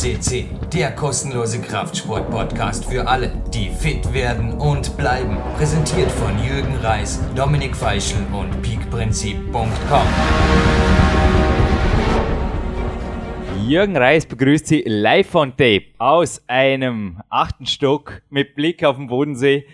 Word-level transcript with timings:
CC, 0.00 0.46
der 0.72 0.92
kostenlose 0.92 1.60
Kraftsport-Podcast 1.60 2.86
für 2.86 3.06
alle, 3.06 3.30
die 3.52 3.68
fit 3.68 4.14
werden 4.14 4.54
und 4.54 4.96
bleiben. 4.96 5.36
Präsentiert 5.58 6.10
von 6.10 6.42
Jürgen 6.42 6.74
Reis, 6.76 7.20
Dominik 7.36 7.76
Feischl 7.76 8.16
und 8.32 8.62
peakprinzip.com. 8.62 10.06
Jürgen 13.68 13.94
Reis 13.94 14.24
begrüßt 14.24 14.68
Sie 14.68 14.82
live 14.86 15.34
on 15.34 15.50
tape 15.50 15.88
aus 15.98 16.42
einem 16.46 17.20
achten 17.28 17.66
Stock 17.66 18.22
mit 18.30 18.54
Blick 18.54 18.82
auf 18.82 18.96
den 18.96 19.06
Bodensee. 19.06 19.66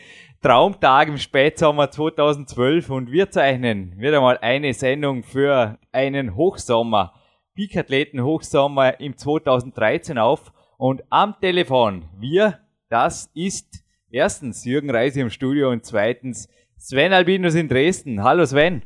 Traumtag 0.42 1.06
im 1.06 1.18
Spätsommer 1.18 1.92
2012 1.92 2.90
und 2.90 3.12
wir 3.12 3.30
zeichnen 3.30 3.94
wieder 3.96 4.20
mal 4.20 4.38
eine 4.38 4.74
Sendung 4.74 5.22
für 5.22 5.78
einen 5.92 6.34
Hochsommer, 6.34 7.12
Peakathleten 7.56 8.22
Hochsommer 8.22 9.00
im 9.00 9.16
2013 9.16 10.18
auf 10.18 10.52
und 10.76 11.02
am 11.08 11.36
Telefon 11.40 12.06
wir, 12.20 12.60
das 12.90 13.30
ist 13.34 13.82
erstens 14.10 14.66
Jürgen 14.66 14.90
Reis 14.90 15.16
im 15.16 15.30
Studio 15.30 15.70
und 15.70 15.86
zweitens 15.86 16.50
Sven 16.78 17.14
Albinus 17.14 17.54
in 17.54 17.70
Dresden. 17.70 18.22
Hallo 18.22 18.44
Sven. 18.44 18.82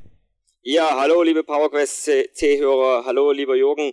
Ja, 0.63 0.97
hallo 1.01 1.25
liebe 1.25 1.43
PowerQuest 1.43 2.05
C-Hörer, 2.33 3.05
hallo 3.05 3.33
lieber 3.33 3.57
Jürgen. 3.57 3.93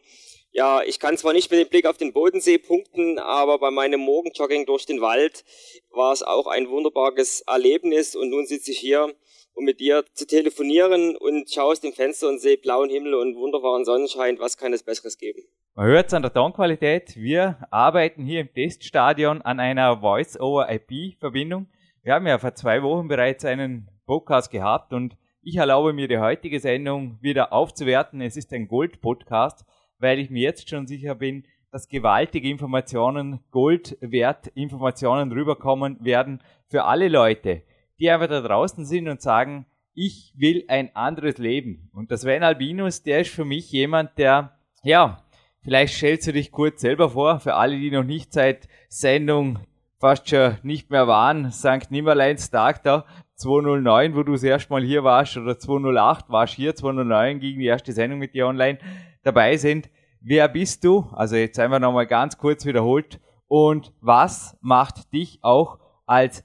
Ja, 0.51 0.83
ich 0.83 0.99
kann 0.99 1.17
zwar 1.17 1.33
nicht 1.33 1.49
mit 1.49 1.59
dem 1.59 1.69
Blick 1.69 1.87
auf 1.87 1.97
den 1.97 2.13
Bodensee 2.13 2.59
punkten, 2.59 3.17
aber 3.17 3.57
bei 3.57 3.71
meinem 3.71 4.01
Morgenjogging 4.01 4.67
durch 4.67 4.85
den 4.85 5.01
Wald 5.01 5.43
war 5.89 6.13
es 6.13 6.21
auch 6.21 6.45
ein 6.45 6.69
wunderbares 6.69 7.41
Erlebnis 7.47 8.15
und 8.15 8.29
nun 8.29 8.45
sitze 8.45 8.69
ich 8.69 8.77
hier, 8.77 9.11
um 9.57 9.65
mit 9.65 9.79
dir 9.79 10.05
zu 10.13 10.27
telefonieren 10.27 11.15
und 11.17 11.49
schaue 11.51 11.71
aus 11.71 11.81
dem 11.81 11.93
Fenster 11.93 12.29
und 12.29 12.39
sehe 12.39 12.57
blauen 12.57 12.89
Himmel 12.89 13.15
und 13.15 13.35
wunderbaren 13.35 13.83
Sonnenschein. 13.85 14.39
Was 14.39 14.57
kann 14.57 14.73
es 14.73 14.83
Besseres 14.83 15.17
geben? 15.17 15.41
Man 15.75 15.87
hört 15.87 16.07
es 16.07 16.13
an 16.13 16.21
der 16.21 16.33
Tonqualität. 16.33 17.15
Wir 17.15 17.57
arbeiten 17.71 18.23
hier 18.23 18.41
im 18.41 18.53
Teststadion 18.53 19.41
an 19.41 19.59
einer 19.59 19.99
Voice-over-IP-Verbindung. 19.99 21.67
Wir 22.03 22.13
haben 22.13 22.27
ja 22.27 22.37
vor 22.37 22.55
zwei 22.55 22.83
Wochen 22.83 23.07
bereits 23.07 23.43
einen 23.45 23.89
Podcast 24.05 24.51
gehabt 24.51 24.93
und 24.93 25.17
ich 25.41 25.55
erlaube 25.55 25.93
mir 25.93 26.07
die 26.07 26.19
heutige 26.19 26.59
Sendung 26.59 27.17
wieder 27.21 27.51
aufzuwerten. 27.53 28.21
Es 28.21 28.37
ist 28.37 28.53
ein 28.53 28.67
Gold-Podcast 28.67 29.65
weil 29.99 30.19
ich 30.19 30.29
mir 30.29 30.43
jetzt 30.43 30.69
schon 30.69 30.87
sicher 30.87 31.15
bin, 31.15 31.43
dass 31.71 31.89
gewaltige 31.89 32.49
Informationen, 32.49 33.39
Gold 33.51 33.97
wert 33.99 34.47
Informationen 34.47 35.31
rüberkommen 35.31 35.97
werden 36.03 36.41
für 36.69 36.85
alle 36.85 37.09
Leute, 37.09 37.63
die 37.99 38.09
einfach 38.09 38.27
da 38.27 38.41
draußen 38.41 38.85
sind 38.85 39.07
und 39.07 39.21
sagen, 39.21 39.65
ich 39.93 40.33
will 40.37 40.63
ein 40.67 40.95
anderes 40.95 41.37
Leben. 41.37 41.89
Und 41.93 42.11
das 42.11 42.21
Sven 42.21 42.43
Albinus, 42.43 43.03
der 43.03 43.21
ist 43.21 43.31
für 43.31 43.45
mich 43.45 43.71
jemand, 43.71 44.17
der, 44.17 44.57
ja, 44.83 45.23
vielleicht 45.63 45.95
stellst 45.95 46.27
du 46.27 46.33
dich 46.33 46.51
kurz 46.51 46.81
selber 46.81 47.09
vor, 47.09 47.39
für 47.39 47.55
alle, 47.55 47.77
die 47.77 47.89
noch 47.89 48.03
nicht 48.03 48.31
seit 48.31 48.67
Sendung 48.89 49.59
fast 49.99 50.29
schon 50.29 50.57
nicht 50.61 50.91
mehr 50.91 51.07
waren, 51.07 51.51
St. 51.51 51.89
Nimmerleins 51.89 52.51
Tag 52.51 52.83
da, 52.83 53.05
209, 53.35 54.15
wo 54.15 54.23
du 54.23 54.33
das 54.33 54.43
erste 54.43 54.71
Mal 54.71 54.83
hier 54.83 55.03
warst, 55.03 55.37
oder 55.37 55.57
208 55.57 56.29
warst 56.29 56.53
hier, 56.53 56.75
209 56.75 57.39
ging 57.39 57.59
die 57.59 57.65
erste 57.65 57.91
Sendung 57.91 58.19
mit 58.19 58.33
dir 58.33 58.47
online 58.47 58.77
dabei 59.23 59.57
sind. 59.57 59.89
Wer 60.21 60.47
bist 60.47 60.83
du? 60.83 61.09
Also 61.13 61.35
jetzt 61.35 61.59
einfach 61.59 61.79
nochmal 61.79 62.07
ganz 62.07 62.37
kurz 62.37 62.65
wiederholt. 62.65 63.19
Und 63.47 63.93
was 64.01 64.57
macht 64.61 65.13
dich 65.13 65.39
auch 65.41 65.79
als 66.05 66.43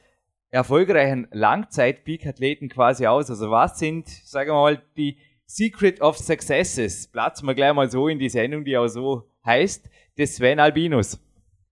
erfolgreichen 0.52 1.26
Langzeit-Peak-Athleten 1.32 2.68
quasi 2.68 3.06
aus? 3.06 3.30
Also 3.30 3.50
was 3.50 3.78
sind, 3.78 4.08
sagen 4.08 4.50
wir 4.50 4.54
mal, 4.54 4.82
die 4.96 5.18
Secret 5.46 6.00
of 6.00 6.18
Successes? 6.18 7.08
Platzen 7.08 7.48
wir 7.48 7.54
gleich 7.54 7.74
mal 7.74 7.90
so 7.90 8.06
in 8.06 8.18
die 8.18 8.28
Sendung, 8.28 8.64
die 8.64 8.76
auch 8.76 8.86
so 8.86 9.24
heißt, 9.44 9.86
des 10.16 10.36
Sven 10.36 10.60
Albinus. 10.60 11.18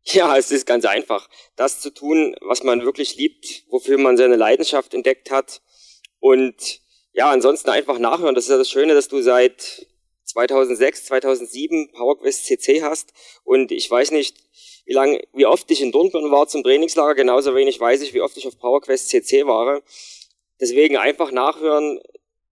Ja, 0.04 0.36
es 0.36 0.50
ist 0.50 0.66
ganz 0.66 0.86
einfach. 0.86 1.28
Das 1.56 1.80
zu 1.80 1.92
tun, 1.92 2.34
was 2.40 2.62
man 2.62 2.82
wirklich 2.82 3.16
liebt, 3.16 3.64
wofür 3.68 3.98
man 3.98 4.16
seine 4.16 4.36
Leidenschaft 4.36 4.94
entdeckt 4.94 5.30
hat. 5.30 5.60
Und 6.18 6.80
ja, 7.12 7.30
ansonsten 7.30 7.68
einfach 7.68 7.98
nachhören. 7.98 8.34
Das 8.34 8.44
ist 8.44 8.50
ja 8.50 8.56
das 8.56 8.70
Schöne, 8.70 8.94
dass 8.94 9.08
du 9.08 9.20
seit 9.20 9.86
2006, 10.24 11.04
2007 11.04 11.92
PowerQuest 11.92 12.46
CC 12.46 12.82
hast 12.82 13.12
und 13.44 13.72
ich 13.72 13.90
weiß 13.90 14.12
nicht, 14.12 14.38
wie 14.90 14.94
lange, 14.94 15.22
wie 15.34 15.46
oft 15.46 15.70
ich 15.70 15.82
in 15.82 15.92
Dornbirn 15.92 16.32
war 16.32 16.48
zum 16.48 16.64
Trainingslager, 16.64 17.14
genauso 17.14 17.54
wenig 17.54 17.78
weiß 17.78 18.02
ich, 18.02 18.12
wie 18.12 18.22
oft 18.22 18.36
ich 18.36 18.48
auf 18.48 18.58
PowerQuest 18.58 19.08
CC 19.08 19.46
war. 19.46 19.82
Deswegen 20.60 20.96
einfach 20.96 21.30
nachhören, 21.30 22.00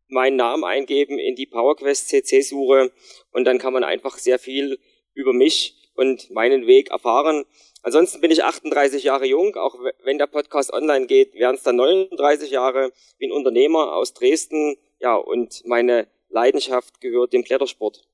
meinen 0.06 0.37
Namen 0.37 0.62
eingeben 0.62 1.19
in 1.19 1.34
die 1.34 1.47
PowerQuest 1.47 2.09
CC 2.09 2.43
Suche 2.43 2.93
und 3.32 3.44
dann 3.44 3.59
kann 3.59 3.72
man 3.72 3.82
einfach 3.82 4.19
sehr 4.19 4.38
viel 4.38 4.78
über 5.15 5.32
mich 5.32 5.91
und 5.97 6.31
meinen 6.31 6.69
Weg 6.69 6.93
erfahren. 6.93 7.44
Ansonsten 7.82 8.21
bin 8.21 8.31
ich 8.31 8.44
38 8.44 9.03
Jahre 9.03 9.26
jung, 9.26 9.56
auch 9.56 9.75
wenn 10.05 10.19
der 10.19 10.28
Podcast 10.28 10.72
online 10.72 11.09
geht, 11.09 11.34
wären 11.34 11.56
es 11.56 11.65
dann 11.65 11.75
39 11.75 12.53
Jahre, 12.53 12.93
bin 13.19 13.32
Unternehmer 13.32 13.97
aus 13.97 14.15
Dresden, 14.15 14.76
ja, 15.00 15.16
und 15.16 15.66
meine 15.66 16.06
Leidenschaft 16.28 17.00
gehört 17.00 17.32
dem 17.32 17.43
Klettersport. 17.43 18.09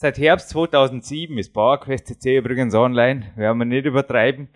Seit 0.00 0.16
Herbst 0.16 0.50
2007 0.50 1.36
ist 1.38 1.52
PowerQuest 1.52 2.06
CC 2.06 2.36
übrigens 2.36 2.72
online, 2.72 3.32
werden 3.34 3.58
wir 3.58 3.64
nicht 3.64 3.84
übertreiben. 3.84 4.48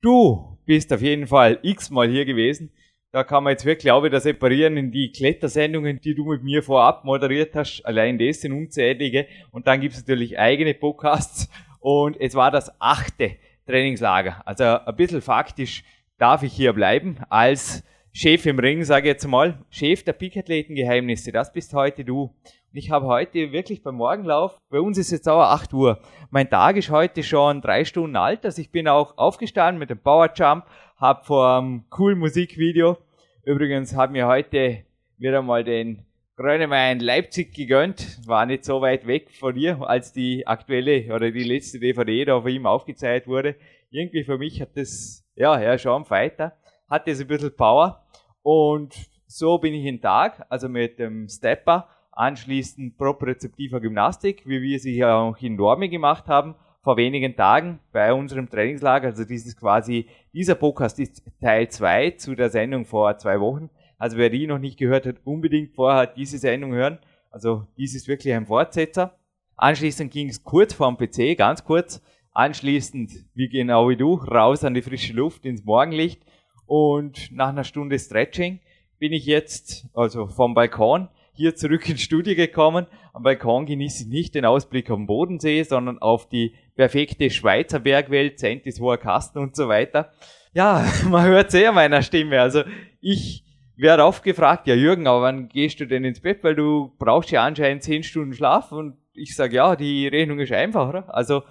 Du 0.00 0.56
bist 0.64 0.90
auf 0.90 1.02
jeden 1.02 1.26
Fall 1.26 1.58
x-mal 1.60 2.08
hier 2.08 2.24
gewesen. 2.24 2.72
Da 3.12 3.22
kann 3.22 3.44
man 3.44 3.50
jetzt 3.50 3.66
wirklich 3.66 3.92
auch 3.92 4.04
wieder 4.04 4.20
separieren 4.20 4.78
in 4.78 4.92
die 4.92 5.12
Klettersendungen, 5.12 6.00
die 6.00 6.14
du 6.14 6.24
mit 6.24 6.42
mir 6.42 6.62
vorab 6.62 7.04
moderiert 7.04 7.54
hast. 7.54 7.82
Allein 7.84 8.18
das 8.18 8.40
sind 8.40 8.54
unzählige. 8.54 9.26
Und 9.50 9.66
dann 9.66 9.82
gibt 9.82 9.92
es 9.92 10.00
natürlich 10.00 10.38
eigene 10.38 10.72
Podcasts. 10.72 11.50
Und 11.78 12.18
es 12.18 12.34
war 12.34 12.50
das 12.50 12.72
achte 12.80 13.36
Trainingslager. 13.66 14.40
Also 14.46 14.64
ein 14.64 14.96
bisschen 14.96 15.20
faktisch 15.20 15.84
darf 16.16 16.42
ich 16.42 16.54
hier 16.54 16.72
bleiben 16.72 17.18
als 17.28 17.84
Chef 18.18 18.46
im 18.46 18.58
Ring, 18.58 18.82
sage 18.82 19.08
ich 19.08 19.12
jetzt 19.12 19.28
mal, 19.28 19.58
Chef 19.68 20.02
der 20.02 20.14
Peak-Athleten-Geheimnisse, 20.14 21.32
das 21.32 21.52
bist 21.52 21.74
heute 21.74 22.02
du. 22.02 22.22
Und 22.22 22.32
ich 22.72 22.90
habe 22.90 23.04
heute 23.04 23.52
wirklich 23.52 23.82
beim 23.82 23.96
Morgenlauf, 23.96 24.56
bei 24.70 24.80
uns 24.80 24.96
ist 24.96 25.10
jetzt 25.10 25.28
auch 25.28 25.42
8 25.42 25.74
Uhr, 25.74 26.00
mein 26.30 26.48
Tag 26.48 26.78
ist 26.78 26.88
heute 26.88 27.22
schon 27.22 27.60
drei 27.60 27.84
Stunden 27.84 28.16
alt, 28.16 28.46
also 28.46 28.62
ich 28.62 28.70
bin 28.70 28.88
auch 28.88 29.18
aufgestanden 29.18 29.78
mit 29.78 29.90
dem 29.90 29.98
Power 29.98 30.32
Jump, 30.34 30.64
habe 30.96 31.26
vor 31.26 31.58
einem 31.58 31.84
coolen 31.90 32.18
Musikvideo, 32.18 32.96
übrigens 33.44 33.94
haben 33.94 34.14
wir 34.14 34.26
heute 34.26 34.78
wieder 35.18 35.42
mal 35.42 35.62
den 35.62 36.06
Grönemeyer 36.36 36.94
Leipzig 36.94 37.52
gegönnt, 37.52 38.26
war 38.26 38.46
nicht 38.46 38.64
so 38.64 38.80
weit 38.80 39.06
weg 39.06 39.30
von 39.30 39.54
dir, 39.54 39.86
als 39.86 40.14
die 40.14 40.46
aktuelle 40.46 41.14
oder 41.14 41.30
die 41.30 41.44
letzte 41.44 41.80
DVD 41.80 42.24
da 42.24 42.40
von 42.40 42.50
ihm 42.50 42.64
aufgezeigt 42.64 43.26
wurde. 43.26 43.56
Irgendwie 43.90 44.24
für 44.24 44.38
mich 44.38 44.62
hat 44.62 44.74
das, 44.74 45.22
ja, 45.34 45.60
ja, 45.60 45.76
schon 45.76 45.92
am 45.92 46.04
Fighter 46.06 46.56
hat 46.88 47.08
das 47.08 47.20
ein 47.20 47.26
bisschen 47.26 47.54
Power. 47.54 48.05
Und 48.46 48.94
so 49.26 49.58
bin 49.58 49.74
ich 49.74 49.84
in 49.86 50.00
Tag, 50.00 50.46
also 50.48 50.68
mit 50.68 51.00
dem 51.00 51.28
Stepper, 51.28 51.88
anschließend 52.12 52.96
propriozeptiver 52.96 53.80
Gymnastik, 53.80 54.44
wie 54.46 54.62
wir 54.62 54.78
sie 54.78 54.92
hier 54.92 55.12
auch 55.12 55.36
in 55.38 55.56
Dorme 55.56 55.88
gemacht 55.88 56.28
haben, 56.28 56.54
vor 56.84 56.96
wenigen 56.96 57.34
Tagen 57.34 57.80
bei 57.90 58.12
unserem 58.12 58.48
Trainingslager. 58.48 59.08
Also 59.08 59.24
dieses 59.24 59.56
quasi, 59.56 60.06
dieser 60.32 60.54
Podcast 60.54 61.00
ist 61.00 61.24
Teil 61.40 61.68
2 61.68 62.12
zu 62.12 62.36
der 62.36 62.48
Sendung 62.48 62.84
vor 62.84 63.18
zwei 63.18 63.40
Wochen. 63.40 63.68
Also 63.98 64.16
wer 64.16 64.30
die 64.30 64.46
noch 64.46 64.60
nicht 64.60 64.78
gehört 64.78 65.06
hat, 65.06 65.16
unbedingt 65.24 65.74
vorher 65.74 66.06
diese 66.06 66.38
Sendung 66.38 66.72
hören. 66.72 67.00
Also 67.32 67.66
dies 67.76 67.96
ist 67.96 68.06
wirklich 68.06 68.32
ein 68.32 68.46
Fortsetzer. 68.46 69.18
Anschließend 69.56 70.12
ging 70.12 70.28
es 70.28 70.44
kurz 70.44 70.72
vorm 70.72 70.96
PC, 70.96 71.36
ganz 71.36 71.64
kurz. 71.64 72.00
Anschließend, 72.32 73.10
wie 73.34 73.48
genau 73.48 73.88
wie 73.88 73.96
du, 73.96 74.14
raus 74.14 74.62
an 74.62 74.74
die 74.74 74.82
frische 74.82 75.14
Luft 75.14 75.44
ins 75.44 75.64
Morgenlicht 75.64 76.22
und 76.66 77.30
nach 77.32 77.48
einer 77.48 77.64
Stunde 77.64 77.98
Stretching 77.98 78.60
bin 78.98 79.12
ich 79.12 79.26
jetzt, 79.26 79.86
also 79.94 80.26
vom 80.26 80.54
Balkon, 80.54 81.08
hier 81.32 81.54
zurück 81.54 81.88
ins 81.88 82.00
Studio 82.00 82.34
gekommen. 82.34 82.86
Am 83.12 83.22
Balkon 83.22 83.66
genieße 83.66 84.04
ich 84.04 84.08
nicht 84.08 84.34
den 84.34 84.44
Ausblick 84.44 84.90
am 84.90 85.06
Bodensee, 85.06 85.62
sondern 85.62 85.98
auf 85.98 86.28
die 86.28 86.54
perfekte 86.74 87.30
Schweizer 87.30 87.78
Bergwelt, 87.78 88.38
Zentis, 88.38 88.80
Hoher 88.80 88.98
Kasten 88.98 89.38
und 89.38 89.54
so 89.54 89.68
weiter. 89.68 90.12
Ja, 90.54 90.84
man 91.08 91.26
hört 91.26 91.50
sehr 91.50 91.72
meiner 91.72 92.02
Stimme. 92.02 92.40
Also 92.40 92.62
ich 93.00 93.44
werde 93.76 94.04
oft 94.04 94.22
gefragt, 94.22 94.66
ja 94.66 94.74
Jürgen, 94.74 95.06
aber 95.06 95.22
wann 95.22 95.48
gehst 95.48 95.78
du 95.80 95.86
denn 95.86 96.04
ins 96.04 96.20
Bett? 96.20 96.42
Weil 96.42 96.54
du 96.54 96.92
brauchst 96.98 97.30
ja 97.30 97.44
anscheinend 97.44 97.82
zehn 97.82 98.02
Stunden 98.02 98.32
Schlaf. 98.32 98.72
Und 98.72 98.96
ich 99.12 99.36
sage, 99.36 99.56
ja, 99.56 99.76
die 99.76 100.08
Rechnung 100.08 100.38
ist 100.38 100.52
einfach, 100.52 100.88
oder? 100.88 101.14
Also 101.14 101.42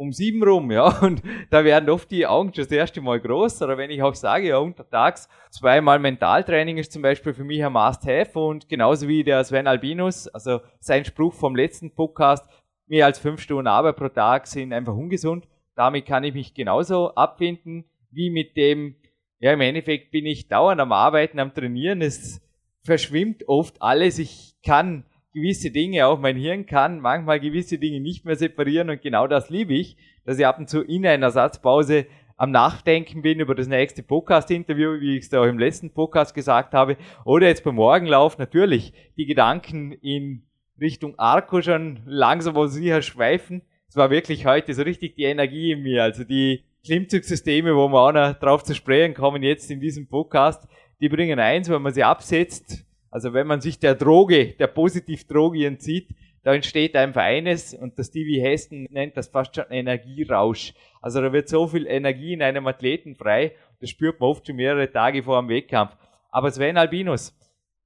um 0.00 0.12
sieben 0.12 0.42
rum, 0.42 0.70
ja, 0.70 0.98
und 1.02 1.22
da 1.50 1.62
werden 1.62 1.90
oft 1.90 2.10
die 2.10 2.26
Augen 2.26 2.54
schon 2.54 2.64
das 2.64 2.72
erste 2.72 3.02
Mal 3.02 3.20
groß, 3.20 3.60
oder 3.60 3.76
wenn 3.76 3.90
ich 3.90 4.02
auch 4.02 4.14
sage, 4.14 4.48
ja, 4.48 4.56
untertags 4.56 5.28
zweimal 5.50 5.98
Mentaltraining 5.98 6.78
ist 6.78 6.92
zum 6.92 7.02
Beispiel 7.02 7.34
für 7.34 7.44
mich 7.44 7.62
ein 7.62 7.74
Must-Have 7.74 8.38
und 8.38 8.66
genauso 8.70 9.08
wie 9.08 9.24
der 9.24 9.44
Sven 9.44 9.66
Albinus, 9.66 10.26
also 10.28 10.60
sein 10.78 11.04
Spruch 11.04 11.34
vom 11.34 11.54
letzten 11.54 11.94
Podcast, 11.94 12.48
mehr 12.86 13.04
als 13.04 13.18
fünf 13.18 13.42
Stunden 13.42 13.66
Arbeit 13.66 13.96
pro 13.96 14.08
Tag 14.08 14.46
sind 14.46 14.72
einfach 14.72 14.94
ungesund. 14.94 15.46
Damit 15.76 16.06
kann 16.06 16.24
ich 16.24 16.32
mich 16.32 16.54
genauso 16.54 17.14
abfinden, 17.14 17.84
wie 18.10 18.30
mit 18.30 18.56
dem, 18.56 18.96
ja, 19.38 19.52
im 19.52 19.60
Endeffekt 19.60 20.12
bin 20.12 20.24
ich 20.24 20.48
dauernd 20.48 20.80
am 20.80 20.92
Arbeiten, 20.92 21.38
am 21.38 21.52
Trainieren, 21.52 22.00
es 22.00 22.40
verschwimmt 22.84 23.46
oft 23.48 23.82
alles, 23.82 24.18
ich 24.18 24.54
kann 24.64 25.04
gewisse 25.32 25.70
Dinge, 25.70 26.06
auch 26.06 26.18
mein 26.18 26.36
Hirn 26.36 26.66
kann 26.66 27.00
manchmal 27.00 27.40
gewisse 27.40 27.78
Dinge 27.78 28.00
nicht 28.00 28.24
mehr 28.24 28.36
separieren 28.36 28.90
und 28.90 29.02
genau 29.02 29.26
das 29.26 29.50
liebe 29.50 29.74
ich, 29.74 29.96
dass 30.24 30.38
ich 30.38 30.46
ab 30.46 30.58
und 30.58 30.68
zu 30.68 30.82
in 30.82 31.06
einer 31.06 31.30
Satzpause 31.30 32.06
am 32.36 32.50
Nachdenken 32.50 33.22
bin 33.22 33.38
über 33.38 33.54
das 33.54 33.68
nächste 33.68 34.02
Podcast-Interview, 34.02 35.00
wie 35.00 35.16
ich 35.16 35.24
es 35.24 35.28
da 35.28 35.42
auch 35.42 35.46
im 35.46 35.58
letzten 35.58 35.92
Podcast 35.92 36.34
gesagt 36.34 36.72
habe, 36.72 36.96
oder 37.24 37.46
jetzt 37.48 37.64
beim 37.64 37.74
Morgenlauf 37.74 38.38
natürlich 38.38 38.94
die 39.16 39.26
Gedanken 39.26 39.92
in 39.92 40.46
Richtung 40.80 41.18
Arco 41.18 41.60
schon 41.60 42.00
langsam 42.06 42.56
sie 42.68 42.80
sicher 42.80 43.02
schweifen. 43.02 43.62
Es 43.88 43.96
war 43.96 44.10
wirklich 44.10 44.46
heute 44.46 44.72
so 44.72 44.82
richtig 44.82 45.16
die 45.16 45.24
Energie 45.24 45.72
in 45.72 45.82
mir, 45.82 46.02
also 46.02 46.24
die 46.24 46.64
Klimmzugsysteme, 46.84 47.76
wo 47.76 47.88
wir 47.88 48.00
auch 48.00 48.12
noch 48.12 48.38
drauf 48.38 48.64
zu 48.64 48.74
sprechen 48.74 49.14
kommen 49.14 49.42
jetzt 49.42 49.70
in 49.70 49.80
diesem 49.80 50.08
Podcast, 50.08 50.66
die 51.00 51.10
bringen 51.10 51.38
eins, 51.38 51.68
wenn 51.68 51.82
man 51.82 51.92
sie 51.92 52.04
absetzt, 52.04 52.86
also 53.10 53.32
wenn 53.32 53.46
man 53.46 53.60
sich 53.60 53.78
der 53.78 53.94
Droge, 53.94 54.54
der 54.58 54.68
Positivdroge 54.68 55.66
entzieht, 55.66 56.08
da 56.42 56.54
entsteht 56.54 56.96
einfach 56.96 57.22
eines 57.22 57.74
und 57.74 57.98
der 57.98 58.04
Stevie 58.04 58.40
Heston 58.40 58.86
nennt 58.90 59.16
das 59.16 59.28
fast 59.28 59.54
schon 59.54 59.70
Energierausch. 59.70 60.72
Also 61.02 61.20
da 61.20 61.32
wird 61.32 61.48
so 61.48 61.66
viel 61.66 61.86
Energie 61.86 62.32
in 62.32 62.42
einem 62.42 62.66
Athleten 62.66 63.14
frei, 63.14 63.52
das 63.80 63.90
spürt 63.90 64.20
man 64.20 64.30
oft 64.30 64.46
schon 64.46 64.56
mehrere 64.56 64.90
Tage 64.90 65.22
vor 65.22 65.40
dem 65.40 65.48
Wettkampf. 65.48 65.96
Aber 66.30 66.50
Sven 66.50 66.78
Albinus, 66.78 67.36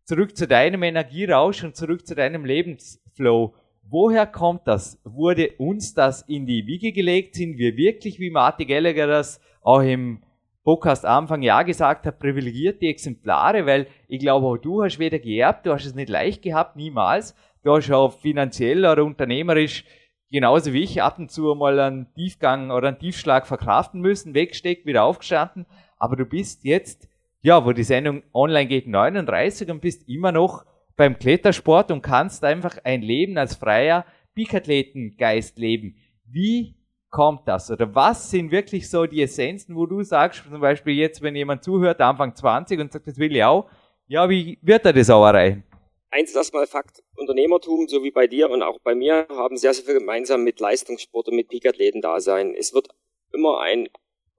zurück 0.05 0.37
zu 0.37 0.47
deinem 0.47 0.83
Energierausch 0.83 1.65
und 1.65 1.75
zurück 1.75 2.07
zu 2.07 2.15
deinem 2.15 2.45
Lebensflow. 2.45 3.55
Woher 3.83 4.27
kommt 4.27 4.67
das? 4.67 5.01
Wurde 5.05 5.53
uns 5.59 5.95
das 5.95 6.23
in 6.23 6.47
die 6.47 6.67
Wiege 6.67 6.93
gelegt? 6.93 7.35
Sind 7.35 7.59
wir 7.59 7.77
wirklich, 7.77 8.19
wie 8.19 8.31
Martin 8.31 8.69
Gallagher 8.69 9.07
das 9.07 9.41
auch 9.63 9.81
im 9.81 10.23
Podcast 10.65 11.05
Anfang 11.05 11.43
ja 11.43 11.63
gesagt 11.63 12.07
hat, 12.07 12.19
privilegierte 12.19 12.87
Exemplare, 12.87 13.67
weil 13.67 13.87
ich 14.09 14.19
glaube, 14.19 14.47
auch 14.47 14.57
du 14.57 14.83
hast 14.83 14.99
weder 14.99 15.19
geerbt, 15.19 15.67
du 15.67 15.73
hast 15.73 15.85
es 15.85 15.95
nicht 15.95 16.09
leicht 16.09 16.43
gehabt, 16.43 16.75
niemals. 16.75 17.37
Du 17.63 17.73
hast 17.77 17.91
auch 17.91 18.19
finanziell 18.19 18.85
oder 18.85 19.05
unternehmerisch 19.05 19.85
genauso 20.31 20.73
wie 20.73 20.83
ich 20.83 21.01
ab 21.01 21.19
und 21.19 21.31
zu 21.31 21.55
mal 21.55 21.79
einen 21.79 22.13
Tiefgang 22.15 22.71
oder 22.71 22.89
einen 22.89 22.99
Tiefschlag 22.99 23.47
verkraften 23.47 24.01
müssen, 24.01 24.35
weggesteckt, 24.35 24.85
wieder 24.85 25.05
aufgestanden. 25.05 25.65
Aber 25.97 26.17
du 26.17 26.25
bist 26.25 26.65
jetzt, 26.65 27.09
ja, 27.43 27.65
wo 27.65 27.73
die 27.73 27.85
Sendung 27.85 28.25
online 28.33 28.67
geht, 28.67 28.89
39 28.89 29.71
und 29.71 29.81
bist 29.81 30.09
immer 30.09 30.33
noch 30.33 30.65
beim 30.97 31.19
Klettersport 31.19 31.91
und 31.91 32.03
kannst 32.03 32.43
einfach 32.43 32.79
ein 32.85 33.03
Leben 33.03 33.39
als 33.39 33.55
freier 33.55 34.05
Peakathletengeist 34.35 35.59
leben. 35.59 35.97
Wie 36.27 36.75
kommt 37.15 37.47
das? 37.47 37.71
Oder 37.71 37.95
was 37.95 38.31
sind 38.31 38.51
wirklich 38.51 38.91
so 38.91 39.07
die 39.07 39.23
Essenzen, 39.23 39.77
wo 39.77 39.87
du 39.87 40.03
sagst, 40.03 40.43
zum 40.51 40.61
Beispiel 40.61 40.95
jetzt, 40.95 41.23
wenn 41.23 41.37
jemand 41.37 41.63
zuhört, 41.63 42.01
Anfang 42.01 42.35
20 42.35 42.81
und 42.81 42.93
sagt, 42.93 43.07
das 43.07 43.19
will 43.19 43.35
ich 43.35 43.45
auch, 43.45 43.71
ja, 44.09 44.29
wie 44.29 44.59
wird 44.63 44.85
er 44.85 44.93
das 44.93 45.09
auch 45.11 45.25
erreichen? 45.25 45.63
Eins 46.11 46.31
ist 46.31 46.37
erstmal 46.37 46.67
Fakt, 46.67 47.05
Unternehmertum, 47.17 47.87
so 47.87 48.03
wie 48.03 48.11
bei 48.11 48.27
dir 48.27 48.51
und 48.51 48.63
auch 48.63 48.81
bei 48.81 48.97
mir, 48.97 49.27
haben 49.31 49.57
sehr, 49.57 49.73
sehr 49.75 49.85
viel 49.85 49.95
gemeinsam 49.95 50.43
mit 50.43 50.59
Leistungssport 50.59 51.29
und 51.29 51.37
mit 51.37 51.49
Peakathleten 51.49 52.03
da 52.03 52.19
sein. 52.19 52.53
Es 52.59 52.75
wird 52.75 52.89
immer 53.33 53.61
ein 53.61 53.89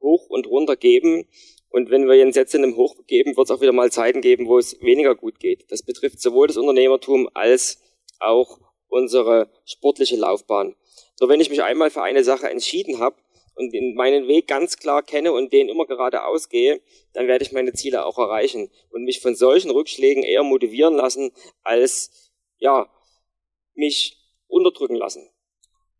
Hoch 0.01 0.27
und 0.27 0.45
Runter 0.45 0.75
geben. 0.75 1.29
Und 1.69 1.89
wenn 1.89 2.07
wir 2.07 2.15
jetzt 2.15 2.55
in 2.55 2.63
einem 2.63 2.75
Hoch 2.75 2.95
geben, 3.07 3.37
wird 3.37 3.49
es 3.49 3.55
auch 3.55 3.61
wieder 3.61 3.71
mal 3.71 3.89
Zeiten 3.89 4.19
geben, 4.19 4.47
wo 4.47 4.57
es 4.57 4.81
weniger 4.81 5.15
gut 5.15 5.39
geht. 5.39 5.71
Das 5.71 5.81
betrifft 5.81 6.19
sowohl 6.21 6.47
das 6.47 6.57
Unternehmertum 6.57 7.29
als 7.33 7.81
auch 8.19 8.59
unsere 8.87 9.49
sportliche 9.65 10.17
Laufbahn. 10.17 10.75
So, 11.15 11.29
wenn 11.29 11.39
ich 11.39 11.49
mich 11.49 11.63
einmal 11.63 11.89
für 11.89 12.03
eine 12.03 12.23
Sache 12.23 12.49
entschieden 12.49 12.99
habe 12.99 13.15
und 13.55 13.73
meinen 13.95 14.27
Weg 14.27 14.47
ganz 14.47 14.77
klar 14.77 15.01
kenne 15.01 15.31
und 15.31 15.53
den 15.53 15.69
immer 15.69 15.85
geradeaus 15.85 16.49
gehe, 16.49 16.81
dann 17.13 17.27
werde 17.27 17.43
ich 17.45 17.53
meine 17.53 17.73
Ziele 17.73 18.05
auch 18.05 18.17
erreichen 18.17 18.69
und 18.89 19.03
mich 19.03 19.21
von 19.21 19.35
solchen 19.35 19.71
Rückschlägen 19.71 20.23
eher 20.23 20.43
motivieren 20.43 20.95
lassen, 20.95 21.31
als 21.63 22.31
ja, 22.57 22.89
mich 23.73 24.17
unterdrücken 24.47 24.95
lassen. 24.95 25.29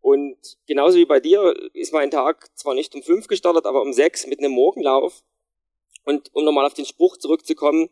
Und 0.00 0.38
genauso 0.66 0.98
wie 0.98 1.04
bei 1.06 1.18
dir 1.18 1.54
ist 1.72 1.92
mein 1.92 2.10
Tag 2.10 2.48
zwar 2.56 2.74
nicht 2.74 2.94
um 2.94 3.02
fünf 3.02 3.26
gestartet, 3.26 3.66
aber 3.66 3.82
um 3.82 3.92
sechs 3.92 4.26
mit 4.26 4.38
einem 4.38 4.52
Morgenlauf. 4.52 5.24
Und 6.04 6.32
um 6.32 6.44
nochmal 6.44 6.64
auf 6.64 6.74
den 6.74 6.84
Spruch 6.84 7.16
zurückzukommen, 7.16 7.90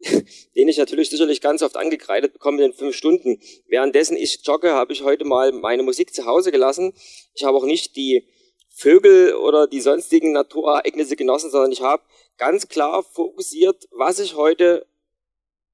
den 0.56 0.68
ich 0.68 0.76
natürlich 0.78 1.10
sicherlich 1.10 1.40
ganz 1.40 1.62
oft 1.62 1.76
angekreidet 1.76 2.32
bekomme 2.32 2.64
in 2.64 2.72
fünf 2.72 2.94
Stunden. 2.94 3.40
Währenddessen 3.66 4.16
ich 4.16 4.40
jogge, 4.44 4.72
habe 4.72 4.92
ich 4.92 5.02
heute 5.02 5.24
mal 5.24 5.52
meine 5.52 5.82
Musik 5.82 6.14
zu 6.14 6.26
Hause 6.26 6.52
gelassen. 6.52 6.92
Ich 7.34 7.44
habe 7.44 7.56
auch 7.56 7.64
nicht 7.64 7.96
die 7.96 8.28
Vögel 8.68 9.34
oder 9.34 9.66
die 9.66 9.80
sonstigen 9.80 10.32
Naturereignisse 10.32 11.16
genossen, 11.16 11.50
sondern 11.50 11.72
ich 11.72 11.80
habe 11.80 12.02
ganz 12.36 12.68
klar 12.68 13.02
fokussiert, 13.02 13.88
was 13.90 14.18
ich 14.18 14.36
heute 14.36 14.86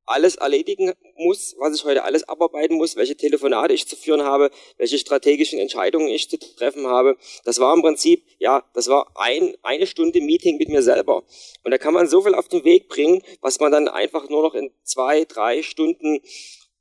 alles 0.07 0.37
erledigen 0.37 0.93
muss, 1.17 1.55
was 1.59 1.75
ich 1.75 1.85
heute 1.85 2.05
alles 2.05 2.29
abarbeiten 2.29 2.77
muss, 2.77 2.97
welche 2.97 3.17
Telefonate 3.17 3.73
ich 3.73 3.87
zu 3.87 3.97
führen 3.97 4.23
habe, 4.23 4.51
welche 4.77 4.99
strategischen 4.99 5.59
Entscheidungen 5.59 6.09
ich 6.09 6.29
zu 6.29 6.39
treffen 6.39 6.87
habe. 6.87 7.17
Das 7.45 7.61
war 7.61 7.75
im 7.75 7.83
Prinzip, 7.83 8.25
ja, 8.39 8.65
das 8.75 8.89
war 8.89 9.13
ein, 9.15 9.55
eine 9.63 9.87
Stunde 9.87 10.21
Meeting 10.21 10.59
mit 10.59 10.69
mir 10.69 10.83
selber. 10.83 11.25
Und 11.65 11.71
da 11.71 11.79
kann 11.79 11.95
man 11.95 12.09
so 12.09 12.23
viel 12.23 12.35
auf 12.35 12.49
den 12.49 12.65
Weg 12.65 12.89
bringen, 12.89 13.23
was 13.41 13.61
man 13.61 13.73
dann 13.73 13.89
einfach 13.89 14.29
nur 14.29 14.43
noch 14.43 14.55
in 14.55 14.73
zwei, 14.83 15.25
drei 15.25 15.63
Stunden 15.63 16.21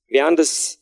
während 0.07 0.39
des 0.39 0.79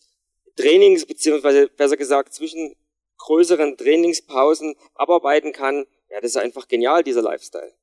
Trainings, 0.55 1.05
beziehungsweise 1.05 1.67
besser 1.67 1.97
gesagt 1.97 2.33
zwischen 2.33 2.75
größeren 3.17 3.77
Trainingspausen 3.77 4.75
abarbeiten 4.95 5.53
kann. 5.53 5.85
Ja, 6.09 6.21
das 6.21 6.31
ist 6.31 6.37
einfach 6.37 6.67
genial, 6.67 7.03
dieser 7.03 7.21
Lifestyle. 7.21 7.73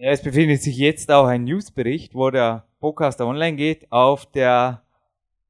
Ja, 0.00 0.12
es 0.12 0.22
befindet 0.22 0.62
sich 0.62 0.76
jetzt 0.78 1.10
auch 1.10 1.26
ein 1.26 1.42
Newsbericht, 1.42 2.14
wo 2.14 2.30
der 2.30 2.68
Podcast 2.78 3.20
online 3.20 3.56
geht, 3.56 3.90
auf 3.90 4.26
der 4.30 4.84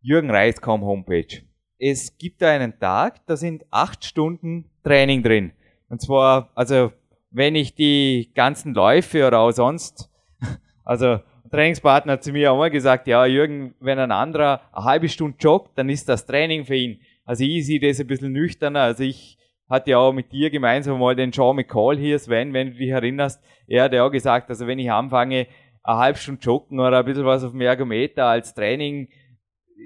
Jürgen 0.00 0.31
Reiskom 0.31 0.81
Homepage. 0.81 1.43
Es 1.79 2.17
gibt 2.17 2.41
da 2.41 2.49
einen 2.49 2.81
Tag, 2.81 3.27
da 3.27 3.37
sind 3.37 3.67
acht 3.71 4.06
Stunden 4.06 4.71
Training 4.83 5.23
drin. 5.23 5.53
Und 5.91 6.00
zwar, 6.00 6.50
also, 6.55 6.93
wenn 7.31 7.56
ich 7.56 7.75
die 7.75 8.31
ganzen 8.35 8.73
Läufe 8.73 9.27
oder 9.27 9.41
auch 9.41 9.50
sonst, 9.50 10.11
also, 10.83 11.21
Trainingspartner 11.51 12.15
hat 12.15 12.25
zu 12.25 12.33
mir 12.33 12.51
auch 12.51 12.56
mal 12.56 12.71
gesagt, 12.71 13.06
ja, 13.06 13.27
Jürgen, 13.27 13.75
wenn 13.81 13.99
ein 13.99 14.12
anderer 14.12 14.62
eine 14.73 14.85
halbe 14.87 15.11
Stunde 15.11 15.37
joggt, 15.39 15.77
dann 15.77 15.91
ist 15.91 16.09
das 16.09 16.25
Training 16.25 16.65
für 16.65 16.75
ihn. 16.75 17.01
Also 17.27 17.44
ich 17.44 17.67
sehe 17.67 17.81
das 17.81 18.01
ein 18.01 18.06
bisschen 18.06 18.33
nüchterner. 18.33 18.81
Also 18.81 19.03
ich 19.03 19.37
hatte 19.69 19.91
ja 19.91 19.99
auch 19.99 20.12
mit 20.12 20.32
dir 20.32 20.50
gemeinsam 20.50 20.99
mal 20.99 21.15
den 21.15 21.32
Sean 21.32 21.56
McCall 21.56 21.97
hier, 21.97 22.19
Sven, 22.19 22.53
wenn 22.53 22.73
du 22.73 22.79
dich 22.79 22.88
erinnerst. 22.88 23.43
Er 23.67 23.85
hat 23.85 23.93
ja 23.93 24.05
auch 24.05 24.11
gesagt, 24.11 24.49
also 24.49 24.67
wenn 24.67 24.79
ich 24.79 24.91
anfange, 24.91 25.47
eine 25.82 25.99
halbe 25.99 26.19
Stunde 26.19 26.41
joggen 26.43 26.81
oder 26.81 26.99
ein 26.99 27.05
bisschen 27.05 27.25
was 27.25 27.44
auf 27.44 27.53
dem 27.53 27.61
Ergometer 27.61 28.26
als 28.26 28.55
Training 28.55 29.08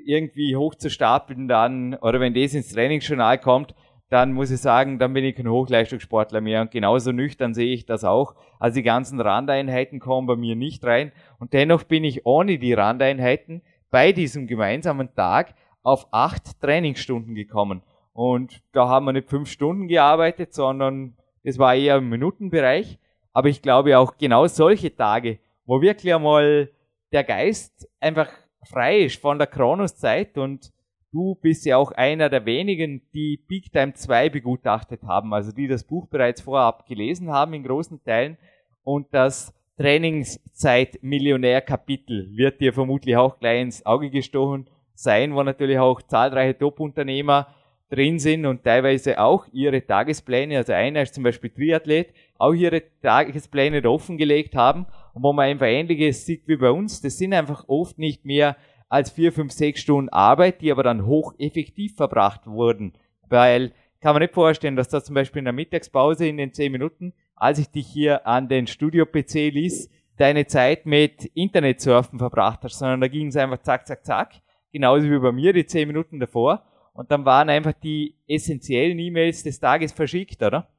irgendwie 0.07 0.57
hochzustapeln 0.57 1.49
dann, 1.49 1.95
oder 1.95 2.21
wenn 2.21 2.35
das 2.35 2.55
ins 2.55 2.73
Trainingsjournal 2.73 3.39
kommt, 3.39 3.75
dann 4.09 4.33
muss 4.33 4.51
ich 4.51 4.61
sagen, 4.61 4.99
dann 4.99 5.15
bin 5.15 5.25
ich 5.25 5.37
kein 5.37 5.49
Hochleistungssportler 5.49 6.43
mehr. 6.43 6.61
Und 6.61 6.71
genauso 6.71 7.13
nüchtern 7.13 7.55
sehe 7.55 7.73
ich 7.73 7.87
das 7.87 8.05
auch. 8.05 8.35
Also 8.59 8.75
die 8.75 8.83
ganzen 8.83 9.21
Randeinheiten 9.21 10.01
kommen 10.01 10.27
bei 10.27 10.37
mir 10.37 10.55
nicht 10.55 10.85
rein. 10.85 11.13
Und 11.39 11.55
dennoch 11.55 11.85
bin 11.85 12.05
ich 12.05 12.27
ohne 12.27 12.59
die 12.59 12.75
Randeinheiten 12.75 13.63
bei 13.91 14.13
diesem 14.13 14.47
gemeinsamen 14.47 15.15
Tag 15.15 15.55
auf 15.83 16.09
acht 16.13 16.61
Trainingsstunden 16.61 17.35
gekommen. 17.35 17.83
Und 18.13 18.63
da 18.73 18.89
haben 18.89 19.07
wir 19.07 19.13
nicht 19.13 19.29
fünf 19.29 19.51
Stunden 19.51 19.89
gearbeitet, 19.89 20.53
sondern 20.53 21.17
es 21.43 21.59
war 21.59 21.75
eher 21.75 21.97
im 21.97 22.09
Minutenbereich. 22.09 22.99
Aber 23.33 23.49
ich 23.49 23.63
glaube 23.63 23.99
auch 23.99 24.19
genau 24.19 24.47
solche 24.47 24.95
Tage 24.95 25.39
wo 25.65 25.81
wirklich 25.81 26.13
einmal 26.15 26.71
der 27.13 27.25
Geist 27.25 27.89
einfach 28.01 28.29
frei 28.69 29.05
ist 29.05 29.19
von 29.21 29.39
der 29.39 29.47
Kronoszeit 29.47 30.37
und 30.39 30.73
du 31.13 31.37
bist 31.37 31.65
ja 31.67 31.77
auch 31.77 31.93
einer 31.93 32.29
der 32.29 32.45
wenigen, 32.47 33.03
die 33.13 33.41
Big 33.49 33.71
Time 33.73 33.95
2 33.95 34.31
begutachtet 34.31 35.05
haben, 35.05 35.33
also 35.35 35.53
die 35.53 35.69
das 35.69 35.85
Buch 35.85 36.09
bereits 36.09 36.41
vorab 36.41 36.87
gelesen 36.87 37.31
haben 37.31 37.55
in 37.55 37.63
großen 37.65 38.03
Teilen 38.05 38.39
und 38.83 39.07
das 39.13 39.55
Trainingszeit-Millionär-Kapitel 39.79 42.37
wird 42.37 42.61
dir 42.61 42.73
vermutlich 42.73 43.17
auch 43.17 43.39
gleich 43.39 43.63
ins 43.63 43.87
Auge 43.87 44.11
gestochen 44.11 44.69
sein, 44.95 45.35
wo 45.35 45.43
natürlich 45.43 45.79
auch 45.79 46.03
zahlreiche 46.03 46.59
Top-Unternehmer 46.59 47.49
drin 47.93 48.19
sind 48.19 48.47
und 48.47 48.65
teilweise 48.65 49.21
auch 49.21 49.47
ihre 49.53 49.87
Tagespläne, 49.87 50.57
also 50.57 50.73
einer 50.73 51.03
ist 51.03 51.15
zum 51.15 51.25
Beispiel 51.25 51.51
Triathlet, 51.51 52.15
auch 52.39 52.55
ihre 52.55 52.83
Tagespläne 53.03 53.83
offengelegt 53.89 54.55
haben 54.55 54.87
und 55.13 55.23
wo 55.23 55.33
man 55.33 55.47
einfach 55.47 55.67
ähnliches 55.67 56.25
sieht 56.25 56.49
wie 56.49 56.57
bei 56.57 56.71
uns. 56.71 57.03
Das 57.03 57.19
sind 57.19 57.35
einfach 57.35 57.69
oft 57.69 57.99
nicht 57.99 58.25
mehr 58.25 58.57
als 58.89 59.11
vier, 59.11 59.31
fünf, 59.31 59.53
sechs 59.53 59.81
Stunden 59.81 60.09
Arbeit, 60.09 60.63
die 60.63 60.73
aber 60.73 60.83
dann 60.83 61.05
hoch 61.05 61.35
effektiv 61.39 61.95
verbracht 61.95 62.47
wurden. 62.47 62.95
Weil 63.29 63.73
kann 64.01 64.15
man 64.15 64.23
nicht 64.23 64.35
vorstellen, 64.35 64.77
dass 64.77 64.89
da 64.89 65.03
zum 65.03 65.15
Beispiel 65.15 65.41
in 65.41 65.45
der 65.45 65.53
Mittagspause 65.53 66.27
in 66.27 66.37
den 66.37 66.53
zehn 66.53 66.73
Minuten, 66.73 67.13
als 67.37 67.59
ich 67.59 67.71
dich 67.71 67.87
hier 67.87 68.27
an 68.27 68.49
den 68.49 68.67
Studio-PC 68.67 69.53
ließ, 69.53 69.91
deine 70.17 70.47
Zeit 70.47 70.87
mit 70.87 71.27
Internetsurfen 71.35 72.19
verbracht 72.19 72.61
hast, 72.63 72.79
sondern 72.79 73.01
da 73.01 73.09
ging 73.09 73.29
es 73.29 73.37
einfach 73.37 73.63
zack, 73.63 73.87
zack, 73.87 74.05
zack. 74.05 74.33
Genauso 74.73 75.11
wie 75.11 75.19
bei 75.19 75.33
mir 75.33 75.53
die 75.53 75.67
zehn 75.67 75.89
Minuten 75.89 76.19
davor. 76.19 76.65
Und 76.93 77.11
dann 77.11 77.25
waren 77.25 77.49
einfach 77.49 77.73
die 77.73 78.17
essentiellen 78.27 78.99
E-Mails 78.99 79.43
des 79.43 79.59
Tages 79.61 79.93
verschickt, 79.93 80.43
oder? 80.43 80.71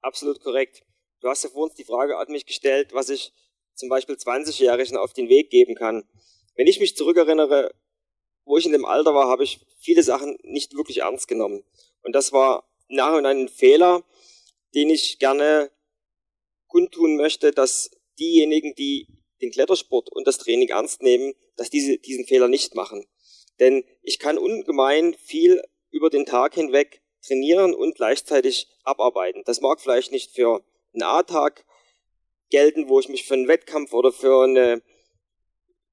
Absolut 0.00 0.40
korrekt. 0.40 0.84
Du 1.20 1.28
hast 1.28 1.42
ja 1.42 1.50
vor 1.50 1.64
uns 1.64 1.74
die 1.74 1.84
Frage 1.84 2.16
an 2.16 2.30
mich 2.30 2.46
gestellt, 2.46 2.92
was 2.92 3.08
ich 3.08 3.32
zum 3.74 3.88
Beispiel 3.88 4.14
20-Jährigen 4.14 4.96
auf 4.96 5.12
den 5.12 5.28
Weg 5.28 5.50
geben 5.50 5.74
kann. 5.74 6.04
Wenn 6.54 6.66
ich 6.66 6.80
mich 6.80 6.96
zurückerinnere, 6.96 7.74
wo 8.44 8.56
ich 8.56 8.66
in 8.66 8.72
dem 8.72 8.84
Alter 8.84 9.14
war, 9.14 9.28
habe 9.28 9.44
ich 9.44 9.66
viele 9.78 10.02
Sachen 10.02 10.38
nicht 10.42 10.74
wirklich 10.76 10.98
ernst 10.98 11.28
genommen. 11.28 11.64
Und 12.02 12.14
das 12.14 12.32
war 12.32 12.64
nach 12.88 13.16
und 13.16 13.26
ein 13.26 13.48
Fehler, 13.48 14.04
den 14.74 14.90
ich 14.90 15.18
gerne 15.18 15.70
kundtun 16.68 17.16
möchte, 17.16 17.50
dass 17.50 17.90
diejenigen, 18.18 18.74
die 18.74 19.08
den 19.42 19.50
Klettersport 19.50 20.10
und 20.10 20.26
das 20.26 20.38
Training 20.38 20.68
ernst 20.68 21.02
nehmen, 21.02 21.34
dass 21.56 21.70
diese 21.70 21.98
diesen 21.98 22.26
Fehler 22.26 22.48
nicht 22.48 22.74
machen. 22.74 23.06
Denn 23.60 23.84
ich 24.02 24.18
kann 24.18 24.38
ungemein 24.38 25.14
viel 25.14 25.62
über 25.90 26.10
den 26.10 26.26
Tag 26.26 26.54
hinweg 26.54 27.00
trainieren 27.26 27.74
und 27.74 27.96
gleichzeitig 27.96 28.68
abarbeiten. 28.84 29.42
Das 29.44 29.60
mag 29.60 29.80
vielleicht 29.80 30.12
nicht 30.12 30.32
für 30.32 30.62
einen 30.92 31.02
A-Tag 31.02 31.64
gelten, 32.50 32.88
wo 32.88 33.00
ich 33.00 33.08
mich 33.08 33.26
für 33.26 33.34
einen 33.34 33.48
Wettkampf 33.48 33.92
oder 33.92 34.12
für, 34.12 34.44
eine, 34.44 34.82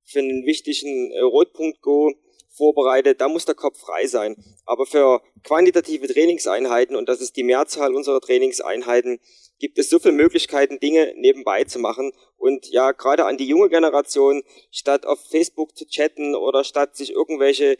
für 0.03 0.19
einen 0.19 0.45
wichtigen 0.45 1.11
äh, 1.11 1.19
Rotpunkt-Go 1.21 2.13
vorbereite, 2.55 3.15
da 3.15 3.27
muss 3.27 3.45
der 3.45 3.55
Kopf 3.55 3.79
frei 3.79 4.07
sein. 4.07 4.35
Aber 4.65 4.85
für 4.85 5.21
quantitative 5.43 6.07
Trainingseinheiten, 6.07 6.95
und 6.95 7.09
das 7.09 7.21
ist 7.21 7.35
die 7.35 7.43
Mehrzahl 7.43 7.93
unserer 7.95 8.21
Trainingseinheiten, 8.21 9.19
gibt 9.59 9.77
es 9.77 9.89
so 9.89 9.99
viele 9.99 10.13
Möglichkeiten, 10.13 10.79
Dinge 10.79 11.13
nebenbei 11.15 11.63
zu 11.63 11.79
machen. 11.79 12.11
Und 12.37 12.67
ja, 12.69 12.91
gerade 12.91 13.25
an 13.25 13.37
die 13.37 13.47
junge 13.47 13.69
Generation, 13.69 14.43
statt 14.71 15.05
auf 15.05 15.19
Facebook 15.29 15.75
zu 15.75 15.85
chatten 15.85 16.35
oder 16.35 16.63
statt 16.63 16.95
sich 16.95 17.11
irgendwelche 17.11 17.77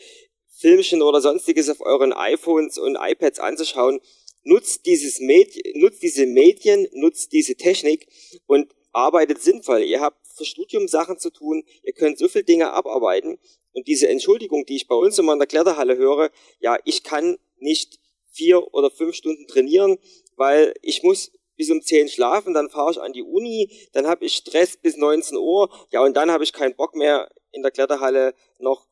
Filmchen 0.48 1.02
oder 1.02 1.20
sonstiges 1.20 1.70
auf 1.70 1.82
euren 1.82 2.14
iPhones 2.14 2.78
und 2.78 2.98
iPads 3.00 3.40
anzuschauen, 3.40 4.00
nutzt 4.44 4.86
dieses 4.86 5.20
Medien, 5.20 5.80
nutzt 5.80 6.04
diese 6.04 6.26
Medien, 6.26 6.88
nutzt 6.94 7.32
diese 7.32 7.56
Technik 7.56 8.08
und 8.46 8.74
arbeitet 8.92 9.42
sinnvoll. 9.42 9.84
Ihr 9.84 10.00
habt 10.00 10.26
für 10.36 10.46
Studium 10.46 10.88
Sachen 10.88 11.18
zu 11.18 11.32
tun, 11.32 11.64
ihr 11.84 11.94
könnt 11.94 12.18
so 12.18 12.28
viele 12.28 12.44
Dinge 12.44 12.74
abarbeiten 12.74 13.40
und 13.74 13.88
diese 13.88 14.08
Entschuldigung, 14.08 14.66
die 14.66 14.76
ich 14.76 14.88
bei 14.88 14.96
uns 14.96 15.18
immer 15.20 15.34
in 15.34 15.40
der 15.40 15.48
Kletterhalle 15.48 15.98
höre, 15.98 16.32
ja, 16.60 16.78
ich 16.86 17.04
kann 17.04 17.38
nicht 17.58 18.00
vier 18.32 18.74
oder 18.74 18.90
fünf 18.90 19.16
Stunden 19.16 19.48
trainieren, 19.48 19.98
weil 20.36 20.74
ich 20.82 21.04
muss 21.04 21.32
bis 21.56 21.70
um 21.70 21.82
zehn 21.82 22.10
schlafen, 22.10 22.54
dann 22.54 22.70
fahre 22.70 22.92
ich 22.92 23.02
an 23.02 23.14
die 23.14 23.22
Uni, 23.22 23.70
dann 23.94 24.08
habe 24.08 24.26
ich 24.26 24.36
Stress 24.36 24.78
bis 24.78 24.98
19 24.98 25.38
Uhr, 25.38 25.70
ja, 25.92 26.02
und 26.02 26.16
dann 26.16 26.32
habe 26.32 26.44
ich 26.44 26.54
keinen 26.54 26.76
Bock 26.76 26.96
mehr 26.96 27.30
in 27.52 27.62
der 27.62 27.72
Kletterhalle 27.72 28.34
noch 28.60 28.88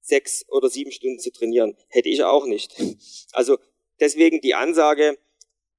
sechs 0.00 0.44
oder 0.48 0.68
sieben 0.68 0.92
Stunden 0.92 1.18
zu 1.18 1.32
trainieren. 1.32 1.76
Hätte 1.88 2.08
ich 2.08 2.22
auch 2.24 2.46
nicht. 2.46 2.74
Also 3.32 3.56
deswegen 3.98 4.42
die 4.42 4.54
Ansage, 4.54 5.18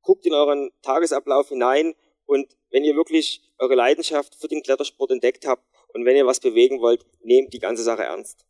guckt 0.02 0.26
in 0.26 0.34
euren 0.34 0.72
Tagesablauf 0.82 1.50
hinein 1.50 1.94
und 2.26 2.58
wenn 2.72 2.84
ihr 2.84 2.96
wirklich 2.96 3.44
eure 3.60 3.76
Leidenschaft 3.76 4.36
für 4.36 4.48
den 4.48 4.64
Klettersport 4.64 5.12
entdeckt 5.12 5.46
habt 5.46 5.64
und 5.94 6.06
wenn 6.06 6.16
ihr 6.16 6.26
was 6.26 6.40
bewegen 6.40 6.80
wollt, 6.82 7.06
nehmt 7.24 7.54
die 7.54 7.60
ganze 7.60 7.84
Sache 7.84 8.04
ernst. 8.04 8.46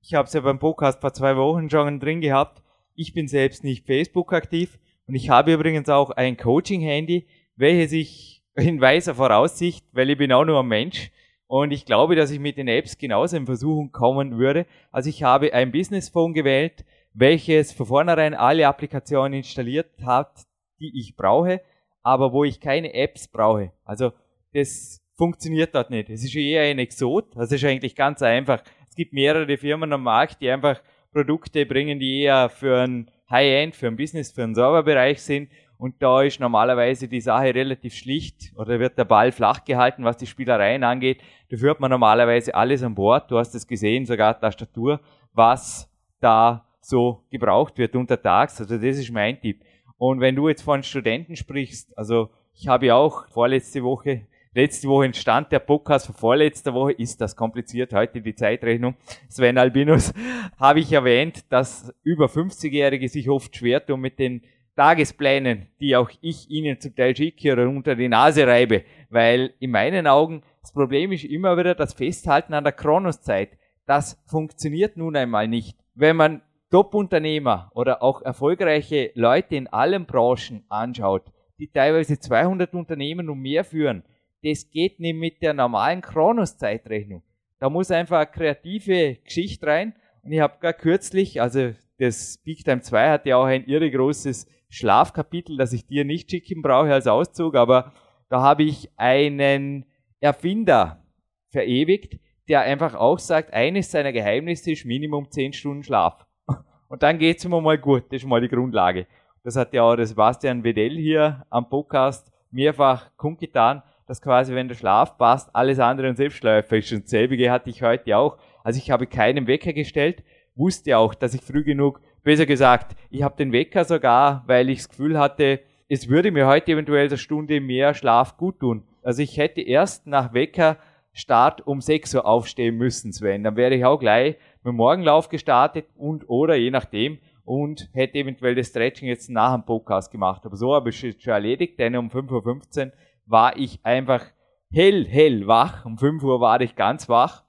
Ich 0.00 0.14
habe 0.14 0.26
es 0.26 0.34
ja 0.34 0.40
beim 0.40 0.58
Podcast 0.58 1.00
vor 1.00 1.12
zwei 1.12 1.36
Wochen 1.36 1.70
schon 1.70 2.00
drin 2.00 2.20
gehabt. 2.20 2.62
Ich 2.94 3.14
bin 3.14 3.28
selbst 3.28 3.64
nicht 3.64 3.86
Facebook 3.86 4.32
aktiv 4.32 4.78
und 5.06 5.14
ich 5.14 5.30
habe 5.30 5.52
übrigens 5.52 5.88
auch 5.88 6.10
ein 6.10 6.36
Coaching-Handy, 6.36 7.26
welches 7.56 7.92
ich 7.92 8.42
in 8.54 8.80
weiser 8.80 9.14
Voraussicht, 9.14 9.84
weil 9.92 10.10
ich 10.10 10.18
bin 10.18 10.32
auch 10.32 10.44
nur 10.44 10.60
ein 10.60 10.66
Mensch, 10.66 11.10
und 11.52 11.70
ich 11.70 11.84
glaube, 11.84 12.16
dass 12.16 12.30
ich 12.30 12.40
mit 12.40 12.56
den 12.56 12.66
Apps 12.66 12.96
genauso 12.96 13.36
in 13.36 13.44
Versuchung 13.44 13.92
kommen 13.92 14.38
würde. 14.38 14.64
Also 14.90 15.10
ich 15.10 15.22
habe 15.22 15.52
ein 15.52 15.70
Business 15.70 16.08
Phone 16.08 16.32
gewählt, 16.32 16.82
welches 17.12 17.72
von 17.72 17.84
vornherein 17.84 18.32
alle 18.32 18.66
Applikationen 18.66 19.34
installiert 19.34 19.90
hat, 20.02 20.46
die 20.80 20.98
ich 20.98 21.14
brauche, 21.14 21.60
aber 22.02 22.32
wo 22.32 22.44
ich 22.44 22.58
keine 22.58 22.94
Apps 22.94 23.28
brauche. 23.28 23.70
Also 23.84 24.12
das 24.54 25.01
funktioniert 25.16 25.74
dort 25.74 25.90
nicht. 25.90 26.10
Es 26.10 26.24
ist 26.24 26.34
eher 26.34 26.62
ein 26.62 26.78
Exot. 26.78 27.36
Das 27.36 27.52
ist 27.52 27.64
eigentlich 27.64 27.94
ganz 27.94 28.22
einfach. 28.22 28.62
Es 28.88 28.96
gibt 28.96 29.12
mehrere 29.12 29.56
Firmen 29.56 29.92
am 29.92 30.02
Markt, 30.02 30.40
die 30.40 30.50
einfach 30.50 30.80
Produkte 31.12 31.66
bringen, 31.66 31.98
die 31.98 32.22
eher 32.22 32.48
für 32.48 32.82
ein 32.82 33.10
High-End, 33.30 33.76
für 33.76 33.88
ein 33.88 33.96
Business, 33.96 34.32
für 34.32 34.42
einen 34.42 34.54
Serverbereich 34.54 35.22
sind 35.22 35.48
und 35.82 36.00
da 36.00 36.22
ist 36.22 36.38
normalerweise 36.38 37.08
die 37.08 37.20
Sache 37.20 37.52
relativ 37.52 37.94
schlicht 37.94 38.52
oder 38.54 38.78
wird 38.78 38.96
der 38.96 39.04
Ball 39.04 39.32
flach 39.32 39.64
gehalten, 39.64 40.04
was 40.04 40.16
die 40.16 40.28
Spielereien 40.28 40.84
angeht. 40.84 41.20
Da 41.50 41.56
führt 41.56 41.80
man 41.80 41.90
normalerweise 41.90 42.54
alles 42.54 42.84
an 42.84 42.94
Bord. 42.94 43.28
Du 43.28 43.36
hast 43.36 43.52
es 43.56 43.66
gesehen, 43.66 44.06
sogar 44.06 44.38
Tastatur, 44.38 45.00
was 45.32 45.90
da 46.20 46.68
so 46.80 47.24
gebraucht 47.30 47.78
wird 47.78 47.96
untertags. 47.96 48.60
Also 48.60 48.76
das 48.76 48.96
ist 48.96 49.10
mein 49.10 49.40
Tipp. 49.40 49.64
Und 49.98 50.20
wenn 50.20 50.36
du 50.36 50.48
jetzt 50.48 50.62
von 50.62 50.84
Studenten 50.84 51.34
sprichst, 51.34 51.98
also 51.98 52.30
ich 52.54 52.68
habe 52.68 52.86
ja 52.86 52.94
auch 52.94 53.26
vorletzte 53.30 53.82
Woche, 53.82 54.28
letzte 54.54 54.88
Woche 54.88 55.06
entstand 55.06 55.50
der 55.52 55.60
Podcast 55.60 56.06
von 56.06 56.14
vorletzter 56.14 56.74
Woche, 56.74 56.92
ist 56.92 57.20
das 57.20 57.36
kompliziert, 57.36 57.92
heute 57.92 58.20
die 58.20 58.34
Zeitrechnung. 58.34 58.96
Sven 59.28 59.58
Albinus 59.58 60.12
habe 60.58 60.80
ich 60.80 60.92
erwähnt, 60.92 61.44
dass 61.50 61.92
über 62.02 62.26
50-Jährige 62.26 63.08
sich 63.08 63.28
oft 63.28 63.56
schwer 63.56 63.84
tun 63.84 64.00
mit 64.00 64.18
den 64.18 64.42
Tagesplänen, 64.76 65.68
die 65.80 65.96
auch 65.96 66.10
ich 66.22 66.48
Ihnen 66.48 66.80
zum 66.80 66.94
Teil 66.94 67.14
schicke 67.14 67.52
oder 67.52 67.68
unter 67.68 67.94
die 67.94 68.08
Nase 68.08 68.46
reibe, 68.46 68.84
weil 69.10 69.52
in 69.58 69.70
meinen 69.70 70.06
Augen 70.06 70.42
das 70.62 70.72
Problem 70.72 71.12
ist 71.12 71.24
immer 71.24 71.58
wieder 71.58 71.74
das 71.74 71.92
Festhalten 71.92 72.54
an 72.54 72.64
der 72.64 72.72
Kronoszeit. 72.72 73.50
Das 73.84 74.22
funktioniert 74.26 74.96
nun 74.96 75.16
einmal 75.16 75.48
nicht. 75.48 75.76
Wenn 75.94 76.16
man 76.16 76.42
Top-Unternehmer 76.70 77.70
oder 77.74 78.02
auch 78.02 78.22
erfolgreiche 78.22 79.10
Leute 79.14 79.56
in 79.56 79.66
allen 79.66 80.06
Branchen 80.06 80.64
anschaut, 80.70 81.24
die 81.58 81.70
teilweise 81.70 82.18
200 82.18 82.72
Unternehmen 82.72 83.28
und 83.28 83.40
mehr 83.40 83.64
führen, 83.64 84.04
das 84.42 84.70
geht 84.70 85.00
nicht 85.00 85.16
mit 85.16 85.42
der 85.42 85.54
normalen 85.54 86.00
Kronos-Zeitrechnung. 86.00 87.22
Da 87.58 87.70
muss 87.70 87.90
einfach 87.90 88.18
eine 88.18 88.26
kreative 88.26 89.16
Geschichte 89.24 89.66
rein. 89.66 89.94
Und 90.22 90.32
ich 90.32 90.40
habe 90.40 90.58
gar 90.60 90.72
kürzlich, 90.72 91.40
also 91.40 91.72
das 91.98 92.38
Big 92.38 92.64
Time 92.64 92.80
2 92.80 93.10
hat 93.10 93.26
ja 93.26 93.36
auch 93.36 93.44
ein 93.44 93.64
irre 93.66 93.90
großes 93.90 94.46
Schlafkapitel, 94.68 95.56
das 95.56 95.72
ich 95.72 95.86
dir 95.86 96.04
nicht 96.04 96.30
schicken 96.30 96.62
brauche 96.62 96.92
als 96.92 97.06
Auszug, 97.06 97.54
aber 97.54 97.92
da 98.28 98.40
habe 98.40 98.62
ich 98.62 98.90
einen 98.96 99.84
Erfinder 100.20 101.04
verewigt, 101.50 102.18
der 102.48 102.62
einfach 102.62 102.94
auch 102.94 103.18
sagt, 103.18 103.52
eines 103.52 103.90
seiner 103.90 104.12
Geheimnisse 104.12 104.72
ist 104.72 104.84
Minimum 104.84 105.30
10 105.30 105.52
Stunden 105.52 105.82
Schlaf. 105.82 106.26
Und 106.88 107.02
dann 107.02 107.18
geht 107.18 107.38
es 107.38 107.44
immer 107.44 107.60
mal 107.60 107.78
gut, 107.78 108.04
das 108.10 108.22
ist 108.22 108.26
mal 108.26 108.40
die 108.40 108.48
Grundlage. 108.48 109.06
Das 109.44 109.56
hat 109.56 109.72
ja 109.74 109.82
auch 109.82 109.96
der 109.96 110.06
Sebastian 110.06 110.64
Wedell 110.64 110.96
hier 110.96 111.44
am 111.50 111.68
Podcast 111.68 112.32
mehrfach 112.50 113.16
kundgetan, 113.16 113.82
dass 114.06 114.22
quasi, 114.22 114.54
wenn 114.54 114.68
der 114.68 114.74
Schlaf 114.74 115.16
passt, 115.18 115.54
alles 115.54 115.78
andere 115.78 116.08
ein 116.08 116.16
Selbstläufer 116.16 116.76
ist. 116.76 116.92
Und 116.92 117.08
selbige 117.08 117.50
hatte 117.50 117.70
ich 117.70 117.82
heute 117.82 118.16
auch. 118.16 118.38
Also 118.64 118.78
ich 118.78 118.90
habe 118.90 119.06
keinen 119.06 119.46
Wecker 119.46 119.72
gestellt, 119.72 120.22
wusste 120.54 120.98
auch, 120.98 121.14
dass 121.14 121.34
ich 121.34 121.42
früh 121.42 121.64
genug 121.64 122.00
Besser 122.24 122.46
gesagt, 122.46 122.96
ich 123.10 123.24
habe 123.24 123.36
den 123.36 123.50
Wecker 123.50 123.84
sogar, 123.84 124.44
weil 124.46 124.70
ich 124.70 124.78
das 124.78 124.88
Gefühl 124.90 125.18
hatte, 125.18 125.58
es 125.88 126.08
würde 126.08 126.30
mir 126.30 126.46
heute 126.46 126.70
eventuell 126.70 127.08
eine 127.08 127.18
Stunde 127.18 127.60
mehr 127.60 127.94
Schlaf 127.94 128.36
gut 128.36 128.60
tun. 128.60 128.84
Also 129.02 129.22
ich 129.22 129.36
hätte 129.38 129.60
erst 129.60 130.06
nach 130.06 130.32
Weckerstart 130.32 131.66
um 131.66 131.80
6 131.80 132.14
Uhr 132.14 132.24
aufstehen 132.24 132.76
müssen, 132.76 133.12
Sven. 133.12 133.42
Dann 133.42 133.56
wäre 133.56 133.74
ich 133.74 133.84
auch 133.84 133.98
gleich 133.98 134.36
mit 134.62 134.72
dem 134.72 134.76
Morgenlauf 134.76 135.28
gestartet 135.28 135.86
und 135.96 136.28
oder 136.28 136.54
je 136.54 136.70
nachdem 136.70 137.18
und 137.44 137.90
hätte 137.92 138.18
eventuell 138.18 138.54
das 138.54 138.68
Stretching 138.68 139.08
jetzt 139.08 139.28
nach 139.28 139.52
dem 139.54 139.64
Podcast 139.64 140.12
gemacht. 140.12 140.46
Aber 140.46 140.54
so 140.54 140.74
habe 140.74 140.90
ich 140.90 141.02
es 141.02 141.20
schon 141.20 141.32
erledigt, 141.32 141.76
denn 141.80 141.96
um 141.96 142.08
5.15 142.08 142.86
Uhr 142.86 142.92
war 143.32 143.56
ich 143.56 143.80
einfach 143.84 144.24
hell, 144.70 145.06
hell 145.06 145.46
wach. 145.48 145.84
Um 145.84 145.98
5 145.98 146.22
Uhr 146.22 146.40
war 146.40 146.60
ich 146.60 146.76
ganz 146.76 147.08
wach 147.08 147.42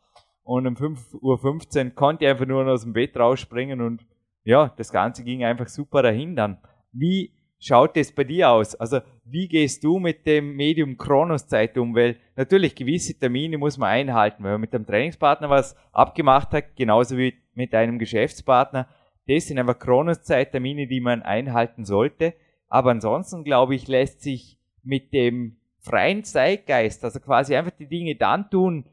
und 0.44 0.66
um 0.66 0.76
5.15 0.76 1.86
Uhr 1.86 1.90
konnte 1.92 2.26
ich 2.26 2.32
einfach 2.32 2.48
nur 2.48 2.66
aus 2.66 2.84
dem 2.84 2.94
Bett 2.94 3.16
rausspringen 3.16 3.82
und 3.82 4.06
ja, 4.44 4.74
das 4.76 4.92
Ganze 4.92 5.24
ging 5.24 5.44
einfach 5.44 5.68
super 5.68 6.02
dahin 6.02 6.36
dann. 6.36 6.58
Wie 6.92 7.34
schaut 7.60 7.96
es 7.96 8.14
bei 8.14 8.26
dir 8.26 8.50
aus? 8.50 8.76
Also, 8.76 9.00
wie 9.24 9.48
gehst 9.48 9.84
du 9.84 10.00
mit 10.00 10.26
dem 10.28 10.56
Medium 10.56 10.98
Kronoszeit 10.98 11.78
um? 11.78 11.96
Weil 11.96 12.18
natürlich 12.36 12.76
gewisse 12.76 13.18
Termine 13.18 13.58
muss 13.58 13.78
man 13.78 13.90
einhalten. 13.90 14.44
Wenn 14.44 14.52
man 14.52 14.62
mit 14.62 14.74
dem 14.74 14.86
Trainingspartner 14.86 15.50
was 15.50 15.78
abgemacht 15.94 16.52
hat, 16.52 16.76
genauso 16.76 17.18
wie 17.18 17.36
mit 17.54 17.74
einem 17.74 18.00
Geschäftspartner, 18.00 18.88
das 19.28 19.48
sind 19.48 19.60
einfach 19.60 19.80
Kronoszeit-Termine, 19.80 20.88
die 20.88 21.00
man 21.00 21.22
einhalten 21.22 21.86
sollte. 21.86 22.34
Aber 22.68 22.92
ansonsten, 22.92 23.46
glaube 23.46 23.76
ich, 23.76 23.88
lässt 23.88 24.22
sich 24.22 24.58
mit 24.84 25.14
dem 25.14 25.58
freien 25.84 26.24
Zeitgeist, 26.24 27.04
also 27.04 27.20
quasi 27.20 27.56
einfach 27.56 27.74
die 27.78 27.88
Dinge 27.88 28.16
dann 28.16 28.50
tun, 28.50 28.86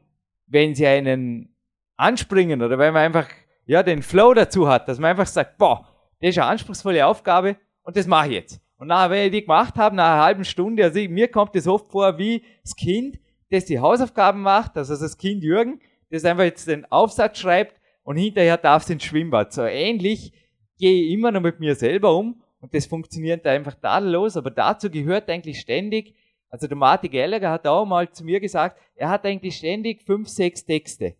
wenn 0.45 0.75
sie 0.75 0.85
einen 0.85 1.55
anspringen 1.95 2.61
oder 2.61 2.77
wenn 2.77 2.93
man 2.93 3.03
einfach 3.03 3.27
ja, 3.65 3.83
den 3.83 4.01
Flow 4.01 4.33
dazu 4.33 4.67
hat, 4.67 4.87
dass 4.87 4.99
man 4.99 5.11
einfach 5.11 5.27
sagt, 5.27 5.57
boah, 5.57 5.87
das 6.19 6.31
ist 6.31 6.37
eine 6.37 6.47
anspruchsvolle 6.47 7.05
Aufgabe 7.05 7.55
und 7.83 7.95
das 7.95 8.07
mache 8.07 8.27
ich 8.27 8.33
jetzt. 8.33 8.61
Und 8.77 8.87
nachher, 8.87 9.11
wenn 9.11 9.25
ich 9.25 9.31
die 9.31 9.41
gemacht 9.41 9.75
habe, 9.75 9.95
nach 9.95 10.13
einer 10.13 10.23
halben 10.23 10.45
Stunde, 10.45 10.83
also 10.83 10.99
mir 10.99 11.29
kommt 11.29 11.55
das 11.55 11.67
oft 11.67 11.91
vor 11.91 12.17
wie 12.17 12.43
das 12.63 12.75
Kind, 12.75 13.19
das 13.49 13.65
die 13.65 13.79
Hausaufgaben 13.79 14.41
macht, 14.41 14.75
also 14.75 14.95
das 14.97 15.17
Kind 15.17 15.43
Jürgen, 15.43 15.79
das 16.09 16.25
einfach 16.25 16.43
jetzt 16.43 16.67
den 16.67 16.85
Aufsatz 16.91 17.39
schreibt 17.39 17.79
und 18.03 18.17
hinterher 18.17 18.57
darf 18.57 18.83
es 18.83 18.89
ins 18.89 19.03
Schwimmbad. 19.03 19.53
So 19.53 19.63
ähnlich 19.63 20.33
gehe 20.77 21.05
ich 21.05 21.11
immer 21.11 21.31
noch 21.31 21.41
mit 21.41 21.59
mir 21.59 21.75
selber 21.75 22.15
um 22.17 22.41
und 22.59 22.73
das 22.73 22.87
funktioniert 22.87 23.45
einfach 23.45 23.75
tadellos, 23.75 24.35
aber 24.35 24.51
dazu 24.51 24.89
gehört 24.89 25.29
eigentlich 25.29 25.59
ständig, 25.59 26.15
also 26.51 26.67
der 26.67 26.77
Martin 26.77 27.11
Gallagher 27.11 27.49
hat 27.49 27.65
auch 27.65 27.85
mal 27.85 28.11
zu 28.11 28.23
mir 28.23 28.39
gesagt, 28.39 28.77
er 28.95 29.09
hat 29.09 29.25
eigentlich 29.25 29.55
ständig 29.55 30.03
fünf, 30.03 30.27
sechs 30.27 30.65
Texte, 30.65 31.15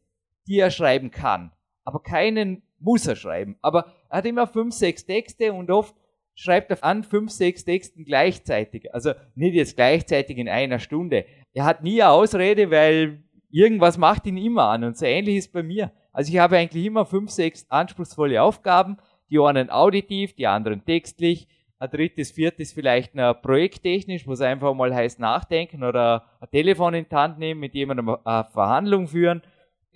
die 0.48 0.60
er 0.60 0.70
schreiben 0.70 1.10
kann. 1.10 1.52
aber 1.84 2.04
keinen 2.04 2.62
muss 2.80 3.08
er 3.08 3.16
schreiben. 3.16 3.58
Aber 3.62 3.94
er 4.10 4.18
hat 4.18 4.26
immer 4.26 4.48
fünf, 4.48 4.74
sechs 4.74 5.06
Texte 5.06 5.54
und 5.54 5.72
oft 5.72 5.96
schreibt 6.36 6.72
er 6.72 6.84
an 6.84 7.04
fünf, 7.04 7.32
sechs 7.32 7.64
Texten 7.66 8.06
gleichzeitig. 8.06 8.94
Also 8.94 9.14
nicht 9.36 9.54
jetzt 9.54 9.76
gleichzeitig 9.76 10.38
in 10.38 10.50
einer 10.50 10.80
Stunde. 10.80 11.26
Er 11.54 11.66
hat 11.66 11.84
nie 11.84 12.02
eine 12.02 12.12
Ausrede, 12.12 12.72
weil 12.72 13.24
irgendwas 13.50 13.98
macht 13.98 14.26
ihn 14.26 14.38
immer 14.38 14.66
an. 14.70 14.84
Und 14.84 14.98
so 14.98 15.06
ähnlich 15.06 15.38
ist 15.38 15.54
bei 15.54 15.64
mir. 15.64 15.92
Also 16.12 16.32
ich 16.32 16.40
habe 16.40 16.58
eigentlich 16.58 16.86
immer 16.86 17.06
fünf, 17.06 17.30
sechs 17.30 17.66
anspruchsvolle 17.70 18.42
Aufgaben. 18.42 18.98
Die 19.30 19.40
einen 19.40 19.70
auditiv, 19.70 20.34
die 20.34 20.48
anderen 20.48 20.84
textlich. 20.84 21.48
Ein 21.82 21.90
drittes, 21.90 22.30
viertes 22.30 22.74
vielleicht 22.74 23.16
noch 23.16 23.42
projekttechnisch, 23.42 24.28
wo 24.28 24.34
es 24.34 24.42
einfach 24.42 24.72
mal 24.76 24.94
heißt 24.94 25.20
nachdenken 25.20 25.84
oder 25.84 26.28
ein 26.40 26.48
Telefon 26.52 26.94
in 26.94 27.08
die 27.10 27.16
Hand 27.16 27.40
nehmen, 27.40 27.60
mit 27.60 27.74
jemandem 27.74 28.18
eine 28.24 28.48
Verhandlung 28.54 29.08
führen. 29.08 29.42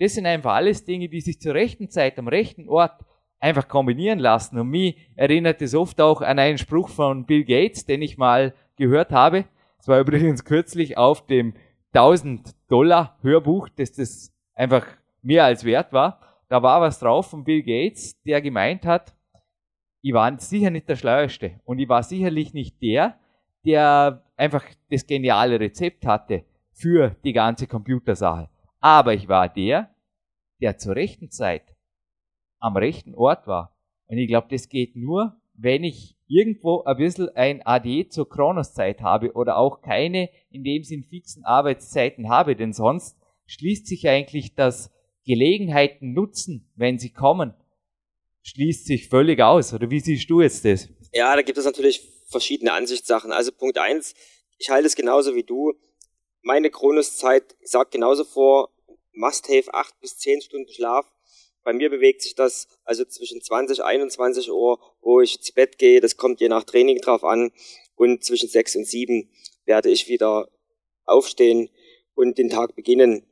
Das 0.00 0.14
sind 0.14 0.26
einfach 0.26 0.54
alles 0.54 0.84
Dinge, 0.84 1.08
die 1.08 1.20
sich 1.20 1.40
zur 1.40 1.54
rechten 1.54 1.88
Zeit 1.88 2.18
am 2.18 2.26
rechten 2.26 2.68
Ort 2.68 3.04
einfach 3.38 3.68
kombinieren 3.68 4.18
lassen. 4.18 4.58
Und 4.58 4.70
mich 4.70 4.96
erinnert 5.14 5.62
es 5.62 5.76
oft 5.76 6.00
auch 6.00 6.22
an 6.22 6.40
einen 6.40 6.58
Spruch 6.58 6.88
von 6.88 7.24
Bill 7.24 7.44
Gates, 7.44 7.86
den 7.86 8.02
ich 8.02 8.18
mal 8.18 8.52
gehört 8.74 9.12
habe. 9.12 9.44
Es 9.78 9.86
war 9.86 10.00
übrigens 10.00 10.44
kürzlich 10.44 10.98
auf 10.98 11.24
dem 11.28 11.54
1000 11.92 12.52
Dollar 12.68 13.16
Hörbuch, 13.22 13.68
dass 13.68 13.92
das 13.92 14.34
einfach 14.54 14.84
mehr 15.22 15.44
als 15.44 15.64
wert 15.64 15.92
war. 15.92 16.18
Da 16.48 16.64
war 16.64 16.80
was 16.80 16.98
drauf 16.98 17.30
von 17.30 17.44
Bill 17.44 17.62
Gates, 17.62 18.20
der 18.24 18.42
gemeint 18.42 18.84
hat, 18.84 19.14
ich 20.06 20.12
war 20.12 20.38
sicher 20.38 20.70
nicht 20.70 20.88
der 20.88 20.94
Schleuerste 20.94 21.58
und 21.64 21.80
ich 21.80 21.88
war 21.88 22.04
sicherlich 22.04 22.54
nicht 22.54 22.80
der, 22.80 23.18
der 23.64 24.22
einfach 24.36 24.64
das 24.88 25.04
geniale 25.04 25.58
Rezept 25.58 26.06
hatte 26.06 26.44
für 26.70 27.16
die 27.24 27.32
ganze 27.32 27.66
Computersache. 27.66 28.48
Aber 28.78 29.14
ich 29.14 29.26
war 29.26 29.48
der, 29.48 29.90
der 30.62 30.78
zur 30.78 30.94
rechten 30.94 31.32
Zeit 31.32 31.74
am 32.60 32.76
rechten 32.76 33.16
Ort 33.16 33.48
war. 33.48 33.76
Und 34.06 34.18
ich 34.18 34.28
glaube, 34.28 34.46
das 34.48 34.68
geht 34.68 34.94
nur, 34.94 35.40
wenn 35.54 35.82
ich 35.82 36.16
irgendwo 36.28 36.84
ein 36.84 36.98
bisschen 36.98 37.30
ein 37.34 37.66
AD 37.66 38.08
zur 38.10 38.28
Kronoszeit 38.28 39.02
habe 39.02 39.32
oder 39.32 39.56
auch 39.56 39.80
keine 39.80 40.30
in 40.50 40.62
dem 40.62 40.84
Sinn 40.84 41.02
fixen 41.02 41.44
Arbeitszeiten 41.44 42.28
habe, 42.28 42.54
denn 42.54 42.72
sonst 42.72 43.18
schließt 43.46 43.88
sich 43.88 44.08
eigentlich 44.08 44.54
das 44.54 44.94
Gelegenheiten 45.24 46.12
nutzen, 46.12 46.70
wenn 46.76 46.96
sie 46.96 47.10
kommen, 47.10 47.54
schließt 48.46 48.86
sich 48.86 49.08
völlig 49.08 49.40
aus. 49.40 49.72
Oder 49.72 49.90
wie 49.90 50.00
siehst 50.00 50.28
du 50.30 50.40
jetzt 50.40 50.64
das? 50.64 50.88
Ja, 51.12 51.34
da 51.34 51.42
gibt 51.42 51.58
es 51.58 51.64
natürlich 51.64 52.02
verschiedene 52.28 52.72
Ansichtssachen. 52.72 53.32
Also 53.32 53.52
Punkt 53.52 53.78
eins, 53.78 54.14
ich 54.58 54.70
halte 54.70 54.86
es 54.86 54.96
genauso 54.96 55.34
wie 55.34 55.44
du. 55.44 55.74
Meine 56.42 56.70
Kronoszeit 56.70 57.56
sagt 57.62 57.92
genauso 57.92 58.24
vor, 58.24 58.70
Must-Have 59.12 59.72
acht 59.74 59.98
bis 60.00 60.18
zehn 60.18 60.40
Stunden 60.40 60.72
Schlaf 60.72 61.06
bei 61.66 61.72
mir 61.72 61.90
bewegt 61.90 62.22
sich 62.22 62.36
das 62.36 62.68
also 62.84 63.04
zwischen 63.04 63.42
20, 63.42 63.82
21 63.82 64.52
Uhr, 64.52 64.78
wo 65.00 65.20
ich 65.20 65.40
zu 65.42 65.52
Bett 65.52 65.78
gehe. 65.78 66.00
Das 66.00 66.16
kommt 66.16 66.40
je 66.40 66.48
nach 66.48 66.62
Training 66.62 67.00
drauf 67.00 67.24
an. 67.24 67.50
Und 67.96 68.22
zwischen 68.22 68.48
6 68.48 68.76
und 68.76 68.86
7 68.86 69.28
werde 69.64 69.90
ich 69.90 70.06
wieder 70.06 70.48
aufstehen 71.06 71.68
und 72.14 72.38
den 72.38 72.50
Tag 72.50 72.76
beginnen. 72.76 73.26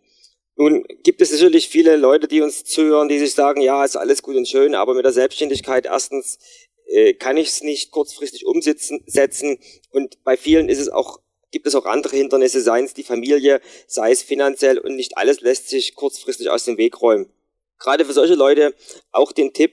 Nun 0.56 0.84
gibt 1.02 1.20
es 1.20 1.32
natürlich 1.32 1.68
viele 1.68 1.96
Leute, 1.96 2.28
die 2.28 2.40
uns 2.40 2.64
zuhören, 2.64 3.08
die 3.08 3.18
sich 3.18 3.34
sagen, 3.34 3.60
ja, 3.60 3.84
ist 3.84 3.96
alles 3.96 4.22
gut 4.22 4.36
und 4.36 4.48
schön, 4.48 4.74
aber 4.74 4.94
mit 4.94 5.04
der 5.04 5.12
Selbstständigkeit 5.12 5.86
erstens 5.86 6.38
äh, 6.86 7.14
kann 7.14 7.36
ich 7.36 7.48
es 7.48 7.62
nicht 7.62 7.90
kurzfristig 7.90 8.46
umsetzen 8.46 9.02
setzen. 9.06 9.58
Und 9.90 10.22
bei 10.22 10.36
vielen 10.36 10.68
ist 10.68 10.80
es 10.80 10.88
auch 10.88 11.18
gibt 11.50 11.68
es 11.68 11.76
auch 11.76 11.86
andere 11.86 12.16
Hindernisse, 12.16 12.60
seien 12.60 12.84
es 12.84 12.94
die 12.94 13.04
Familie, 13.04 13.60
sei 13.86 14.10
es 14.10 14.24
finanziell 14.24 14.76
und 14.76 14.96
nicht 14.96 15.16
alles 15.16 15.40
lässt 15.40 15.68
sich 15.68 15.94
kurzfristig 15.94 16.50
aus 16.50 16.64
dem 16.64 16.78
Weg 16.78 17.00
räumen. 17.00 17.30
Gerade 17.78 18.04
für 18.04 18.12
solche 18.12 18.34
Leute 18.34 18.74
auch 19.12 19.30
den 19.30 19.52
Tipp, 19.52 19.72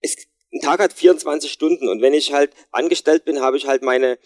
es, 0.00 0.16
ein 0.50 0.60
Tag 0.60 0.80
hat 0.80 0.94
24 0.94 1.52
Stunden 1.52 1.88
und 1.88 2.00
wenn 2.00 2.14
ich 2.14 2.32
halt 2.32 2.52
angestellt 2.70 3.26
bin, 3.26 3.42
habe 3.42 3.58
ich 3.58 3.66
halt 3.66 3.82
meine 3.82 4.18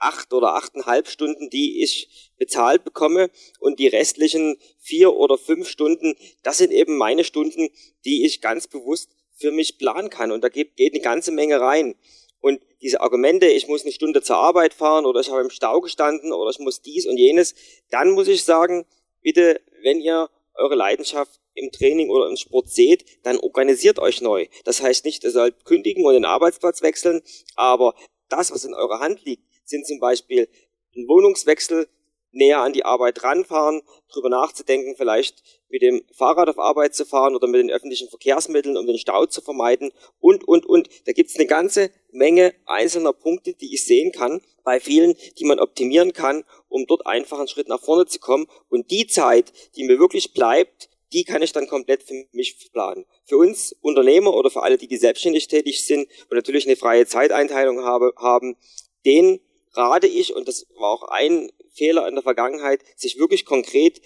acht 0.00 0.32
oder 0.32 0.54
achteinhalb 0.54 1.08
Stunden, 1.08 1.50
die 1.50 1.82
ich 1.82 2.30
bezahlt 2.38 2.84
bekomme 2.84 3.30
und 3.58 3.78
die 3.78 3.86
restlichen 3.86 4.56
vier 4.78 5.14
oder 5.14 5.38
fünf 5.38 5.68
Stunden, 5.68 6.14
das 6.42 6.58
sind 6.58 6.72
eben 6.72 6.96
meine 6.96 7.24
Stunden, 7.24 7.68
die 8.04 8.24
ich 8.24 8.40
ganz 8.40 8.66
bewusst 8.66 9.10
für 9.36 9.52
mich 9.52 9.78
planen 9.78 10.10
kann 10.10 10.32
und 10.32 10.42
da 10.42 10.48
geht, 10.48 10.76
geht 10.76 10.94
eine 10.94 11.02
ganze 11.02 11.32
Menge 11.32 11.60
rein. 11.60 11.94
Und 12.40 12.62
diese 12.80 13.02
Argumente, 13.02 13.46
ich 13.46 13.68
muss 13.68 13.82
eine 13.82 13.92
Stunde 13.92 14.22
zur 14.22 14.36
Arbeit 14.36 14.72
fahren 14.72 15.04
oder 15.04 15.20
ich 15.20 15.30
habe 15.30 15.42
im 15.42 15.50
Stau 15.50 15.80
gestanden 15.80 16.32
oder 16.32 16.50
ich 16.50 16.58
muss 16.58 16.80
dies 16.80 17.06
und 17.06 17.18
jenes, 17.18 17.54
dann 17.90 18.12
muss 18.12 18.28
ich 18.28 18.44
sagen, 18.44 18.86
bitte, 19.20 19.60
wenn 19.82 20.00
ihr 20.00 20.30
eure 20.54 20.74
Leidenschaft 20.74 21.40
im 21.54 21.70
Training 21.70 22.10
oder 22.10 22.28
im 22.28 22.36
Sport 22.36 22.70
seht, 22.70 23.04
dann 23.24 23.38
organisiert 23.38 23.98
euch 23.98 24.20
neu. 24.20 24.46
Das 24.64 24.82
heißt 24.82 25.04
nicht, 25.04 25.24
ihr 25.24 25.30
sollt 25.30 25.64
kündigen 25.64 26.04
und 26.06 26.14
den 26.14 26.24
Arbeitsplatz 26.24 26.80
wechseln, 26.82 27.22
aber 27.56 27.94
das, 28.28 28.52
was 28.52 28.64
in 28.64 28.74
eurer 28.74 29.00
Hand 29.00 29.24
liegt, 29.24 29.44
sind 29.70 29.86
zum 29.86 29.98
Beispiel 30.00 30.48
ein 30.94 31.08
Wohnungswechsel, 31.08 31.88
näher 32.32 32.60
an 32.60 32.72
die 32.72 32.84
Arbeit 32.84 33.22
ranfahren, 33.24 33.82
drüber 34.12 34.28
nachzudenken, 34.28 34.94
vielleicht 34.96 35.42
mit 35.68 35.82
dem 35.82 36.04
Fahrrad 36.12 36.48
auf 36.48 36.58
Arbeit 36.58 36.94
zu 36.94 37.04
fahren 37.04 37.34
oder 37.34 37.48
mit 37.48 37.60
den 37.60 37.70
öffentlichen 37.70 38.08
Verkehrsmitteln, 38.08 38.76
um 38.76 38.86
den 38.86 38.98
Stau 38.98 39.26
zu 39.26 39.40
vermeiden 39.40 39.92
und, 40.20 40.46
und, 40.46 40.66
und. 40.66 40.88
Da 41.06 41.12
gibt's 41.12 41.36
eine 41.36 41.46
ganze 41.46 41.90
Menge 42.12 42.54
einzelner 42.66 43.12
Punkte, 43.12 43.54
die 43.54 43.74
ich 43.74 43.84
sehen 43.84 44.12
kann 44.12 44.40
bei 44.62 44.80
vielen, 44.80 45.14
die 45.38 45.44
man 45.44 45.58
optimieren 45.58 46.12
kann, 46.12 46.44
um 46.68 46.86
dort 46.86 47.06
einfach 47.06 47.38
einen 47.38 47.48
Schritt 47.48 47.68
nach 47.68 47.80
vorne 47.80 48.06
zu 48.06 48.18
kommen. 48.18 48.46
Und 48.68 48.90
die 48.90 49.06
Zeit, 49.06 49.52
die 49.76 49.84
mir 49.84 49.98
wirklich 49.98 50.32
bleibt, 50.32 50.88
die 51.12 51.24
kann 51.24 51.42
ich 51.42 51.52
dann 51.52 51.66
komplett 51.66 52.04
für 52.04 52.26
mich 52.32 52.70
planen. 52.72 53.04
Für 53.24 53.36
uns 53.36 53.74
Unternehmer 53.80 54.34
oder 54.34 54.50
für 54.50 54.62
alle, 54.62 54.78
die, 54.78 54.86
die 54.86 54.96
selbstständig 54.96 55.48
tätig 55.48 55.84
sind 55.84 56.08
und 56.28 56.36
natürlich 56.36 56.66
eine 56.66 56.76
freie 56.76 57.06
Zeiteinteilung 57.06 57.82
habe, 57.82 58.12
haben, 58.16 58.56
den 59.04 59.40
rate 59.72 60.06
ich, 60.06 60.34
und 60.34 60.48
das 60.48 60.66
war 60.76 60.90
auch 60.90 61.02
ein 61.08 61.50
Fehler 61.72 62.08
in 62.08 62.14
der 62.14 62.22
Vergangenheit, 62.22 62.80
sich 62.96 63.18
wirklich 63.18 63.44
konkret, 63.44 64.00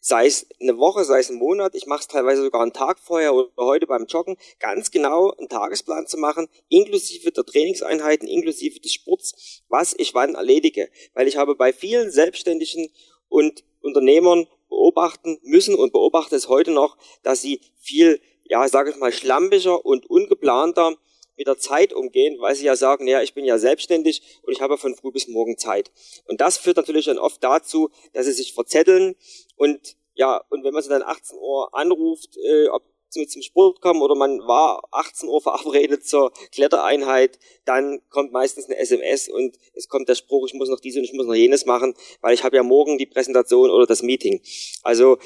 sei 0.00 0.26
es 0.26 0.46
eine 0.60 0.78
Woche, 0.78 1.04
sei 1.04 1.18
es 1.18 1.30
ein 1.30 1.36
Monat, 1.36 1.74
ich 1.74 1.86
mache 1.86 2.00
es 2.00 2.08
teilweise 2.08 2.42
sogar 2.42 2.62
einen 2.62 2.72
Tag 2.72 2.98
vorher 3.00 3.34
oder 3.34 3.50
heute 3.58 3.86
beim 3.86 4.06
Joggen, 4.06 4.36
ganz 4.60 4.90
genau 4.90 5.32
einen 5.32 5.48
Tagesplan 5.48 6.06
zu 6.06 6.18
machen, 6.18 6.48
inklusive 6.68 7.32
der 7.32 7.44
Trainingseinheiten, 7.44 8.28
inklusive 8.28 8.80
des 8.80 8.92
Sports, 8.92 9.62
was 9.68 9.94
ich 9.98 10.14
wann 10.14 10.34
erledige. 10.34 10.88
Weil 11.14 11.28
ich 11.28 11.36
habe 11.36 11.56
bei 11.56 11.72
vielen 11.72 12.10
Selbstständigen 12.10 12.88
und 13.28 13.64
Unternehmern 13.80 14.46
beobachten 14.68 15.38
müssen 15.42 15.74
und 15.74 15.92
beobachte 15.92 16.36
es 16.36 16.48
heute 16.48 16.70
noch, 16.70 16.96
dass 17.22 17.42
sie 17.42 17.60
viel, 17.76 18.20
ja, 18.44 18.68
sage 18.68 18.90
ich 18.90 18.96
mal, 18.96 19.12
schlampiger 19.12 19.84
und 19.84 20.08
ungeplanter 20.08 20.96
mit 21.38 21.46
der 21.46 21.56
Zeit 21.56 21.92
umgehen, 21.92 22.36
weil 22.40 22.54
sie 22.54 22.66
ja 22.66 22.76
sagen, 22.76 23.06
ja, 23.06 23.22
ich 23.22 23.32
bin 23.32 23.44
ja 23.44 23.56
selbstständig 23.56 24.22
und 24.42 24.52
ich 24.52 24.60
habe 24.60 24.76
von 24.76 24.94
früh 24.94 25.12
bis 25.12 25.28
morgen 25.28 25.56
Zeit. 25.56 25.90
Und 26.26 26.40
das 26.40 26.58
führt 26.58 26.76
natürlich 26.76 27.06
dann 27.06 27.18
oft 27.18 27.42
dazu, 27.42 27.90
dass 28.12 28.26
sie 28.26 28.32
sich 28.32 28.52
verzetteln 28.52 29.16
und 29.56 29.96
ja, 30.14 30.42
und 30.50 30.64
wenn 30.64 30.74
man 30.74 30.82
sie 30.82 30.88
dann 30.88 31.02
18 31.02 31.38
Uhr 31.38 31.72
anruft, 31.74 32.36
äh, 32.38 32.66
ob 32.68 32.82
mit 33.16 33.30
zum 33.30 33.42
Sport 33.42 33.80
kommen 33.80 34.02
oder 34.02 34.14
man 34.14 34.40
war 34.40 34.82
18 34.90 35.28
Uhr 35.28 35.40
verabredet 35.42 36.06
zur 36.06 36.32
Klettereinheit, 36.52 37.38
dann 37.64 38.00
kommt 38.10 38.32
meistens 38.32 38.66
eine 38.66 38.76
SMS 38.76 39.28
und 39.28 39.58
es 39.74 39.88
kommt 39.88 40.08
der 40.08 40.14
Spruch, 40.14 40.46
ich 40.46 40.54
muss 40.54 40.68
noch 40.68 40.80
dies 40.80 40.96
und 40.96 41.04
ich 41.04 41.12
muss 41.12 41.26
noch 41.26 41.34
jenes 41.34 41.64
machen, 41.64 41.94
weil 42.20 42.34
ich 42.34 42.44
habe 42.44 42.56
ja 42.56 42.62
morgen 42.62 42.98
die 42.98 43.06
Präsentation 43.06 43.70
oder 43.70 43.86
das 43.86 44.02
Meeting. 44.02 44.42
Also 44.82 45.18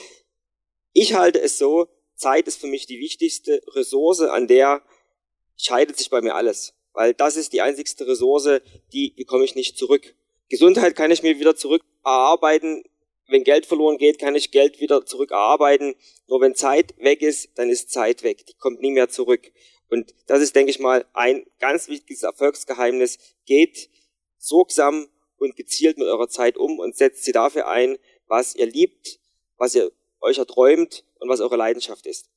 ich 0.92 1.14
halte 1.14 1.40
es 1.40 1.58
so, 1.58 1.88
Zeit 2.14 2.46
ist 2.46 2.60
für 2.60 2.66
mich 2.66 2.86
die 2.86 3.00
wichtigste 3.00 3.60
Ressource, 3.68 4.20
an 4.20 4.46
der 4.46 4.82
scheidet 5.62 5.96
sich 5.96 6.10
bei 6.10 6.20
mir 6.20 6.34
alles. 6.34 6.74
Weil 6.92 7.14
das 7.14 7.36
ist 7.36 7.52
die 7.52 7.62
einzigste 7.62 8.06
Ressource, 8.06 8.60
die 8.92 9.10
bekomme 9.10 9.44
ich 9.44 9.54
nicht 9.54 9.78
zurück. 9.78 10.14
Gesundheit 10.48 10.94
kann 10.96 11.10
ich 11.10 11.22
mir 11.22 11.38
wieder 11.38 11.56
zurück 11.56 11.82
erarbeiten, 12.04 12.84
wenn 13.28 13.44
Geld 13.44 13.66
verloren 13.66 13.98
geht, 13.98 14.18
kann 14.18 14.34
ich 14.34 14.50
Geld 14.50 14.80
wieder 14.80 15.06
zurückerarbeiten. 15.06 15.94
Nur 16.26 16.40
wenn 16.40 16.54
Zeit 16.54 16.94
weg 16.98 17.22
ist, 17.22 17.50
dann 17.54 17.70
ist 17.70 17.90
Zeit 17.90 18.22
weg. 18.22 18.44
Die 18.46 18.54
kommt 18.54 18.80
nie 18.80 18.90
mehr 18.90 19.08
zurück. 19.08 19.50
Und 19.88 20.14
das 20.26 20.42
ist, 20.42 20.54
denke 20.54 20.70
ich 20.70 20.80
mal, 20.80 21.06
ein 21.12 21.46
ganz 21.58 21.88
wichtiges 21.88 22.22
Erfolgsgeheimnis. 22.22 23.18
Geht 23.46 23.90
sorgsam 24.38 25.08
und 25.38 25.56
gezielt 25.56 25.98
mit 25.98 26.08
eurer 26.08 26.28
Zeit 26.28 26.56
um 26.56 26.78
und 26.78 26.96
setzt 26.96 27.24
sie 27.24 27.32
dafür 27.32 27.68
ein, 27.68 27.98
was 28.26 28.54
ihr 28.54 28.66
liebt, 28.66 29.18
was 29.56 29.74
ihr 29.74 29.92
euch 30.20 30.38
erträumt 30.38 31.04
und 31.18 31.28
was 31.28 31.40
eure 31.40 31.56
Leidenschaft 31.56 32.06
ist. 32.06 32.31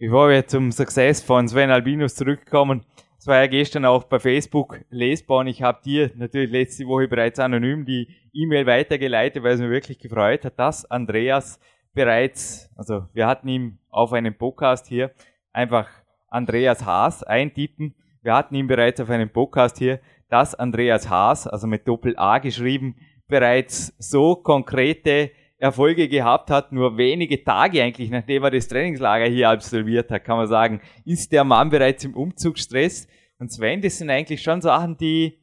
Bevor 0.00 0.28
wir 0.28 0.46
zum 0.46 0.70
Success 0.70 1.20
von 1.20 1.48
Sven 1.48 1.72
Albinus 1.72 2.14
zurückkommen, 2.14 2.84
es 3.18 3.26
war 3.26 3.38
ja 3.38 3.48
gestern 3.48 3.84
auch 3.84 4.04
bei 4.04 4.20
Facebook 4.20 4.78
lesbar 4.90 5.38
und 5.38 5.48
ich 5.48 5.60
habe 5.60 5.80
dir 5.84 6.12
natürlich 6.14 6.52
letzte 6.52 6.86
Woche 6.86 7.08
bereits 7.08 7.40
anonym 7.40 7.84
die 7.84 8.06
E-Mail 8.32 8.64
weitergeleitet, 8.64 9.42
weil 9.42 9.54
es 9.54 9.60
mir 9.60 9.70
wirklich 9.70 9.98
gefreut 9.98 10.44
hat, 10.44 10.56
dass 10.56 10.88
Andreas 10.88 11.58
bereits, 11.94 12.70
also 12.76 13.06
wir 13.12 13.26
hatten 13.26 13.48
ihm 13.48 13.78
auf 13.90 14.12
einem 14.12 14.38
Podcast 14.38 14.86
hier 14.86 15.10
einfach 15.52 15.88
Andreas 16.28 16.86
Haas 16.86 17.24
eintippen. 17.24 17.96
Wir 18.22 18.34
hatten 18.34 18.54
ihn 18.54 18.68
bereits 18.68 19.00
auf 19.00 19.10
einem 19.10 19.30
Podcast 19.30 19.78
hier, 19.78 19.98
dass 20.28 20.54
Andreas 20.54 21.10
Haas, 21.10 21.48
also 21.48 21.66
mit 21.66 21.88
Doppel 21.88 22.14
A 22.16 22.38
geschrieben, 22.38 22.94
bereits 23.26 23.92
so 23.98 24.36
konkrete 24.36 25.32
Erfolge 25.58 26.08
gehabt 26.08 26.50
hat, 26.50 26.72
nur 26.72 26.96
wenige 26.96 27.42
Tage 27.42 27.82
eigentlich, 27.82 28.10
nachdem 28.10 28.44
er 28.44 28.50
das 28.50 28.68
Trainingslager 28.68 29.26
hier 29.26 29.50
absolviert 29.50 30.10
hat, 30.10 30.24
kann 30.24 30.36
man 30.36 30.46
sagen, 30.46 30.80
ist 31.04 31.32
der 31.32 31.44
Mann 31.44 31.70
bereits 31.70 32.04
im 32.04 32.14
Umzugsstress. 32.14 33.08
Und 33.38 33.52
Sven, 33.52 33.82
das 33.82 33.98
sind 33.98 34.10
eigentlich 34.10 34.40
schon 34.40 34.60
Sachen, 34.60 34.96
die, 34.96 35.38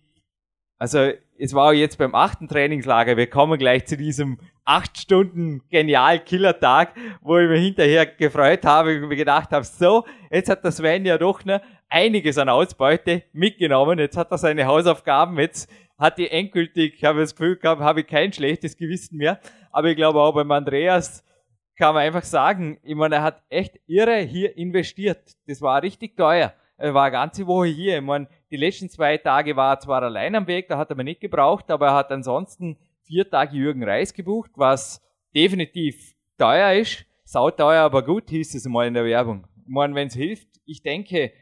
also 0.78 1.12
es 1.38 1.54
war 1.54 1.73
jetzt 1.73 1.97
beim 1.97 2.15
achten 2.15 2.47
Trainingslager, 2.47 3.17
wir 3.17 3.30
kommen 3.30 3.60
gleich 3.60 3.86
zu 3.86 3.97
diesem 3.97 4.39
acht 4.63 4.97
Stunden 4.97 5.62
genial 5.69 6.19
Killer-Tag, 6.19 6.95
wo 7.21 7.38
ich 7.38 7.49
mir 7.49 7.60
hinterher 7.60 8.06
gefreut 8.06 8.65
habe 8.65 8.95
und 8.95 9.10
mir 9.10 9.15
gedacht 9.15 9.51
habe, 9.51 9.65
so, 9.65 10.06
jetzt 10.32 10.49
hat 10.49 10.63
der 10.63 10.71
Sven 10.71 11.06
ja 11.06 11.17
doch 11.17 11.43
ne, 11.43 11.62
einiges 11.89 12.38
an 12.38 12.49
Ausbeute 12.49 13.23
mitgenommen, 13.34 13.99
jetzt 13.99 14.17
hat 14.17 14.32
er 14.32 14.38
seine 14.38 14.65
Hausaufgaben, 14.65 15.38
jetzt 15.39 15.69
hat 15.98 16.18
die 16.18 16.30
endgültig, 16.30 17.04
habe 17.04 17.20
ich 17.20 17.26
das 17.26 17.36
Gefühl 17.36 17.58
gehabt, 17.58 17.82
habe 17.82 18.02
ich 18.02 18.08
kein 18.08 18.34
schlechtes 18.34 18.76
Gewissen 18.78 19.18
mehr. 19.18 19.40
Aber 19.72 19.90
ich 19.90 19.96
glaube 19.96 20.20
auch 20.20 20.34
beim 20.34 20.52
Andreas 20.52 21.24
kann 21.78 21.94
man 21.94 22.04
einfach 22.04 22.24
sagen, 22.24 22.80
ich 22.84 22.96
meine, 22.96 23.16
er 23.16 23.24
hat 23.24 23.44
echt 23.50 23.80
irre 23.86 24.20
hier 24.20 24.58
investiert. 24.58 25.36
Das 25.48 25.62
war 25.62 25.82
richtig 25.82 26.16
teuer. 26.16 26.54
Er 26.78 26.94
war 26.94 27.04
eine 27.04 27.12
ganze 27.12 27.48
Woche 27.48 27.68
hier. 27.68 27.98
Ich 27.98 28.04
meine, 28.04 28.28
die 28.52 28.58
letzten 28.58 28.90
zwei 28.90 29.18
Tage 29.18 29.56
war 29.56 29.76
er 29.76 29.80
zwar 29.80 30.04
allein 30.04 30.36
am 30.36 30.48
Weg, 30.48 30.68
da 30.68 30.78
hat 30.78 30.90
er 30.90 30.96
mir 30.96 31.04
nicht 31.04 31.22
gebraucht, 31.22 31.70
aber 31.72 31.88
er 31.88 31.94
hat 31.96 32.12
ansonsten 32.12 32.78
vier 33.04 33.30
Tage 33.30 33.56
Jürgen 33.56 33.84
Reis 33.84 34.14
gebucht, 34.14 34.52
was 34.56 35.02
definitiv 35.34 36.16
teuer 36.38 36.74
ist. 36.74 37.06
Sauteuer, 37.24 37.82
aber 37.82 38.04
gut, 38.04 38.30
hieß 38.30 38.56
es 38.56 38.66
mal 38.66 38.88
in 38.88 38.94
der 38.94 39.06
Werbung. 39.06 39.48
Ich 39.58 39.70
meine, 39.70 39.96
wenn 39.96 40.08
es 40.08 40.14
hilft, 40.14 40.48
ich 40.66 40.84
denke, 40.84 41.34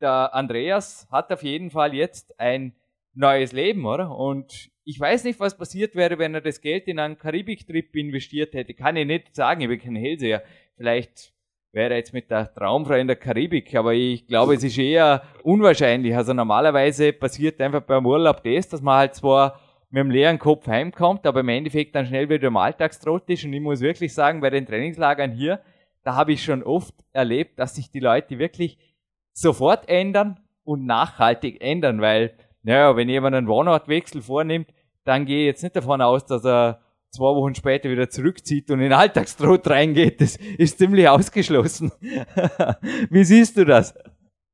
der 0.00 0.34
Andreas 0.34 1.06
hat 1.10 1.30
auf 1.32 1.42
jeden 1.42 1.70
Fall 1.70 1.94
jetzt 1.94 2.38
ein 2.40 2.74
neues 3.18 3.52
Leben, 3.52 3.84
oder? 3.84 4.16
Und 4.16 4.70
ich 4.84 4.98
weiß 4.98 5.24
nicht, 5.24 5.40
was 5.40 5.56
passiert 5.56 5.94
wäre, 5.94 6.18
wenn 6.18 6.34
er 6.34 6.40
das 6.40 6.60
Geld 6.60 6.88
in 6.88 6.98
einen 6.98 7.18
Karibiktrip 7.18 7.94
investiert 7.94 8.54
hätte. 8.54 8.74
Kann 8.74 8.96
ich 8.96 9.06
nicht 9.06 9.34
sagen, 9.34 9.60
ich 9.60 9.68
bin 9.68 9.80
kein 9.80 9.96
Hellseher. 9.96 10.42
Vielleicht 10.76 11.34
wäre 11.72 11.90
er 11.90 11.96
jetzt 11.98 12.14
mit 12.14 12.30
der 12.30 12.52
Traumfrau 12.54 12.94
in 12.94 13.08
der 13.08 13.16
Karibik, 13.16 13.74
aber 13.74 13.92
ich 13.92 14.26
glaube, 14.26 14.54
es 14.54 14.64
ist 14.64 14.78
eher 14.78 15.22
unwahrscheinlich. 15.42 16.16
Also 16.16 16.32
normalerweise 16.32 17.12
passiert 17.12 17.60
einfach 17.60 17.82
beim 17.82 18.06
Urlaub 18.06 18.42
das, 18.42 18.68
dass 18.68 18.80
man 18.80 18.96
halt 18.98 19.14
zwar 19.14 19.60
mit 19.90 20.00
einem 20.00 20.10
leeren 20.10 20.38
Kopf 20.38 20.66
heimkommt, 20.66 21.26
aber 21.26 21.40
im 21.40 21.48
Endeffekt 21.48 21.94
dann 21.94 22.06
schnell 22.06 22.28
wieder 22.28 22.48
im 22.48 22.56
Alltagstrott 22.56 23.28
ist. 23.28 23.44
Und 23.44 23.52
ich 23.52 23.60
muss 23.60 23.80
wirklich 23.80 24.14
sagen, 24.14 24.40
bei 24.40 24.50
den 24.50 24.64
Trainingslagern 24.64 25.32
hier, 25.32 25.60
da 26.04 26.14
habe 26.14 26.32
ich 26.32 26.42
schon 26.42 26.62
oft 26.62 26.94
erlebt, 27.12 27.58
dass 27.58 27.74
sich 27.74 27.90
die 27.90 28.00
Leute 28.00 28.38
wirklich 28.38 28.78
sofort 29.32 29.88
ändern 29.88 30.40
und 30.64 30.86
nachhaltig 30.86 31.60
ändern, 31.60 32.00
weil 32.00 32.34
naja, 32.68 32.94
wenn 32.96 33.08
jemand 33.08 33.34
einen 33.34 33.48
Wohnortwechsel 33.48 34.20
vornimmt, 34.20 34.68
dann 35.04 35.24
gehe 35.24 35.40
ich 35.40 35.46
jetzt 35.46 35.62
nicht 35.62 35.74
davon 35.74 36.02
aus, 36.02 36.26
dass 36.26 36.44
er 36.44 36.84
zwei 37.10 37.34
Wochen 37.34 37.54
später 37.54 37.88
wieder 37.88 38.10
zurückzieht 38.10 38.70
und 38.70 38.80
in 38.80 38.92
Alltagstrot 38.92 39.66
reingeht. 39.68 40.20
Das 40.20 40.36
ist 40.58 40.76
ziemlich 40.76 41.08
ausgeschlossen. 41.08 41.90
Wie 43.10 43.24
siehst 43.24 43.56
du 43.56 43.64
das? 43.64 43.94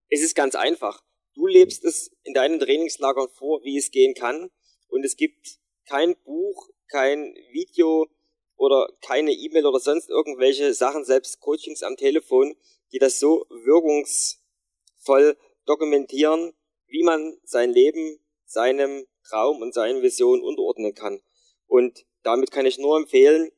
Es 0.09 0.22
ist 0.22 0.37
ganz 0.37 0.55
einfach. 0.55 1.03
Du 1.35 1.48
lebst 1.48 1.85
es 1.85 2.12
in 2.22 2.35
deinen 2.35 2.61
Trainingslagern 2.61 3.27
vor, 3.31 3.64
wie 3.64 3.77
es 3.77 3.90
gehen 3.90 4.14
kann. 4.14 4.48
Und 4.87 5.05
es 5.05 5.16
gibt 5.16 5.59
kein 5.88 6.14
Buch, 6.24 6.68
kein 6.87 7.35
Video 7.50 8.07
oder 8.55 8.90
keine 9.00 9.33
E-Mail 9.33 9.66
oder 9.66 9.81
sonst 9.81 10.09
irgendwelche 10.09 10.72
Sachen, 10.72 11.05
selbst 11.05 11.40
Coachings 11.40 11.83
am 11.83 11.96
Telefon, 11.96 12.55
die 12.92 13.00
das 13.00 13.18
so 13.18 13.44
wirkungsvoll 13.50 15.37
dokumentieren, 15.66 16.53
wie 16.94 17.02
man 17.02 17.37
sein 17.42 17.70
Leben 17.70 18.20
seinem 18.44 19.04
Traum 19.28 19.61
und 19.61 19.74
seinen 19.74 20.00
Visionen 20.02 20.44
unterordnen 20.44 20.94
kann. 20.94 21.20
Und 21.66 22.07
damit 22.22 22.52
kann 22.52 22.66
ich 22.66 22.78
nur 22.78 22.96
empfehlen, 22.96 23.50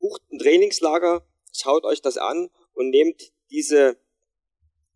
bucht 0.00 0.22
ein 0.32 0.40
Trainingslager, 0.40 1.24
schaut 1.52 1.84
euch 1.84 2.02
das 2.02 2.16
an 2.18 2.50
und 2.74 2.90
nehmt 2.90 3.32
diese 3.50 3.96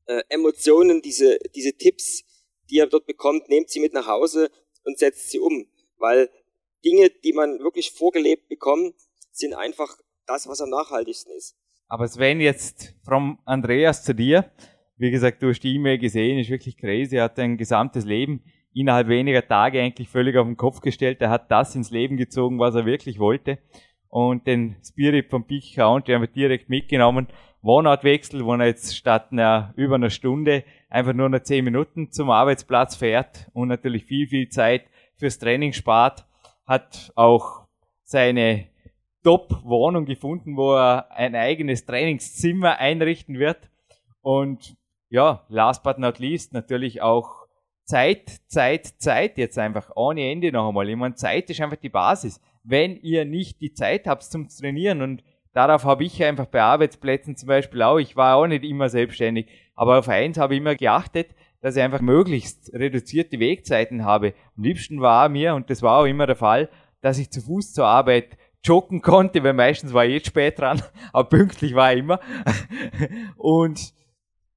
äh, 0.06 0.22
Emotionen, 0.28 1.02
diese, 1.02 1.38
diese 1.54 1.72
Tipps, 1.74 2.24
die 2.68 2.76
ihr 2.76 2.86
dort 2.88 3.06
bekommt, 3.06 3.48
nehmt 3.48 3.70
sie 3.70 3.78
mit 3.78 3.92
nach 3.92 4.08
Hause 4.08 4.50
und 4.82 4.98
setzt 4.98 5.30
sie 5.30 5.38
um. 5.38 5.68
Weil 5.98 6.28
Dinge, 6.84 7.10
die 7.10 7.32
man 7.32 7.60
wirklich 7.60 7.92
vorgelebt 7.92 8.48
bekommt, 8.48 8.96
sind 9.30 9.54
einfach 9.54 9.96
das, 10.26 10.48
was 10.48 10.60
am 10.60 10.70
nachhaltigsten 10.70 11.32
ist. 11.32 11.54
Aber 11.86 12.08
Sven, 12.08 12.40
jetzt 12.40 12.94
vom 13.04 13.38
Andreas 13.44 14.02
zu 14.02 14.16
dir. 14.16 14.50
Wie 14.98 15.10
gesagt, 15.10 15.42
du 15.42 15.48
hast 15.48 15.60
die 15.60 15.74
E-Mail 15.74 15.98
gesehen, 15.98 16.38
ist 16.38 16.50
wirklich 16.50 16.78
crazy. 16.78 17.16
Er 17.16 17.24
hat 17.24 17.38
ein 17.38 17.58
gesamtes 17.58 18.04
Leben 18.04 18.42
innerhalb 18.72 19.08
weniger 19.08 19.46
Tage 19.46 19.80
eigentlich 19.80 20.08
völlig 20.08 20.36
auf 20.36 20.46
den 20.46 20.56
Kopf 20.56 20.80
gestellt. 20.80 21.20
Er 21.20 21.30
hat 21.30 21.50
das 21.50 21.74
ins 21.74 21.90
Leben 21.90 22.16
gezogen, 22.16 22.58
was 22.58 22.74
er 22.74 22.86
wirklich 22.86 23.18
wollte. 23.18 23.58
Und 24.08 24.46
den 24.46 24.76
Spirit 24.82 25.28
vom 25.28 25.46
Peak 25.46 25.74
County 25.74 26.12
haben 26.12 26.22
wir 26.22 26.28
direkt 26.28 26.70
mitgenommen. 26.70 27.26
Wohnortwechsel, 27.60 28.44
wo 28.44 28.54
er 28.54 28.66
jetzt 28.66 28.96
statt 28.96 29.32
einer 29.32 29.74
über 29.76 29.96
einer 29.96 30.10
Stunde 30.10 30.64
einfach 30.88 31.12
nur 31.12 31.28
noch 31.28 31.42
zehn 31.42 31.64
Minuten 31.64 32.12
zum 32.12 32.30
Arbeitsplatz 32.30 32.96
fährt 32.96 33.50
und 33.52 33.68
natürlich 33.68 34.04
viel, 34.04 34.26
viel 34.28 34.48
Zeit 34.48 34.84
fürs 35.16 35.38
Training 35.38 35.72
spart. 35.72 36.24
Hat 36.66 37.12
auch 37.16 37.66
seine 38.04 38.68
Top-Wohnung 39.24 40.04
gefunden, 40.04 40.56
wo 40.56 40.74
er 40.74 41.10
ein 41.10 41.34
eigenes 41.34 41.84
Trainingszimmer 41.84 42.78
einrichten 42.78 43.38
wird. 43.38 43.68
Und 44.22 44.76
ja, 45.16 45.46
last 45.48 45.82
but 45.82 45.98
not 45.98 46.18
least 46.18 46.52
natürlich 46.52 47.00
auch 47.00 47.46
Zeit, 47.84 48.28
Zeit, 48.48 48.86
Zeit 48.98 49.38
jetzt 49.38 49.58
einfach 49.58 49.90
ohne 49.96 50.30
Ende 50.30 50.52
noch 50.52 50.68
einmal. 50.68 50.90
Ich 50.90 50.96
meine, 50.96 51.14
Zeit 51.14 51.48
ist 51.48 51.58
einfach 51.62 51.78
die 51.78 51.88
Basis. 51.88 52.38
Wenn 52.64 52.96
ihr 52.96 53.24
nicht 53.24 53.62
die 53.62 53.72
Zeit 53.72 54.06
habt 54.06 54.24
zum 54.24 54.46
Trainieren 54.46 55.00
und 55.00 55.24
darauf 55.54 55.84
habe 55.84 56.04
ich 56.04 56.22
einfach 56.22 56.44
bei 56.44 56.60
Arbeitsplätzen 56.60 57.34
zum 57.34 57.46
Beispiel 57.46 57.80
auch, 57.80 57.96
ich 57.96 58.14
war 58.14 58.36
auch 58.36 58.46
nicht 58.46 58.62
immer 58.62 58.90
selbstständig, 58.90 59.48
aber 59.74 60.00
auf 60.00 60.08
eins 60.10 60.36
habe 60.36 60.52
ich 60.52 60.60
immer 60.60 60.74
geachtet, 60.74 61.28
dass 61.62 61.76
ich 61.76 61.82
einfach 61.82 62.02
möglichst 62.02 62.74
reduzierte 62.74 63.40
Wegzeiten 63.40 64.04
habe. 64.04 64.34
Am 64.54 64.64
liebsten 64.64 65.00
war 65.00 65.30
mir, 65.30 65.54
und 65.54 65.70
das 65.70 65.80
war 65.80 66.00
auch 66.00 66.04
immer 66.04 66.26
der 66.26 66.36
Fall, 66.36 66.68
dass 67.00 67.16
ich 67.16 67.30
zu 67.30 67.40
Fuß 67.40 67.72
zur 67.72 67.86
Arbeit 67.86 68.36
joggen 68.62 69.00
konnte, 69.00 69.42
weil 69.42 69.54
meistens 69.54 69.94
war 69.94 70.04
ich 70.04 70.12
jetzt 70.12 70.26
spät 70.26 70.58
dran, 70.58 70.82
aber 71.14 71.26
pünktlich 71.30 71.74
war 71.74 71.94
ich 71.94 72.00
immer. 72.00 72.20
Und 73.38 73.96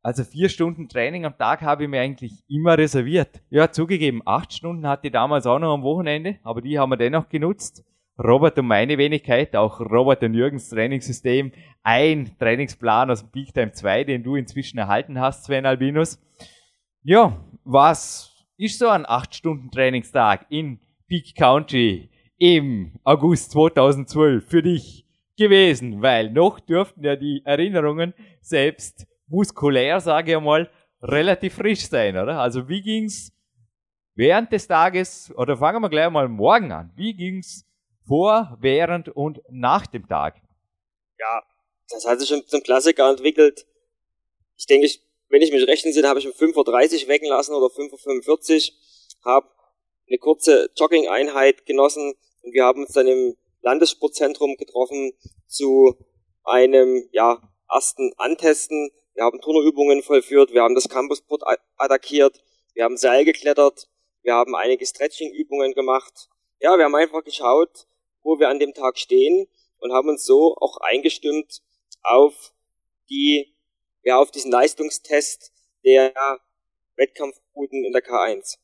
also 0.10 0.24
vier 0.24 0.50
Stunden 0.50 0.90
Training 0.90 1.24
am 1.26 1.38
Tag 1.38 1.62
habe 1.62 1.84
ich 1.84 1.90
mir 1.90 2.02
eigentlich 2.02 2.34
immer 2.48 2.76
reserviert. 2.76 3.44
Ja, 3.52 3.72
zugegeben, 3.72 4.24
acht 4.26 4.52
Stunden 4.52 4.88
hatte 4.88 5.06
ich 5.06 5.14
damals 5.14 5.46
auch 5.46 5.60
noch 5.60 5.72
am 5.72 5.84
Wochenende, 5.84 6.40
aber 6.42 6.64
die 6.64 6.80
haben 6.80 6.90
wir 6.90 6.98
dennoch 6.98 7.30
genutzt. 7.30 7.86
Robert 8.18 8.58
und 8.58 8.66
meine 8.66 8.98
Wenigkeit, 8.98 9.56
auch 9.56 9.80
Robert 9.80 10.24
und 10.24 10.34
Jürgens 10.34 10.68
Trainingssystem, 10.70 11.52
ein 11.84 12.32
Trainingsplan 12.40 13.12
aus 13.12 13.22
dem 13.22 13.30
Peak 13.30 13.54
Time 13.54 13.72
2, 13.72 14.04
den 14.04 14.24
du 14.24 14.36
inzwischen 14.36 14.80
erhalten 14.80 15.20
hast, 15.20 15.46
Sven 15.46 15.68
Albinus. 15.68 16.20
Ja, 17.04 17.46
was 17.64 18.34
ist 18.58 18.80
so 18.80 18.88
ein 18.88 19.06
acht 19.06 19.36
Stunden 19.36 19.70
Trainingstag 19.70 20.48
in 20.50 20.80
Peak 21.08 21.36
Country 21.36 22.10
im 22.40 23.00
August 23.04 23.52
2012 23.52 24.44
für 24.44 24.64
dich 24.64 25.06
gewesen? 25.38 26.02
Weil 26.02 26.32
noch 26.32 26.60
dürften 26.60 27.04
ja 27.04 27.16
die 27.16 27.44
Erinnerungen 27.46 28.16
selbst 28.42 29.06
muskulär, 29.30 30.00
sage 30.00 30.34
ich 30.34 30.40
mal, 30.40 30.70
relativ 31.02 31.56
frisch 31.56 31.88
sein, 31.88 32.18
oder? 32.18 32.40
Also 32.40 32.68
wie 32.68 32.82
ging's 32.82 33.32
während 34.16 34.52
des 34.52 34.68
Tages, 34.68 35.32
oder 35.38 35.58
fangen 35.58 35.82
wir 35.82 35.90
gleich 35.90 36.10
mal 36.10 36.28
morgen 36.28 36.72
an, 36.72 36.92
wie 36.96 37.14
ging's 37.14 37.66
vor, 38.06 38.58
während 38.60 39.10
und 39.10 39.42
nach 39.50 39.88
dem 39.88 40.08
Tag? 40.08 40.42
Ja, 41.18 41.44
das 41.90 42.06
hat 42.06 42.20
sich 42.20 42.30
schon 42.30 42.46
zum 42.48 42.62
Klassiker 42.62 43.10
entwickelt. 43.10 43.66
Ich 44.58 44.66
denke, 44.66 44.88
ich, 44.88 45.02
wenn 45.30 45.42
ich 45.42 45.52
mich 45.52 45.68
recht 45.68 45.86
entsinne, 45.86 46.08
habe 46.08 46.20
ich 46.20 46.28
um 46.28 46.34
5.30 46.34 47.04
Uhr 47.04 47.08
wecken 47.08 47.30
lassen 47.30 47.54
oder 47.54 47.68
5.45 47.68 48.72
Uhr, 48.72 49.32
habe 49.32 49.48
eine 50.08 50.18
kurze 50.18 50.70
Jogging-Einheit 50.76 51.66
genossen 51.66 52.14
und 52.42 52.54
wir 52.54 52.64
haben 52.64 52.82
uns 52.82 52.94
dann 52.94 53.08
im 53.08 53.38
Landessportzentrum 53.62 54.56
getroffen 54.58 55.14
zu 55.48 55.96
einem 56.44 57.08
ja, 57.12 57.42
ersten 57.72 58.14
Antesten 58.18 58.92
wir 59.20 59.26
haben 59.26 59.42
Turnerübungen 59.42 60.02
vollführt, 60.02 60.54
wir 60.54 60.62
haben 60.62 60.76
das 60.76 60.88
Campusport 60.88 61.44
attackiert, 61.76 62.42
wir 62.74 62.86
haben 62.86 62.96
Seil 62.96 63.26
geklettert, 63.26 63.90
wir 64.22 64.34
haben 64.34 64.56
einige 64.56 64.86
Stretching-Übungen 64.86 65.74
gemacht. 65.74 66.30
Ja, 66.62 66.78
wir 66.78 66.86
haben 66.86 66.96
einfach 66.96 67.26
geschaut, 67.26 67.86
wo 68.24 68.40
wir 68.40 68.48
an 68.48 68.60
dem 68.60 68.74
Tag 68.74 68.98
stehen 68.98 69.48
und 69.80 69.92
haben 69.92 70.08
uns 70.08 70.24
so 70.26 70.56
auch 70.56 70.78
eingestimmt 70.78 71.60
auf 72.02 72.54
die, 73.10 73.54
ja, 74.04 74.18
auf 74.18 74.32
diesen 74.32 74.54
Leistungstest 74.54 75.52
der 75.84 76.14
Wettkampfrouten 76.96 77.84
in 77.84 77.92
der 77.92 78.02
K1. 78.02 78.58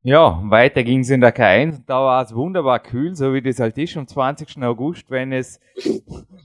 Ja, 0.00 0.40
weiter 0.44 0.82
ging 0.82 1.00
es 1.00 1.10
in 1.10 1.20
der 1.20 1.36
K1. 1.36 1.82
Da 1.86 1.96
war 1.96 2.24
es 2.24 2.34
wunderbar 2.34 2.82
kühl, 2.82 3.14
so 3.14 3.34
wie 3.34 3.42
das 3.42 3.60
halt 3.60 3.76
ist 3.76 3.98
am 3.98 4.08
20. 4.08 4.62
August, 4.62 5.10
wenn 5.10 5.30
es 5.30 5.60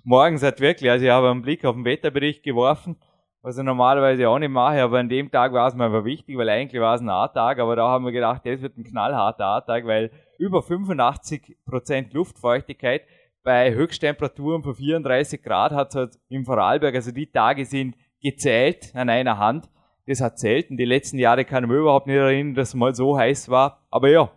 morgens 0.04 0.44
halt 0.44 0.60
wirklich, 0.60 0.92
also 0.92 1.06
ich 1.06 1.12
habe 1.12 1.30
einen 1.30 1.42
Blick 1.42 1.64
auf 1.64 1.76
den 1.76 1.86
Wetterbericht 1.86 2.44
geworfen 2.44 2.98
was 3.42 3.58
ich 3.58 3.64
normalerweise 3.64 4.28
auch 4.28 4.40
nicht 4.40 4.50
mache, 4.50 4.82
aber 4.82 5.00
an 5.00 5.10
dem 5.10 5.32
Tag 5.32 5.54
war 5.54 5.68
es 5.68 5.76
mir 5.76 5.86
einfach 5.86 6.06
wichtig, 6.06 6.38
weil 6.38 6.50
eigentlich 6.50 6.82
war 6.82 6.96
es 6.96 7.02
ein 7.02 7.10
A-Tag, 7.10 7.60
aber 7.60 7.76
da 7.76 7.88
haben 7.88 8.06
wir 8.06 8.12
gedacht, 8.12 8.46
das 8.46 8.62
wird 8.62 8.78
ein 8.78 8.84
knallharter 8.84 9.46
A-Tag, 9.46 9.86
weil 9.86 10.12
über 10.38 10.60
85% 10.60 12.14
Luftfeuchtigkeit, 12.14 13.04
bei 13.44 13.74
Höchsttemperaturen 13.74 14.64
von 14.64 14.76
34 14.76 15.42
Grad 15.42 15.72
hat 15.72 15.90
es 15.90 15.96
halt 15.96 16.20
im 16.28 16.46
Vorarlberg, 16.46 16.94
also 16.94 17.12
die 17.12 17.32
Tage 17.32 17.66
sind 17.66 17.96
gezählt 18.22 18.92
an 18.94 19.10
einer 19.10 19.38
Hand. 19.38 19.70
Das 20.08 20.22
hat 20.22 20.40
selten. 20.40 20.76
Die 20.78 20.86
letzten 20.86 21.20
Jahre 21.20 21.46
kann 21.46 21.64
ich 21.64 21.70
mir 21.70 21.78
überhaupt 21.78 22.08
nicht 22.08 22.16
erinnern, 22.16 22.56
dass 22.56 22.70
es 22.70 22.76
mal 22.76 22.96
so 22.96 23.18
heiß 23.18 23.50
war. 23.50 23.86
Aber 23.92 24.10
ja, 24.10 24.32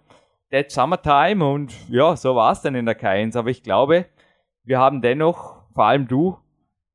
that's 0.50 0.74
Summertime 0.74 1.44
und 1.44 1.74
ja, 1.88 2.14
so 2.14 2.36
war 2.36 2.52
es 2.52 2.60
dann 2.60 2.74
in 2.74 2.84
der 2.84 2.98
K1. 2.98 3.38
Aber 3.38 3.48
ich 3.48 3.62
glaube, 3.62 4.06
wir 4.64 4.78
haben 4.78 5.00
dennoch, 5.00 5.62
vor 5.74 5.86
allem 5.86 6.06
du, 6.06 6.36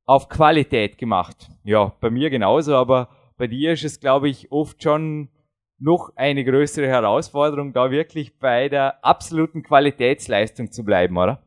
auf 0.07 0.29
Qualität 0.29 0.97
gemacht. 0.97 1.49
Ja, 1.63 1.95
bei 2.01 2.09
mir 2.09 2.31
genauso, 2.31 2.73
aber 2.73 3.09
bei 3.37 3.45
dir 3.45 3.73
ist 3.73 3.83
es, 3.83 3.99
glaube 3.99 4.29
ich, 4.29 4.51
oft 4.51 4.81
schon 4.81 5.29
noch 5.79 6.11
eine 6.15 6.43
größere 6.43 6.87
Herausforderung, 6.87 7.73
da 7.73 7.91
wirklich 7.91 8.39
bei 8.39 8.69
der 8.69 9.05
absoluten 9.05 9.61
Qualitätsleistung 9.61 10.71
zu 10.71 10.83
bleiben, 10.83 11.17
oder? 11.17 11.43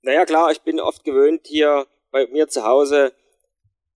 Naja, 0.00 0.24
klar, 0.24 0.50
ich 0.50 0.62
bin 0.62 0.80
oft 0.80 1.04
gewöhnt, 1.04 1.42
hier 1.44 1.86
bei 2.10 2.26
mir 2.28 2.48
zu 2.48 2.64
Hause 2.64 3.12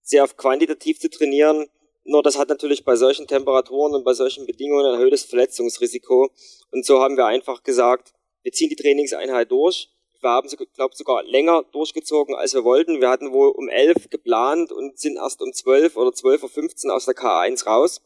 sehr 0.03 0.27
quantitativ 0.27 0.99
zu 0.99 1.09
trainieren. 1.09 1.67
Nur 2.03 2.21
das 2.21 2.37
hat 2.37 2.49
natürlich 2.49 2.85
bei 2.85 2.95
solchen 2.95 3.25
Temperaturen 3.25 3.95
und 3.95 4.03
bei 4.03 4.13
solchen 4.13 4.45
Bedingungen 4.45 4.85
ein 4.85 4.93
erhöhtes 4.99 5.23
Verletzungsrisiko. 5.23 6.29
Und 6.69 6.85
so 6.85 7.01
haben 7.01 7.17
wir 7.17 7.25
einfach 7.25 7.63
gesagt, 7.63 8.13
wir 8.43 8.51
ziehen 8.51 8.69
die 8.69 8.75
Trainingseinheit 8.75 9.49
durch. 9.49 9.89
Wir 10.25 10.31
haben, 10.31 10.49
glaube 10.73 10.95
sogar 10.95 11.21
länger 11.21 11.63
durchgezogen, 11.71 12.33
als 12.33 12.55
wir 12.55 12.63
wollten. 12.63 12.99
Wir 12.99 13.09
hatten 13.09 13.31
wohl 13.31 13.49
um 13.49 13.69
11 13.69 14.09
geplant 14.09 14.71
und 14.71 14.97
sind 14.97 15.17
erst 15.17 15.39
um 15.39 15.53
12 15.53 15.95
oder 15.97 16.09
12.15 16.09 16.87
Uhr 16.87 16.95
aus 16.95 17.05
der 17.05 17.13
K1 17.13 17.67
raus. 17.67 18.01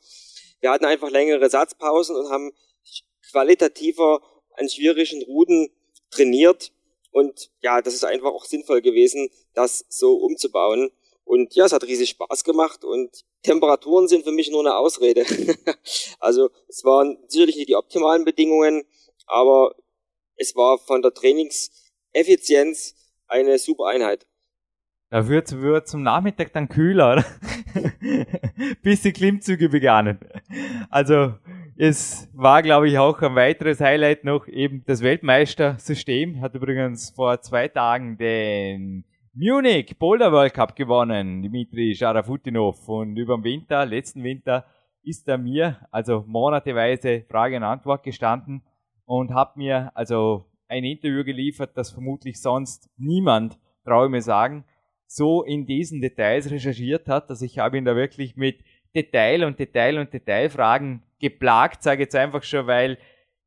Wir 0.59 0.69
hatten 0.69 0.83
einfach 0.83 1.09
längere 1.09 1.49
Satzpausen 1.49 2.17
und 2.17 2.29
haben 2.29 2.51
qualitativer 3.31 4.21
an 4.57 4.67
schwierigen 4.67 5.23
Routen 5.23 5.69
trainiert. 6.11 6.73
Und 7.11 7.51
ja, 7.61 7.81
das 7.81 7.93
ist 7.93 8.03
einfach 8.03 8.33
auch 8.33 8.43
sinnvoll 8.43 8.81
gewesen, 8.81 9.29
das 9.53 9.85
so 9.87 10.17
umzubauen. 10.17 10.91
Und 11.23 11.55
ja, 11.55 11.67
es 11.67 11.71
hat 11.71 11.85
riesig 11.85 12.09
Spaß 12.09 12.43
gemacht 12.43 12.83
und 12.83 13.23
Temperaturen 13.43 14.09
sind 14.09 14.25
für 14.25 14.33
mich 14.33 14.49
nur 14.49 14.59
eine 14.59 14.75
Ausrede. 14.75 15.25
also 16.19 16.49
es 16.67 16.83
waren 16.83 17.17
sicherlich 17.29 17.55
nicht 17.55 17.69
die 17.69 17.77
optimalen 17.77 18.25
Bedingungen, 18.25 18.83
aber 19.25 19.73
es 20.35 20.53
war 20.57 20.79
von 20.79 21.01
der 21.01 21.13
Trainingseffizienz 22.13 22.95
eine 23.27 23.57
super 23.57 23.87
Einheit. 23.87 24.25
Da 25.11 25.27
wird, 25.27 25.59
wird 25.59 25.87
zum 25.87 26.03
Nachmittag 26.03 26.53
dann 26.53 26.69
kühler, 26.69 27.25
bis 28.83 29.01
die 29.01 29.11
Klimmzüge 29.11 29.69
begannen. 29.69 30.19
Also 30.91 31.33
es 31.77 32.29
war, 32.33 32.61
glaube 32.61 32.89
ich, 32.89 32.99
auch 32.99 33.19
ein 33.21 33.35
weiteres 33.35 33.79
Highlight 33.79 34.23
noch 34.23 34.47
eben 34.47 34.83
das 34.85 35.01
Weltmeistersystem. 35.01 36.41
Hat 36.41 36.53
übrigens 36.53 37.09
vor 37.09 37.41
zwei 37.41 37.67
Tagen 37.69 38.17
den 38.17 39.05
Munich 39.33 39.97
Boulder 39.97 40.31
World 40.31 40.53
Cup 40.53 40.75
gewonnen, 40.75 41.41
Dimitri 41.41 41.95
Scharafutinov. 41.95 42.87
Und 42.87 43.17
über 43.17 43.37
den 43.37 43.43
Winter, 43.43 43.85
letzten 43.87 44.23
Winter, 44.23 44.65
ist 45.01 45.27
er 45.27 45.39
mir, 45.39 45.87
also 45.89 46.23
monateweise 46.27 47.25
Frage 47.27 47.57
und 47.57 47.63
Antwort 47.63 48.03
gestanden 48.03 48.61
und 49.05 49.33
hat 49.33 49.57
mir 49.57 49.91
also 49.95 50.48
ein 50.69 50.83
Interview 50.85 51.23
geliefert, 51.23 51.71
das 51.75 51.91
vermutlich 51.91 52.39
sonst 52.39 52.89
niemand, 52.97 53.59
traue 53.83 54.05
ich 54.05 54.11
mir 54.11 54.21
sagen, 54.21 54.63
so 55.07 55.43
in 55.43 55.65
diesen 55.65 56.01
Details 56.01 56.49
recherchiert 56.51 57.07
hat. 57.07 57.29
Also 57.29 57.43
ich 57.43 57.57
habe 57.57 57.77
ihn 57.77 57.85
da 57.85 57.95
wirklich 57.95 58.35
mit 58.35 58.63
Detail 58.95 59.43
und 59.43 59.59
Detail 59.59 59.97
und 59.97 60.13
Detailfragen 60.13 61.03
geplagt, 61.19 61.83
sage 61.83 62.03
ich 62.03 62.07
jetzt 62.07 62.15
einfach 62.15 62.43
schon, 62.43 62.67
weil 62.67 62.97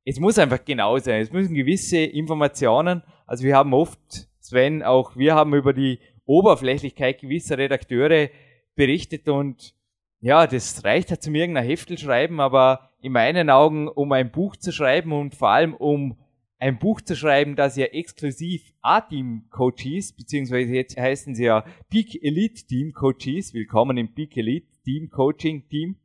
es 0.04 0.18
muss 0.18 0.38
einfach 0.38 0.64
genau 0.64 0.98
sein. 0.98 1.22
Es 1.22 1.32
müssen 1.32 1.54
gewisse 1.54 1.98
Informationen, 1.98 3.02
also 3.26 3.44
wir 3.44 3.56
haben 3.56 3.72
oft 3.72 4.00
Sven, 4.40 4.82
auch 4.82 5.16
wir 5.16 5.34
haben 5.34 5.54
über 5.54 5.72
die 5.72 6.00
Oberflächlichkeit 6.24 7.20
gewisser 7.20 7.56
Redakteure 7.58 8.28
berichtet 8.74 9.28
und 9.28 9.74
ja, 10.20 10.46
das 10.46 10.84
reicht 10.84 11.10
halt 11.10 11.22
zum 11.22 11.34
irgendeiner 11.34 11.66
Heftel 11.66 11.98
schreiben, 11.98 12.40
aber 12.40 12.90
in 13.00 13.12
meinen 13.12 13.50
Augen, 13.50 13.88
um 13.88 14.12
ein 14.12 14.30
Buch 14.30 14.56
zu 14.56 14.72
schreiben 14.72 15.12
und 15.12 15.34
vor 15.34 15.48
allem 15.48 15.74
um 15.74 16.16
ein 16.62 16.78
Buch 16.78 17.00
zu 17.00 17.16
schreiben, 17.16 17.56
das 17.56 17.76
ja 17.76 17.86
exklusiv 17.86 18.72
A-Team-Coaches, 18.82 20.12
beziehungsweise 20.12 20.72
jetzt 20.72 20.96
heißen 20.96 21.34
sie 21.34 21.46
ja 21.46 21.64
Peak 21.90 22.22
Elite 22.22 22.64
Team 22.64 22.92
Coaches, 22.92 23.52
willkommen 23.52 23.96
im 23.96 24.14
Peak 24.14 24.36
Elite 24.36 24.68
Team 24.84 25.10
Coaching 25.10 25.68
Team, 25.68 25.96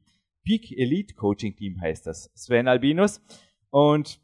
Peak 0.43 0.75
Elite 0.75 1.13
Coaching 1.13 1.55
Team 1.55 1.79
heißt 1.79 2.07
das, 2.07 2.31
Sven 2.33 2.67
Albinus, 2.67 3.21
und 3.69 4.19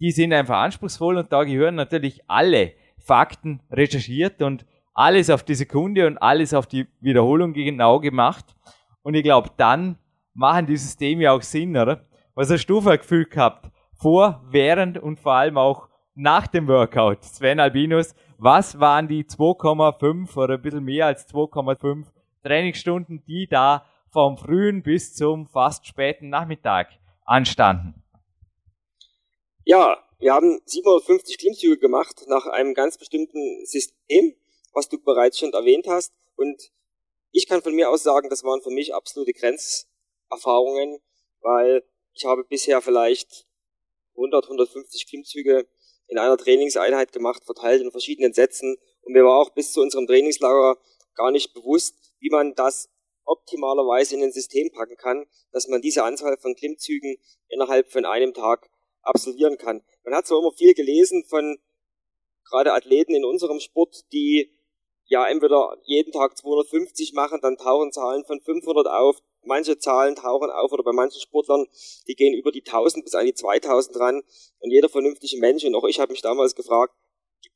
die 0.00 0.12
sind 0.12 0.32
einfach 0.32 0.60
anspruchsvoll 0.60 1.18
und 1.18 1.30
da 1.30 1.44
gehören 1.44 1.74
natürlich 1.74 2.22
alle 2.26 2.72
Fakten 2.96 3.60
recherchiert 3.70 4.40
und 4.40 4.64
alles 4.94 5.28
auf 5.28 5.42
die 5.42 5.56
Sekunde 5.56 6.06
und 6.06 6.16
alles 6.16 6.54
auf 6.54 6.66
die 6.66 6.86
Wiederholung 7.02 7.52
genau 7.52 8.00
gemacht. 8.00 8.56
Und 9.02 9.12
ich 9.12 9.24
glaube, 9.24 9.50
dann 9.58 9.98
machen 10.32 10.64
die 10.64 10.78
Systeme 10.78 11.30
auch 11.30 11.42
Sinn, 11.42 11.76
oder? 11.76 12.06
Was 12.34 12.50
hast 12.50 12.64
du 12.64 12.80
für 12.80 12.92
ein 12.92 12.98
Gefühl 12.98 13.26
gehabt? 13.26 13.70
Vor, 13.98 14.42
während 14.48 14.98
und 14.98 15.20
vor 15.20 15.32
allem 15.32 15.58
auch 15.58 15.88
nach 16.14 16.46
dem 16.46 16.68
Workout. 16.68 17.24
Sven 17.24 17.60
Albinus, 17.60 18.14
was 18.38 18.78
waren 18.80 19.08
die 19.08 19.24
2,5 19.24 20.36
oder 20.36 20.54
ein 20.54 20.62
bisschen 20.62 20.84
mehr 20.84 21.06
als 21.06 21.28
2,5 21.28 22.06
Trainingsstunden, 22.42 23.24
die 23.26 23.46
da 23.46 23.86
vom 24.10 24.38
frühen 24.38 24.82
bis 24.82 25.14
zum 25.14 25.46
fast 25.46 25.86
späten 25.86 26.28
Nachmittag 26.28 26.88
anstanden? 27.24 28.02
Ja, 29.64 29.98
wir 30.18 30.32
haben 30.32 30.60
750 30.64 31.38
Klimmzüge 31.38 31.78
gemacht 31.78 32.24
nach 32.28 32.46
einem 32.46 32.72
ganz 32.72 32.96
bestimmten 32.96 33.66
System, 33.66 34.34
was 34.72 34.88
du 34.88 34.98
bereits 34.98 35.38
schon 35.38 35.52
erwähnt 35.52 35.86
hast. 35.88 36.14
Und 36.36 36.70
ich 37.32 37.46
kann 37.46 37.62
von 37.62 37.74
mir 37.74 37.90
aus 37.90 38.02
sagen, 38.02 38.30
das 38.30 38.44
waren 38.44 38.62
für 38.62 38.70
mich 38.70 38.94
absolute 38.94 39.32
Grenzerfahrungen, 39.32 41.00
weil 41.40 41.82
ich 42.14 42.24
habe 42.24 42.44
bisher 42.44 42.80
vielleicht 42.80 43.46
100, 44.16 44.44
150 44.44 45.06
Klimmzüge 45.06 45.66
in 46.08 46.18
einer 46.18 46.36
Trainingseinheit 46.36 47.12
gemacht, 47.12 47.44
verteilt 47.44 47.82
in 47.82 47.90
verschiedenen 47.90 48.32
Sätzen. 48.32 48.76
Und 49.02 49.12
mir 49.12 49.24
war 49.24 49.38
auch 49.40 49.50
bis 49.50 49.72
zu 49.72 49.80
unserem 49.80 50.06
Trainingslager 50.06 50.78
gar 51.14 51.30
nicht 51.30 51.54
bewusst, 51.54 51.94
wie 52.20 52.30
man 52.30 52.54
das 52.54 52.88
optimalerweise 53.24 54.14
in 54.14 54.22
ein 54.22 54.32
System 54.32 54.70
packen 54.70 54.96
kann, 54.96 55.26
dass 55.52 55.68
man 55.68 55.80
diese 55.80 56.04
Anzahl 56.04 56.36
von 56.38 56.54
Klimmzügen 56.54 57.16
innerhalb 57.48 57.90
von 57.90 58.04
einem 58.04 58.34
Tag 58.34 58.70
absolvieren 59.02 59.58
kann. 59.58 59.82
Man 60.04 60.14
hat 60.14 60.26
zwar 60.26 60.38
immer 60.38 60.52
viel 60.52 60.74
gelesen 60.74 61.24
von 61.28 61.58
gerade 62.48 62.72
Athleten 62.72 63.14
in 63.14 63.24
unserem 63.24 63.60
Sport, 63.60 64.04
die 64.12 64.50
ja 65.06 65.26
entweder 65.26 65.76
jeden 65.84 66.12
Tag 66.12 66.36
250 66.36 67.12
machen, 67.12 67.40
dann 67.40 67.56
tauchen 67.56 67.92
Zahlen 67.92 68.24
von 68.24 68.40
500 68.40 68.86
auf, 68.86 69.16
manche 69.46 69.78
Zahlen 69.78 70.16
tauchen 70.16 70.50
auf 70.50 70.72
oder 70.72 70.82
bei 70.82 70.92
manchen 70.92 71.20
Sportlern, 71.20 71.66
die 72.06 72.14
gehen 72.14 72.34
über 72.34 72.52
die 72.52 72.64
1000 72.64 73.04
bis 73.04 73.14
an 73.14 73.26
die 73.26 73.34
2000 73.34 73.98
ran 73.98 74.22
und 74.58 74.70
jeder 74.70 74.88
vernünftige 74.88 75.38
Mensch 75.38 75.64
und 75.64 75.74
auch 75.74 75.84
ich 75.84 76.00
habe 76.00 76.12
mich 76.12 76.22
damals 76.22 76.54
gefragt, 76.54 76.94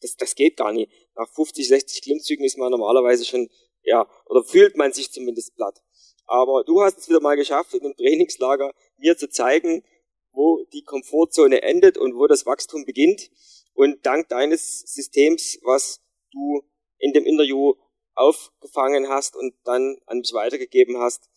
das, 0.00 0.16
das 0.16 0.34
geht 0.34 0.56
gar 0.56 0.72
nicht. 0.72 0.90
Nach 1.14 1.28
50, 1.28 1.68
60 1.68 2.02
Klimmzügen 2.02 2.44
ist 2.44 2.58
man 2.58 2.70
normalerweise 2.70 3.24
schon, 3.24 3.48
ja, 3.82 4.08
oder 4.26 4.44
fühlt 4.44 4.76
man 4.76 4.92
sich 4.92 5.10
zumindest 5.12 5.54
platt. 5.56 5.82
Aber 6.26 6.64
du 6.64 6.82
hast 6.82 6.98
es 6.98 7.08
wieder 7.08 7.20
mal 7.20 7.36
geschafft, 7.36 7.74
in 7.74 7.82
dem 7.82 7.96
Trainingslager 7.96 8.72
mir 8.98 9.16
zu 9.16 9.28
zeigen, 9.28 9.84
wo 10.32 10.64
die 10.72 10.84
Komfortzone 10.84 11.62
endet 11.62 11.98
und 11.98 12.14
wo 12.14 12.26
das 12.26 12.46
Wachstum 12.46 12.84
beginnt. 12.84 13.30
Und 13.74 14.04
dank 14.06 14.28
deines 14.28 14.80
Systems, 14.80 15.58
was 15.62 16.00
du 16.32 16.62
in 16.98 17.12
dem 17.12 17.24
Interview 17.24 17.74
aufgefangen 18.14 19.08
hast 19.08 19.36
und 19.36 19.54
dann 19.64 19.96
an 20.06 20.18
mich 20.18 20.32
weitergegeben 20.32 20.98
hast, 20.98 21.29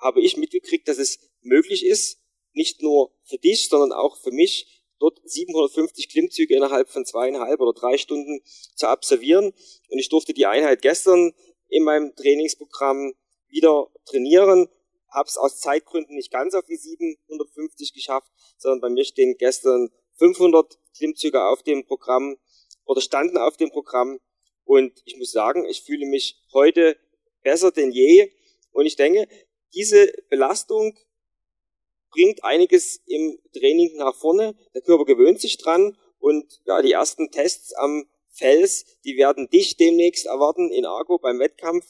habe 0.00 0.20
ich 0.20 0.36
mitgekriegt, 0.36 0.88
dass 0.88 0.98
es 0.98 1.18
möglich 1.42 1.84
ist, 1.84 2.18
nicht 2.52 2.82
nur 2.82 3.12
für 3.24 3.38
dich, 3.38 3.68
sondern 3.68 3.92
auch 3.92 4.16
für 4.16 4.32
mich, 4.32 4.84
dort 4.98 5.18
750 5.24 6.10
Klimmzüge 6.10 6.54
innerhalb 6.54 6.90
von 6.90 7.06
zweieinhalb 7.06 7.60
oder 7.60 7.72
drei 7.72 7.96
Stunden 7.96 8.42
zu 8.74 8.86
absolvieren. 8.86 9.54
Und 9.88 9.98
ich 9.98 10.10
durfte 10.10 10.34
die 10.34 10.46
Einheit 10.46 10.82
gestern 10.82 11.32
in 11.68 11.84
meinem 11.84 12.14
Trainingsprogramm 12.16 13.14
wieder 13.48 13.88
trainieren 14.04 14.68
habe 15.10 15.28
es 15.28 15.36
aus 15.36 15.58
Zeitgründen 15.58 16.14
nicht 16.14 16.30
ganz 16.30 16.54
auf 16.54 16.64
die 16.64 16.76
750 16.76 17.92
geschafft, 17.92 18.30
sondern 18.56 18.80
bei 18.80 18.88
mir 18.88 19.04
stehen 19.04 19.36
gestern 19.38 19.90
500 20.18 20.78
Klimmzüge 20.96 21.44
auf 21.44 21.62
dem 21.62 21.84
Programm 21.84 22.36
oder 22.84 23.00
standen 23.00 23.38
auf 23.38 23.56
dem 23.56 23.70
Programm. 23.70 24.20
Und 24.64 25.02
ich 25.04 25.16
muss 25.16 25.32
sagen, 25.32 25.64
ich 25.64 25.82
fühle 25.82 26.06
mich 26.06 26.42
heute 26.52 26.96
besser 27.42 27.72
denn 27.72 27.90
je. 27.90 28.30
Und 28.72 28.86
ich 28.86 28.96
denke, 28.96 29.28
diese 29.74 30.12
Belastung 30.28 30.96
bringt 32.10 32.44
einiges 32.44 33.00
im 33.06 33.38
Training 33.52 33.96
nach 33.96 34.14
vorne. 34.16 34.54
Der 34.74 34.82
Körper 34.82 35.04
gewöhnt 35.04 35.40
sich 35.40 35.58
dran. 35.58 35.96
Und 36.18 36.60
ja, 36.66 36.82
die 36.82 36.92
ersten 36.92 37.30
Tests 37.30 37.72
am 37.72 38.06
Fels, 38.30 38.84
die 39.04 39.16
werden 39.16 39.48
dich 39.48 39.76
demnächst 39.76 40.26
erwarten 40.26 40.70
in 40.70 40.86
Argo 40.86 41.18
beim 41.18 41.38
Wettkampf. 41.38 41.86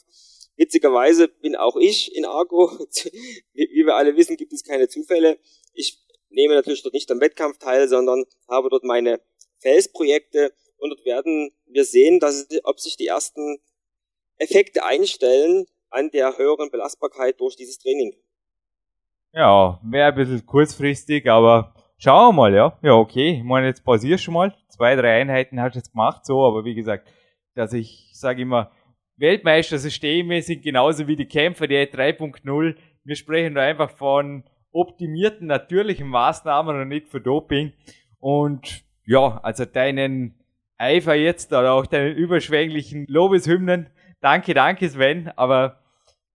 Witzigerweise 0.55 1.27
bin 1.27 1.55
auch 1.55 1.75
ich 1.75 2.15
in 2.15 2.25
Argo. 2.25 2.69
Wie 3.53 3.85
wir 3.85 3.95
alle 3.95 4.15
wissen, 4.15 4.37
gibt 4.37 4.53
es 4.53 4.63
keine 4.63 4.87
Zufälle. 4.87 5.39
Ich 5.73 5.99
nehme 6.29 6.55
natürlich 6.55 6.83
dort 6.83 6.93
nicht 6.93 7.11
am 7.11 7.19
Wettkampf 7.19 7.57
teil, 7.57 7.87
sondern 7.87 8.25
habe 8.47 8.69
dort 8.69 8.83
meine 8.83 9.21
Felsprojekte 9.59 10.53
und 10.77 10.89
dort 10.89 11.05
werden 11.05 11.53
wir 11.65 11.85
sehen, 11.85 12.19
dass, 12.19 12.47
ob 12.63 12.79
sich 12.79 12.97
die 12.97 13.07
ersten 13.07 13.61
Effekte 14.37 14.83
einstellen 14.83 15.67
an 15.91 16.09
der 16.11 16.37
höheren 16.37 16.71
Belastbarkeit 16.71 17.39
durch 17.39 17.55
dieses 17.55 17.77
Training. 17.77 18.13
Ja, 19.33 19.79
wäre 19.83 20.09
ein 20.09 20.15
bisschen 20.15 20.45
kurzfristig, 20.45 21.29
aber 21.29 21.73
schauen 21.97 22.29
wir 22.29 22.41
mal, 22.41 22.53
ja. 22.53 22.77
Ja, 22.81 22.93
okay. 22.93 23.37
Ich 23.37 23.43
meine, 23.43 23.67
jetzt 23.67 23.83
pausierst 23.83 24.23
schon 24.23 24.33
mal. 24.33 24.55
Zwei, 24.69 24.95
drei 24.95 25.21
Einheiten 25.21 25.61
hast 25.61 25.75
du 25.75 25.79
jetzt 25.79 25.91
gemacht, 25.91 26.25
so, 26.25 26.45
aber 26.45 26.65
wie 26.65 26.75
gesagt, 26.75 27.07
dass 27.55 27.73
ich 27.73 28.09
sage 28.13 28.41
immer, 28.41 28.71
Weltmeistersysteme 29.17 30.41
sind 30.41 30.63
genauso 30.63 31.07
wie 31.07 31.15
die 31.15 31.27
Kämpfer, 31.27 31.67
die 31.67 31.75
3.0. 31.75 32.75
Wir 33.03 33.15
sprechen 33.15 33.55
da 33.55 33.61
einfach 33.61 33.91
von 33.91 34.43
optimierten 34.71 35.47
natürlichen 35.47 36.07
Maßnahmen 36.07 36.81
und 36.81 36.87
nicht 36.87 37.07
für 37.07 37.21
Doping. 37.21 37.73
Und 38.19 38.83
ja, 39.05 39.39
also 39.43 39.65
deinen 39.65 40.39
Eifer 40.77 41.13
jetzt 41.13 41.51
oder 41.51 41.73
auch 41.73 41.85
deinen 41.85 42.15
überschwänglichen 42.15 43.05
Lobeshymnen. 43.07 43.89
Danke, 44.21 44.53
danke 44.53 44.89
Sven, 44.89 45.31
aber 45.35 45.80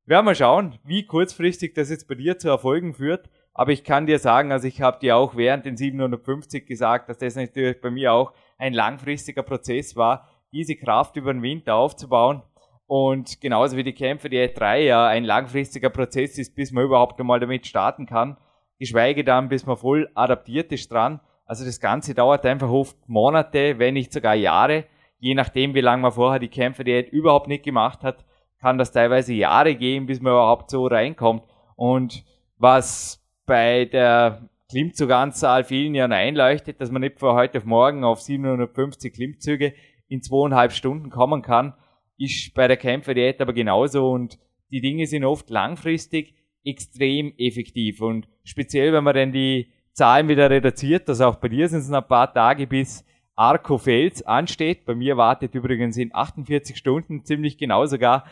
werden 0.06 0.26
wir 0.26 0.34
schauen, 0.34 0.78
wie 0.84 1.04
kurzfristig 1.04 1.74
das 1.74 1.90
jetzt 1.90 2.08
bei 2.08 2.14
dir 2.14 2.38
zu 2.38 2.48
Erfolgen 2.48 2.94
führt. 2.94 3.28
Aber 3.52 3.72
ich 3.72 3.84
kann 3.84 4.06
dir 4.06 4.18
sagen, 4.18 4.52
also 4.52 4.68
ich 4.68 4.80
habe 4.80 4.98
dir 5.00 5.16
auch 5.16 5.36
während 5.36 5.64
den 5.64 5.76
750 5.76 6.66
gesagt, 6.66 7.08
dass 7.08 7.18
das 7.18 7.36
natürlich 7.36 7.80
bei 7.80 7.90
mir 7.90 8.12
auch 8.12 8.32
ein 8.58 8.72
langfristiger 8.72 9.42
Prozess 9.42 9.96
war, 9.96 10.28
diese 10.52 10.76
Kraft 10.76 11.16
über 11.16 11.32
den 11.32 11.42
Winter 11.42 11.74
aufzubauen. 11.74 12.42
Und 12.86 13.40
genauso 13.40 13.76
wie 13.76 13.82
die 13.82 13.94
Kämpfe, 13.94 14.28
die 14.28 14.38
E3 14.38 14.78
ja 14.78 15.06
ein 15.06 15.24
langfristiger 15.24 15.90
Prozess 15.90 16.38
ist, 16.38 16.54
bis 16.54 16.70
man 16.70 16.84
überhaupt 16.84 17.18
einmal 17.18 17.40
damit 17.40 17.66
starten 17.66 18.06
kann. 18.06 18.36
Geschweige 18.78 19.24
dann, 19.24 19.48
bis 19.48 19.66
man 19.66 19.76
voll 19.76 20.08
adaptiert 20.14 20.70
ist 20.70 20.92
dran. 20.92 21.20
Also 21.46 21.64
das 21.64 21.80
Ganze 21.80 22.14
dauert 22.14 22.44
einfach 22.44 22.68
oft 22.68 22.96
Monate, 23.08 23.78
wenn 23.78 23.94
nicht 23.94 24.12
sogar 24.12 24.34
Jahre. 24.34 24.84
Je 25.18 25.34
nachdem, 25.34 25.74
wie 25.74 25.80
lange 25.80 26.02
man 26.02 26.12
vorher 26.12 26.38
die 26.38 26.48
Kämpfe, 26.48 26.84
die 26.84 26.92
er 26.92 27.12
überhaupt 27.12 27.48
nicht 27.48 27.64
gemacht 27.64 28.04
hat, 28.04 28.24
kann 28.66 28.78
das 28.78 28.90
teilweise 28.90 29.32
Jahre 29.32 29.76
gehen, 29.76 30.06
bis 30.06 30.20
man 30.20 30.32
überhaupt 30.32 30.72
so 30.72 30.88
reinkommt. 30.88 31.44
Und 31.76 32.24
was 32.58 33.24
bei 33.46 33.84
der 33.84 34.50
Klimmzuganzahl 34.68 35.62
vielen 35.62 35.94
Jahren 35.94 36.10
einleuchtet, 36.10 36.80
dass 36.80 36.90
man 36.90 37.02
nicht 37.02 37.20
von 37.20 37.36
heute 37.36 37.58
auf 37.58 37.64
morgen 37.64 38.02
auf 38.02 38.20
750 38.20 39.14
Klimmzüge 39.14 39.72
in 40.08 40.20
zweieinhalb 40.20 40.72
Stunden 40.72 41.10
kommen 41.10 41.42
kann, 41.42 41.74
ist 42.18 42.54
bei 42.54 42.66
der 42.66 42.76
Kämpferdiät 42.76 43.40
aber 43.40 43.52
genauso 43.52 44.10
und 44.10 44.36
die 44.72 44.80
Dinge 44.80 45.06
sind 45.06 45.24
oft 45.24 45.48
langfristig 45.48 46.34
extrem 46.64 47.34
effektiv 47.38 48.00
und 48.00 48.26
speziell, 48.42 48.92
wenn 48.92 49.04
man 49.04 49.14
dann 49.14 49.30
die 49.30 49.70
Zahlen 49.92 50.26
wieder 50.26 50.50
reduziert, 50.50 51.08
dass 51.08 51.20
auch 51.20 51.36
bei 51.36 51.50
dir 51.50 51.68
sind 51.68 51.82
es 51.82 51.92
ein 51.92 52.08
paar 52.08 52.34
Tage 52.34 52.66
bis 52.66 53.04
Arco 53.36 53.78
Fels 53.78 54.26
ansteht. 54.26 54.86
Bei 54.86 54.96
mir 54.96 55.16
wartet 55.16 55.54
übrigens 55.54 55.96
in 55.98 56.12
48 56.12 56.76
Stunden 56.76 57.24
ziemlich 57.24 57.58
genau 57.58 57.86
sogar. 57.86 58.24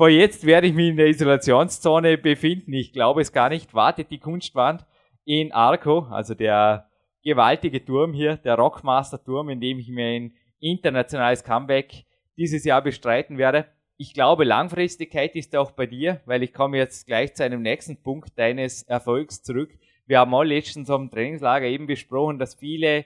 Vor 0.00 0.08
jetzt 0.08 0.46
werde 0.46 0.66
ich 0.66 0.72
mich 0.72 0.88
in 0.88 0.96
der 0.96 1.08
Isolationszone 1.08 2.16
befinden. 2.16 2.72
Ich 2.72 2.94
glaube 2.94 3.20
es 3.20 3.34
gar 3.34 3.50
nicht. 3.50 3.74
Wartet 3.74 4.10
die 4.10 4.18
Kunstwand 4.18 4.86
in 5.26 5.52
Arco, 5.52 6.06
also 6.10 6.32
der 6.32 6.88
gewaltige 7.22 7.84
Turm 7.84 8.14
hier, 8.14 8.38
der 8.38 8.54
Rockmaster 8.54 9.22
Turm, 9.22 9.50
in 9.50 9.60
dem 9.60 9.78
ich 9.78 9.90
mir 9.90 10.06
ein 10.06 10.32
internationales 10.58 11.44
Comeback 11.44 12.06
dieses 12.38 12.64
Jahr 12.64 12.80
bestreiten 12.80 13.36
werde. 13.36 13.66
Ich 13.98 14.14
glaube, 14.14 14.44
Langfristigkeit 14.44 15.36
ist 15.36 15.54
auch 15.54 15.72
bei 15.72 15.84
dir, 15.84 16.22
weil 16.24 16.42
ich 16.42 16.54
komme 16.54 16.78
jetzt 16.78 17.06
gleich 17.06 17.34
zu 17.34 17.44
einem 17.44 17.60
nächsten 17.60 18.02
Punkt 18.02 18.38
deines 18.38 18.84
Erfolgs 18.84 19.42
zurück 19.42 19.70
wir 20.10 20.18
haben 20.18 20.34
auch 20.34 20.42
letztens 20.42 20.90
am 20.90 21.08
Trainingslager 21.08 21.66
eben 21.66 21.86
besprochen, 21.86 22.40
dass 22.40 22.56
viele 22.56 23.04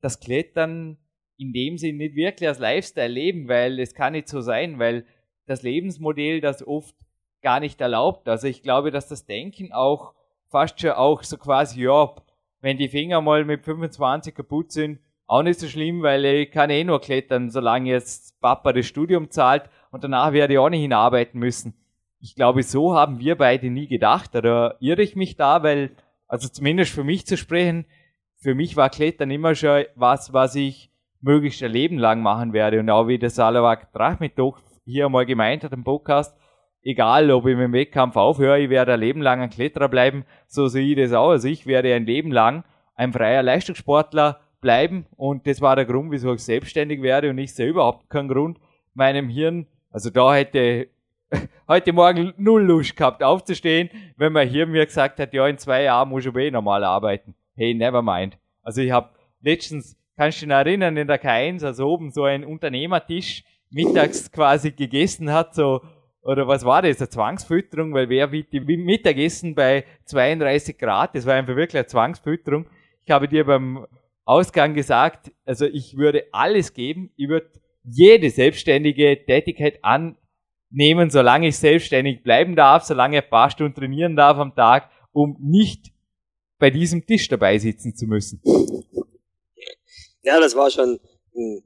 das 0.00 0.20
Klettern 0.20 0.96
in 1.36 1.52
dem 1.52 1.76
Sinn 1.76 1.98
nicht 1.98 2.14
wirklich 2.14 2.48
als 2.48 2.60
Lifestyle 2.60 3.08
leben, 3.08 3.46
weil 3.46 3.78
es 3.78 3.92
kann 3.92 4.14
nicht 4.14 4.26
so 4.26 4.40
sein, 4.40 4.78
weil 4.78 5.04
das 5.46 5.62
Lebensmodell 5.62 6.40
das 6.40 6.66
oft 6.66 6.94
gar 7.42 7.60
nicht 7.60 7.80
erlaubt. 7.80 8.28
Also 8.28 8.46
ich 8.48 8.62
glaube, 8.62 8.90
dass 8.90 9.08
das 9.08 9.26
Denken 9.26 9.72
auch 9.72 10.14
fast 10.48 10.80
schon 10.80 10.90
auch 10.90 11.22
so 11.22 11.36
quasi, 11.36 11.82
ja, 11.82 12.14
wenn 12.60 12.78
die 12.78 12.88
Finger 12.88 13.20
mal 13.20 13.44
mit 13.44 13.64
25 13.64 14.34
kaputt 14.34 14.72
sind, 14.72 14.98
auch 15.26 15.42
nicht 15.42 15.58
so 15.58 15.66
schlimm, 15.66 16.02
weil 16.02 16.24
ich 16.24 16.50
kann 16.50 16.70
eh 16.70 16.84
nur 16.84 17.00
klettern, 17.00 17.50
solange 17.50 17.90
jetzt 17.90 18.40
Papa 18.40 18.72
das 18.72 18.86
Studium 18.86 19.30
zahlt 19.30 19.68
und 19.90 20.04
danach 20.04 20.32
werde 20.32 20.54
ich 20.54 20.58
auch 20.58 20.68
nicht 20.68 20.82
hinarbeiten 20.82 21.40
müssen. 21.40 21.74
Ich 22.20 22.34
glaube, 22.34 22.62
so 22.62 22.94
haben 22.94 23.18
wir 23.18 23.36
beide 23.36 23.70
nie 23.70 23.88
gedacht. 23.88 24.34
Oder 24.34 24.76
irre 24.80 25.02
ich 25.02 25.16
mich 25.16 25.36
da, 25.36 25.62
weil 25.62 25.96
also 26.28 26.48
zumindest 26.48 26.92
für 26.92 27.04
mich 27.04 27.26
zu 27.26 27.36
sprechen, 27.36 27.86
für 28.36 28.54
mich 28.54 28.76
war 28.76 28.90
Klettern 28.90 29.30
immer 29.30 29.54
schon 29.54 29.84
was, 29.94 30.32
was 30.32 30.54
ich 30.54 30.90
möglichst 31.20 31.62
ein 31.62 31.72
Leben 31.72 31.98
lang 31.98 32.22
machen 32.22 32.52
werde. 32.52 32.80
Und 32.80 32.90
auch 32.90 33.08
wie 33.08 33.18
der 33.18 33.30
Salawak 33.30 33.92
Drachmittag 33.92 34.60
hier 34.86 35.08
mal 35.08 35.26
gemeint 35.26 35.64
hat 35.64 35.72
im 35.72 35.84
Podcast, 35.84 36.38
egal 36.82 37.30
ob 37.32 37.46
ich 37.46 37.56
mit 37.56 37.64
dem 37.64 37.72
Wettkampf 37.72 38.16
aufhöre, 38.16 38.60
ich 38.60 38.70
werde 38.70 38.94
ein 38.94 39.00
Leben 39.00 39.20
lang 39.20 39.42
ein 39.42 39.50
Kletterer 39.50 39.88
bleiben, 39.88 40.24
so 40.46 40.68
sehe 40.68 40.86
ich 40.86 40.96
das 40.96 41.12
auch. 41.12 41.30
Also 41.30 41.48
ich 41.48 41.66
werde 41.66 41.92
ein 41.94 42.06
Leben 42.06 42.30
lang 42.30 42.64
ein 42.94 43.12
freier 43.12 43.42
Leistungssportler 43.42 44.40
bleiben 44.60 45.06
und 45.16 45.46
das 45.46 45.60
war 45.60 45.76
der 45.76 45.84
Grund, 45.84 46.12
wieso 46.12 46.32
ich 46.32 46.44
selbstständig 46.44 47.02
werde 47.02 47.30
und 47.30 47.38
ich 47.38 47.52
sehe 47.52 47.68
überhaupt 47.68 48.08
keinen 48.08 48.28
Grund, 48.28 48.58
meinem 48.94 49.28
Hirn, 49.28 49.66
also 49.90 50.10
da 50.10 50.34
hätte 50.34 50.88
heute 51.68 51.92
Morgen 51.92 52.32
null 52.36 52.62
Lust 52.62 52.96
gehabt 52.96 53.22
aufzustehen, 53.22 53.90
wenn 54.16 54.32
man 54.32 54.48
hier 54.48 54.66
mir 54.66 54.86
gesagt 54.86 55.18
hat, 55.18 55.34
ja, 55.34 55.46
in 55.48 55.58
zwei 55.58 55.82
Jahren 55.82 56.08
muss 56.08 56.24
ich 56.24 56.34
eh 56.34 56.50
normal 56.50 56.84
arbeiten. 56.84 57.34
Hey, 57.54 57.74
never 57.74 58.02
mind. 58.02 58.38
Also 58.62 58.80
ich 58.80 58.92
habe 58.92 59.10
letztens, 59.40 59.98
kannst 60.16 60.40
du 60.42 60.46
dich 60.46 60.54
erinnern, 60.54 60.96
in 60.96 61.08
der 61.08 61.20
K1, 61.20 61.64
also 61.64 61.88
oben 61.88 62.10
so 62.10 62.24
ein 62.24 62.44
Unternehmertisch 62.44 63.42
mittags 63.70 64.30
quasi 64.30 64.70
gegessen 64.72 65.32
hat, 65.32 65.54
so, 65.54 65.82
oder 66.22 66.48
was 66.48 66.64
war 66.64 66.82
das, 66.82 67.00
eine 67.00 67.08
Zwangsfütterung, 67.08 67.94
weil 67.94 68.08
wer 68.08 68.32
wie 68.32 68.42
die 68.42 68.60
Mittagessen 68.60 69.54
bei 69.54 69.84
32 70.06 70.76
Grad, 70.76 71.14
das 71.14 71.26
war 71.26 71.34
einfach 71.34 71.56
wirklich 71.56 71.78
eine 71.78 71.86
Zwangsfütterung. 71.86 72.66
Ich 73.04 73.10
habe 73.10 73.28
dir 73.28 73.44
beim 73.44 73.86
Ausgang 74.24 74.74
gesagt, 74.74 75.30
also 75.44 75.66
ich 75.66 75.96
würde 75.96 76.24
alles 76.32 76.74
geben, 76.74 77.12
ich 77.16 77.28
würde 77.28 77.50
jede 77.84 78.30
selbstständige 78.30 79.24
Tätigkeit 79.24 79.78
an, 79.84 80.16
nehmen, 80.70 81.10
solange 81.10 81.48
ich 81.48 81.56
selbstständig 81.56 82.22
bleiben 82.22 82.56
darf, 82.56 82.82
solange 82.82 83.18
ich 83.18 83.24
ein 83.24 83.30
paar 83.30 83.50
Stunden 83.50 83.74
trainieren 83.74 84.16
darf 84.16 84.38
am 84.38 84.54
Tag, 84.54 84.90
um 85.12 85.36
nicht 85.40 85.92
bei 86.58 86.70
diesem 86.70 87.06
Tisch 87.06 87.28
dabei 87.28 87.58
sitzen 87.58 87.94
zu 87.94 88.06
müssen. 88.06 88.40
Ja, 90.22 90.40
das 90.40 90.56
war 90.56 90.70
schon 90.70 90.98
ein 91.36 91.62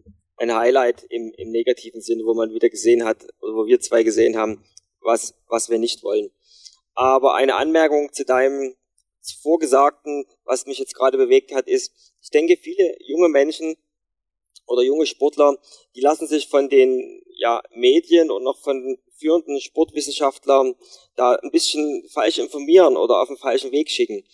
Highlight 0.48 1.04
im, 1.10 1.32
im 1.36 1.50
negativen 1.50 2.00
Sinne, 2.00 2.24
wo 2.24 2.34
man 2.34 2.52
wieder 2.54 2.70
gesehen 2.70 3.04
hat, 3.04 3.26
wo 3.40 3.66
wir 3.66 3.80
zwei 3.80 4.02
gesehen 4.02 4.36
haben, 4.36 4.64
was, 5.00 5.34
was 5.48 5.68
wir 5.68 5.78
nicht 5.78 6.02
wollen. 6.02 6.30
Aber 6.94 7.34
eine 7.34 7.56
Anmerkung 7.56 8.12
zu 8.12 8.24
deinem 8.24 8.74
Vorgesagten, 9.42 10.24
was 10.44 10.66
mich 10.66 10.78
jetzt 10.78 10.94
gerade 10.94 11.18
bewegt 11.18 11.52
hat, 11.54 11.68
ist, 11.68 11.92
ich 12.22 12.30
denke, 12.30 12.56
viele 12.56 12.96
junge 13.00 13.28
Menschen 13.28 13.76
oder 14.66 14.82
junge 14.82 15.06
Sportler, 15.06 15.58
die 15.94 16.00
lassen 16.00 16.26
sich 16.26 16.48
von 16.48 16.68
den 16.68 17.22
ja, 17.36 17.62
Medien 17.74 18.30
und 18.30 18.42
noch 18.42 18.58
von 18.62 18.98
führenden 19.18 19.60
Sportwissenschaftlern 19.60 20.74
da 21.16 21.34
ein 21.34 21.50
bisschen 21.50 22.08
falsch 22.08 22.38
informieren 22.38 22.96
oder 22.96 23.20
auf 23.20 23.28
den 23.28 23.36
falschen 23.36 23.72
Weg 23.72 23.90
schicken. 23.90 24.24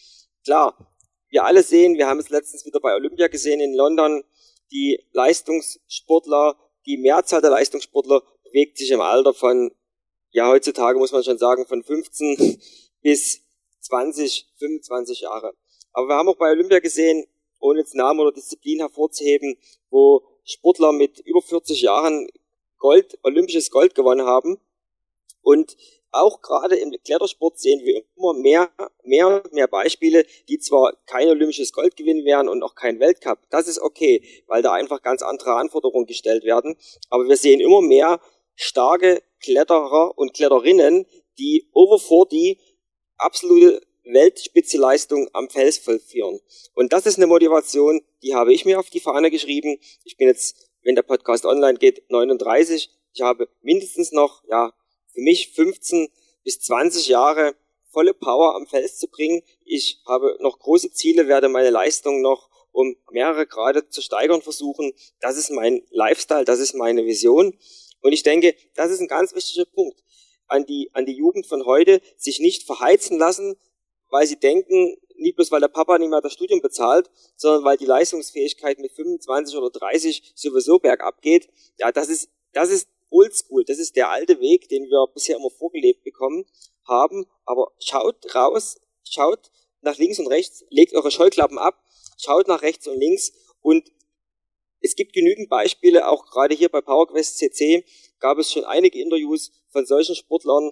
Klar, 0.45 0.77
wir 1.29 1.45
alle 1.45 1.63
sehen, 1.63 1.97
wir 1.97 2.07
haben 2.07 2.21
es 2.21 2.31
letztens 2.31 2.65
wieder 2.65 2.81
bei 2.81 2.95
Olympia 2.95 3.29
gesehen 3.29 3.61
in 3.61 3.75
London, 3.75 4.23
die 4.73 5.05
Leistungssportler, 5.13 6.57
die 6.87 6.97
Mehrzahl 6.97 7.41
der 7.41 7.51
Leistungssportler 7.51 8.23
bewegt 8.45 8.79
sich 8.79 8.91
im 8.91 9.01
Alter 9.01 9.35
von, 9.35 9.73
ja, 10.31 10.49
heutzutage 10.49 10.99
muss 10.99 11.13
man 11.13 11.25
schon 11.25 11.39
sagen, 11.39 11.67
von 11.67 11.83
15 11.83 12.61
bis 13.03 13.43
20, 13.81 14.49
25 14.59 15.21
Jahre. 15.21 15.55
Aber 15.93 16.09
wir 16.09 16.15
haben 16.17 16.29
auch 16.29 16.37
bei 16.37 16.51
Olympia 16.51 16.81
gesehen, 16.81 17.27
ohne 17.59 17.81
jetzt 17.81 17.95
Namen 17.95 18.21
oder 18.21 18.33
Disziplin 18.33 18.81
hervorzuheben, 18.81 19.57
wo 19.91 20.23
Sportler 20.45 20.93
mit 20.93 21.21
über 21.21 21.43
40 21.43 21.83
Jahren 21.83 22.29
Gold, 22.79 23.19
olympisches 23.23 23.71
Gold 23.71 23.95
gewonnen 23.95 24.27
haben. 24.27 24.61
Und 25.43 25.77
auch 26.13 26.43
gerade 26.43 26.77
im 26.77 26.93
Klettersport 27.05 27.59
sehen 27.59 27.81
wir 27.85 28.03
immer 28.17 28.35
mehr, 28.35 28.71
mehr 29.03 29.29
und 29.29 29.53
mehr 29.53 29.69
Beispiele, 29.69 30.25
die 30.49 30.59
zwar 30.59 30.95
kein 31.07 31.29
olympisches 31.29 31.73
Gold 31.73 31.97
gewinnen 31.97 32.25
werden 32.25 32.49
und 32.49 32.63
auch 32.63 32.75
kein 32.75 33.01
Weltcup. 33.01 33.39
Das 33.51 33.69
ist 33.69 33.81
okay, 33.81 34.23
weil 34.47 34.63
da 34.63 34.73
einfach 34.73 35.03
ganz 35.03 35.23
andere 35.23 35.57
Anforderungen 35.57 36.07
gestellt 36.07 36.45
werden. 36.45 36.77
Aber 37.11 37.29
wir 37.29 37.37
sehen 37.37 37.61
immer 37.61 37.81
mehr 37.81 38.21
starke 38.55 39.23
Kletterer 39.43 40.17
und 40.17 40.35
Kletterinnen, 40.35 41.07
die 41.39 41.69
over 41.73 41.99
40 41.99 42.59
absolute 43.19 43.83
Weltspitzeleistung 44.05 45.29
am 45.33 45.51
Fels 45.51 45.79
vollführen. 45.79 46.41
Und 46.75 46.93
das 46.93 47.07
ist 47.07 47.17
eine 47.17 47.27
Motivation, 47.27 48.01
die 48.23 48.35
habe 48.35 48.53
ich 48.55 48.65
mir 48.65 48.79
auf 48.79 48.91
die 48.91 49.01
Fahne 49.01 49.31
geschrieben. 49.31 49.79
Ich 50.05 50.17
bin 50.17 50.29
jetzt, 50.29 50.71
wenn 50.83 50.95
der 50.95 51.03
Podcast 51.03 51.45
online 51.45 51.79
geht, 51.79 52.09
39. 52.11 52.91
Ich 53.13 53.21
habe 53.23 53.49
mindestens 53.63 54.13
noch, 54.13 54.45
ja, 54.49 54.73
für 55.17 55.23
mich 55.23 55.53
15 55.55 56.09
bis 56.45 56.61
20 56.61 57.09
Jahre 57.09 57.57
volle 57.91 58.13
Power 58.13 58.55
am 58.55 58.67
Fels 58.67 58.99
zu 58.99 59.09
bringen. 59.09 59.43
Ich 59.65 60.03
habe 60.07 60.37
noch 60.41 60.59
große 60.59 60.93
Ziele, 60.93 61.27
werde 61.27 61.49
meine 61.49 61.71
Leistung 61.71 62.21
noch 62.21 62.51
um 62.71 62.95
mehrere 63.11 63.47
Grade 63.47 63.89
zu 63.89 64.03
steigern 64.03 64.43
versuchen. 64.43 64.93
Das 65.21 65.39
ist 65.39 65.51
mein 65.51 65.83
Lifestyle, 65.91 66.45
das 66.45 66.61
ist 66.61 66.75
meine 66.75 67.07
Vision. 67.07 67.57
Und 68.03 68.13
ich 68.13 68.23
denke, 68.23 68.55
das 68.75 68.91
ist 68.91 69.01
ein 69.01 69.09
ganz 69.09 69.35
wichtiger 69.35 69.65
Punkt 69.65 70.03
an 70.49 70.67
die, 70.67 70.91
an 70.93 71.07
die 71.07 71.17
Jugend 71.17 71.47
von 71.47 71.65
heute, 71.65 72.03
sich 72.19 72.39
nicht 72.39 72.65
verheizen 72.65 73.19
lassen, 73.19 73.57
weil 74.11 74.27
sie 74.27 74.39
denken, 74.39 74.99
nicht 75.17 75.37
bloß 75.37 75.51
weil 75.51 75.61
der 75.61 75.69
Papa 75.69 75.99
nicht 75.99 76.11
mehr 76.11 76.21
das 76.21 76.35
Studium 76.35 76.61
bezahlt, 76.61 77.11
sondern 77.37 77.65
weil 77.65 77.79
die 77.79 77.87
Leistungsfähigkeit 77.87 78.79
mit 78.79 78.93
25 78.93 79.57
oder 79.57 79.71
30 79.71 80.33
sowieso 80.35 80.79
bergab 80.79 81.23
geht. 81.23 81.49
Ja, 81.79 81.91
das 81.91 82.11
ist, 82.11 82.29
das 82.53 82.69
ist 82.69 82.89
oldschool. 83.11 83.65
Das 83.65 83.79
ist 83.79 83.97
der 83.97 84.11
alte 84.11 84.41
Weg, 84.41 84.69
den 84.69 84.85
wir 84.85 85.07
bisher 85.13 85.37
immer 85.37 85.51
vorgelebt 85.51 86.05
bekommen 86.05 86.45
haben. 86.87 87.27
Aber 87.45 87.73
schaut 87.79 88.35
raus, 88.35 88.81
schaut 89.09 89.51
nach 89.81 89.99
links 89.99 90.19
und 90.19 90.27
rechts, 90.27 90.65
legt 90.71 90.95
eure 90.95 91.11
Scheuklappen 91.11 91.59
ab, 91.59 91.83
schaut 92.19 92.49
nach 92.49 92.63
rechts 92.63 92.87
und 92.87 92.99
links 92.99 93.33
und 93.61 93.91
es 94.81 94.95
gibt 94.95 95.13
genügend 95.15 95.49
Beispiele, 95.49 96.09
auch 96.09 96.27
gerade 96.27 96.55
hier 96.55 96.69
bei 96.69 96.81
PowerQuest 96.81 97.39
CC 97.39 97.85
gab 98.19 98.39
es 98.39 98.53
schon 98.53 98.65
einige 98.65 99.01
Interviews 99.01 99.51
von 99.71 99.87
solchen 99.87 100.15
Sportlern, 100.15 100.71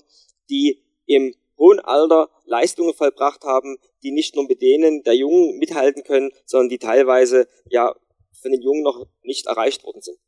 die 0.51 0.85
im 1.07 1.35
hohen 1.59 1.81
Alter 1.81 2.31
Leistungen 2.45 2.95
vollbracht 2.95 3.45
haben, 3.45 3.79
die 4.03 4.13
nicht 4.13 4.35
nur 4.35 4.47
mit 4.47 4.61
denen 4.61 5.03
der 5.03 5.15
Jungen 5.15 5.59
mithalten 5.59 6.05
können, 6.05 6.31
sondern 6.47 6.69
die 6.69 6.79
teilweise 6.79 7.49
ja 7.69 7.95
von 8.41 8.53
den 8.53 8.63
Jungen 8.63 8.83
noch 8.83 9.07
nicht 9.23 9.47
erreicht 9.47 9.85
worden 9.85 10.03
sind. 10.03 10.19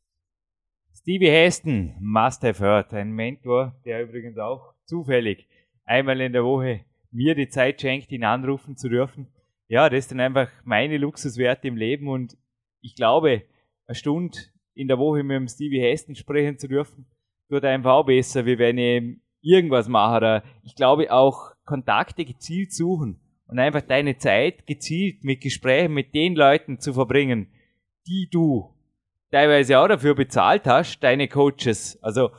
Stevie 1.07 1.31
Heston, 1.31 1.95
must 2.01 2.43
have 2.43 2.61
heard, 2.61 2.93
ein 2.93 3.11
Mentor, 3.11 3.73
der 3.85 4.03
übrigens 4.03 4.37
auch 4.37 4.73
zufällig 4.83 5.47
einmal 5.85 6.19
in 6.19 6.33
der 6.33 6.43
Woche 6.43 6.81
mir 7.11 7.33
die 7.33 7.47
Zeit 7.47 7.79
schenkt, 7.79 8.11
ihn 8.11 8.25
anrufen 8.25 8.75
zu 8.75 8.89
dürfen. 8.89 9.29
Ja, 9.69 9.89
das 9.89 9.99
ist 9.99 10.11
dann 10.11 10.19
einfach 10.19 10.49
meine 10.65 10.97
Luxuswerte 10.97 11.69
im 11.69 11.77
Leben 11.77 12.09
und 12.09 12.35
ich 12.81 12.93
glaube, 12.93 13.43
eine 13.85 13.95
Stunde 13.95 14.37
in 14.73 14.89
der 14.89 14.99
Woche 14.99 15.23
mit 15.23 15.37
dem 15.37 15.47
Stevie 15.47 15.79
Heston 15.79 16.13
sprechen 16.13 16.57
zu 16.57 16.67
dürfen, 16.67 17.05
tut 17.49 17.63
einfach 17.63 17.93
auch 17.93 18.05
besser, 18.05 18.45
wie 18.45 18.59
wenn 18.59 18.77
ich 18.77 19.17
irgendwas 19.41 19.87
mache. 19.87 20.43
Ich 20.63 20.75
glaube 20.75 21.09
auch 21.13 21.53
Kontakte 21.63 22.25
gezielt 22.25 22.73
suchen 22.73 23.21
und 23.47 23.59
einfach 23.59 23.79
deine 23.79 24.17
Zeit 24.17 24.67
gezielt 24.67 25.23
mit 25.23 25.39
Gesprächen 25.39 25.93
mit 25.93 26.13
den 26.13 26.35
Leuten 26.35 26.81
zu 26.81 26.91
verbringen, 26.91 27.47
die 28.07 28.27
du 28.29 28.73
teilweise 29.31 29.79
auch 29.79 29.87
dafür 29.87 30.15
bezahlt 30.15 30.65
hast, 30.65 30.99
deine 30.99 31.27
Coaches. 31.27 31.99
Also 32.01 32.29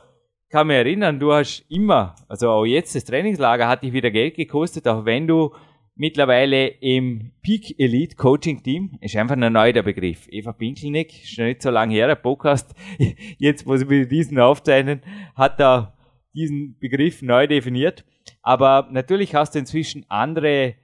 kann 0.49 0.67
mich 0.67 0.77
erinnern, 0.77 1.19
du 1.19 1.31
hast 1.31 1.65
immer, 1.69 2.15
also 2.27 2.49
auch 2.49 2.65
jetzt 2.65 2.95
das 2.95 3.05
Trainingslager 3.05 3.67
hat 3.67 3.83
dich 3.83 3.93
wieder 3.93 4.09
Geld 4.09 4.35
gekostet, 4.35 4.87
auch 4.87 5.05
wenn 5.05 5.27
du 5.27 5.53
mittlerweile 5.95 6.67
im 6.67 7.33
Peak 7.41 7.77
Elite 7.77 8.15
Coaching 8.15 8.63
Team, 8.63 8.97
ist 9.01 9.15
einfach 9.15 9.35
ein 9.35 9.53
neuer 9.53 9.83
Begriff. 9.83 10.27
Eva 10.29 10.53
Pinkelnick, 10.53 11.23
ist 11.23 11.37
noch 11.37 11.45
nicht 11.45 11.61
so 11.61 11.69
lange 11.69 11.93
her, 11.93 12.07
der 12.07 12.15
Podcast, 12.15 12.73
jetzt 13.37 13.67
muss 13.67 13.81
ich 13.81 13.89
wieder 13.89 14.05
diesen 14.05 14.39
aufzeichnen, 14.39 15.01
hat 15.35 15.59
da 15.59 15.93
diesen 16.33 16.77
Begriff 16.79 17.21
neu 17.21 17.47
definiert. 17.47 18.05
Aber 18.41 18.87
natürlich 18.91 19.35
hast 19.35 19.55
du 19.55 19.59
inzwischen 19.59 20.05
andere 20.09 20.75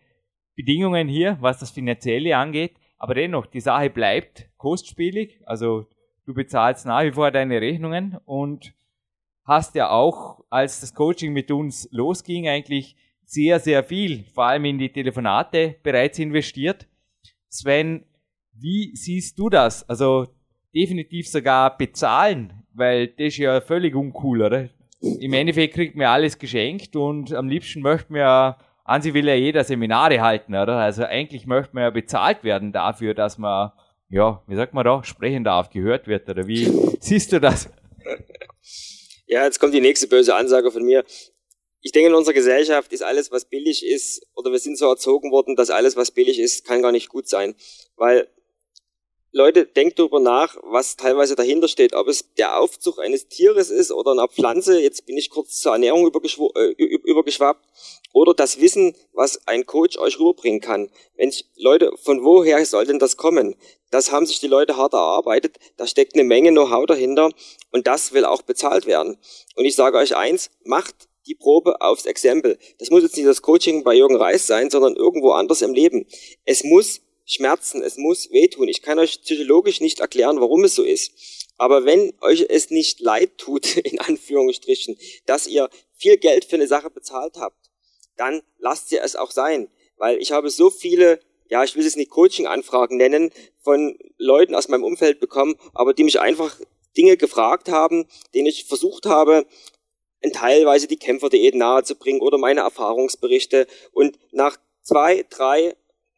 Bedingungen 0.55 1.07
hier, 1.07 1.37
was 1.39 1.59
das 1.59 1.71
Finanzielle 1.71 2.37
angeht. 2.37 2.73
Aber 2.97 3.13
dennoch, 3.13 3.45
die 3.45 3.61
Sache 3.61 3.89
bleibt 3.89 4.49
kostspielig. 4.57 5.39
Also 5.45 5.87
du 6.25 6.33
bezahlst 6.33 6.85
nach 6.85 7.03
wie 7.03 7.11
vor 7.11 7.31
deine 7.31 7.61
Rechnungen 7.61 8.17
und 8.25 8.73
hast 9.43 9.75
ja 9.75 9.89
auch, 9.89 10.43
als 10.49 10.81
das 10.81 10.93
Coaching 10.93 11.33
mit 11.33 11.51
uns 11.51 11.87
losging, 11.91 12.47
eigentlich 12.47 12.95
sehr, 13.25 13.59
sehr 13.59 13.83
viel, 13.83 14.23
vor 14.33 14.45
allem 14.45 14.65
in 14.65 14.77
die 14.77 14.91
Telefonate, 14.91 15.75
bereits 15.83 16.19
investiert. 16.19 16.87
Sven, 17.49 18.05
wie 18.53 18.95
siehst 18.95 19.37
du 19.39 19.49
das? 19.49 19.87
Also 19.89 20.27
definitiv 20.73 21.27
sogar 21.27 21.77
bezahlen, 21.77 22.63
weil 22.73 23.07
das 23.07 23.27
ist 23.27 23.37
ja 23.37 23.61
völlig 23.61 23.95
uncool, 23.95 24.41
oder? 24.41 24.69
Im 25.01 25.33
Endeffekt 25.33 25.75
kriegt 25.75 25.95
man 25.95 26.07
alles 26.07 26.39
geschenkt 26.39 26.95
und 26.95 27.33
am 27.33 27.47
liebsten 27.47 27.81
möchte 27.81 28.11
man 28.11 28.21
ja, 28.21 28.57
an 28.83 29.01
sich 29.01 29.13
will 29.13 29.27
ja 29.27 29.35
jeder 29.35 29.63
Seminare 29.63 30.21
halten, 30.21 30.55
oder? 30.55 30.77
Also 30.77 31.03
eigentlich 31.03 31.45
möchte 31.45 31.75
man 31.75 31.83
ja 31.83 31.89
bezahlt 31.89 32.43
werden 32.43 32.71
dafür, 32.71 33.13
dass 33.13 33.37
man, 33.37 33.71
ja, 34.09 34.43
wie 34.47 34.55
sagt 34.55 34.73
man 34.73 34.85
da, 34.85 35.03
sprechen 35.03 35.43
darf, 35.43 35.69
gehört 35.69 36.07
wird, 36.07 36.29
oder 36.29 36.47
wie 36.47 36.65
siehst 36.99 37.31
du 37.31 37.39
das? 37.39 37.69
Ja, 39.27 39.43
jetzt 39.43 39.59
kommt 39.59 39.73
die 39.73 39.81
nächste 39.81 40.05
böse 40.05 40.35
Ansage 40.35 40.69
von 40.69 40.83
mir 40.83 41.03
ich 41.85 41.91
denke, 41.91 42.09
in 42.09 42.15
unserer 42.15 42.33
Gesellschaft 42.33 42.91
ist 42.93 43.03
alles, 43.03 43.29
was 43.29 43.45
billig 43.45 43.85
ist, 43.85 44.25
oder 44.33 44.51
wir 44.51 44.57
sind 44.57 44.75
so 44.75 44.89
erzogen 44.89 45.31
worden, 45.31 45.55
dass 45.55 45.69
alles, 45.69 45.95
was 45.95 46.09
billig 46.09 46.39
ist, 46.39 46.65
kann 46.65 46.81
gar 46.81 46.91
nicht 46.91 47.09
gut 47.09 47.29
sein. 47.29 47.53
Weil 47.95 48.27
Leute, 49.31 49.67
denkt 49.67 49.99
darüber 49.99 50.19
nach, 50.19 50.57
was 50.63 50.97
teilweise 50.97 51.35
dahinter 51.35 51.67
steht, 51.67 51.93
ob 51.93 52.07
es 52.07 52.33
der 52.33 52.57
Aufzug 52.57 52.97
eines 52.97 53.27
Tieres 53.27 53.69
ist 53.69 53.91
oder 53.91 54.13
einer 54.13 54.27
Pflanze, 54.27 54.81
jetzt 54.81 55.05
bin 55.05 55.15
ich 55.15 55.29
kurz 55.29 55.61
zur 55.61 55.73
Ernährung 55.73 56.07
äh, 56.07 56.71
übergeschwappt, 56.71 57.63
oder 58.15 58.33
das 58.33 58.61
Wissen, 58.61 58.95
was 59.11 59.45
ein 59.45 59.65
Coach 59.65 59.97
euch 59.97 60.17
rüberbringen 60.19 60.61
kann. 60.61 60.89
Mensch, 61.17 61.43
Leute, 61.57 61.91
von 62.01 62.23
woher 62.23 62.65
soll 62.65 62.85
denn 62.85 62.97
das 62.97 63.17
kommen? 63.17 63.55
Das 63.91 64.09
haben 64.09 64.25
sich 64.25 64.39
die 64.39 64.47
Leute 64.47 64.77
hart 64.77 64.93
erarbeitet, 64.93 65.57
da 65.75 65.85
steckt 65.85 66.13
eine 66.13 66.23
Menge 66.23 66.51
Know-how 66.51 66.85
dahinter 66.85 67.29
und 67.71 67.87
das 67.87 68.13
will 68.13 68.23
auch 68.23 68.41
bezahlt 68.41 68.85
werden. 68.85 69.17
Und 69.55 69.65
ich 69.65 69.75
sage 69.75 69.97
euch 69.97 70.15
eins, 70.15 70.49
macht 70.63 71.09
die 71.27 71.35
Probe 71.35 71.81
aufs 71.81 72.05
Exempel. 72.05 72.57
Das 72.79 72.89
muss 72.89 73.03
jetzt 73.03 73.17
nicht 73.17 73.27
das 73.27 73.41
Coaching 73.41 73.83
bei 73.83 73.93
Jürgen 73.95 74.15
Reis 74.15 74.47
sein, 74.47 74.69
sondern 74.69 74.95
irgendwo 74.95 75.31
anders 75.31 75.61
im 75.61 75.73
Leben. 75.73 76.05
Es 76.45 76.63
muss 76.63 77.01
schmerzen, 77.25 77.81
es 77.81 77.97
muss 77.97 78.31
wehtun. 78.31 78.69
Ich 78.69 78.81
kann 78.81 78.97
euch 78.97 79.23
psychologisch 79.23 79.81
nicht 79.81 79.99
erklären, 79.99 80.39
warum 80.39 80.63
es 80.63 80.75
so 80.75 80.83
ist. 80.83 81.11
Aber 81.57 81.83
wenn 81.83 82.13
euch 82.21 82.45
es 82.47 82.69
nicht 82.69 83.01
leid 83.01 83.37
tut, 83.37 83.75
in 83.77 83.99
Anführungsstrichen, 83.99 84.97
dass 85.25 85.47
ihr 85.47 85.69
viel 85.97 86.15
Geld 86.15 86.45
für 86.45 86.55
eine 86.55 86.67
Sache 86.67 86.89
bezahlt 86.89 87.35
habt, 87.37 87.64
dann 88.17 88.41
lasst 88.57 88.91
ihr 88.91 89.03
es 89.03 89.15
auch 89.15 89.31
sein. 89.31 89.69
Weil 89.97 90.17
ich 90.17 90.31
habe 90.31 90.49
so 90.49 90.69
viele, 90.69 91.19
ja, 91.49 91.63
ich 91.63 91.75
will 91.75 91.85
es 91.85 91.95
nicht 91.95 92.11
Coaching-Anfragen 92.11 92.97
nennen, 92.97 93.31
von 93.61 93.97
Leuten 94.17 94.55
aus 94.55 94.67
meinem 94.67 94.83
Umfeld 94.83 95.19
bekommen, 95.19 95.55
aber 95.73 95.93
die 95.93 96.03
mich 96.03 96.19
einfach 96.19 96.59
Dinge 96.97 97.17
gefragt 97.17 97.69
haben, 97.69 98.07
denen 98.33 98.47
ich 98.47 98.65
versucht 98.65 99.05
habe, 99.05 99.45
teilweise 100.31 100.87
die 100.87 100.97
Kämpferdiät 100.97 101.55
nahezubringen 101.55 102.21
oder 102.21 102.37
meine 102.37 102.61
Erfahrungsberichte. 102.61 103.67
Und 103.91 104.17
nach 104.31 104.57
zwei, 104.81 105.25
drei 105.29 105.75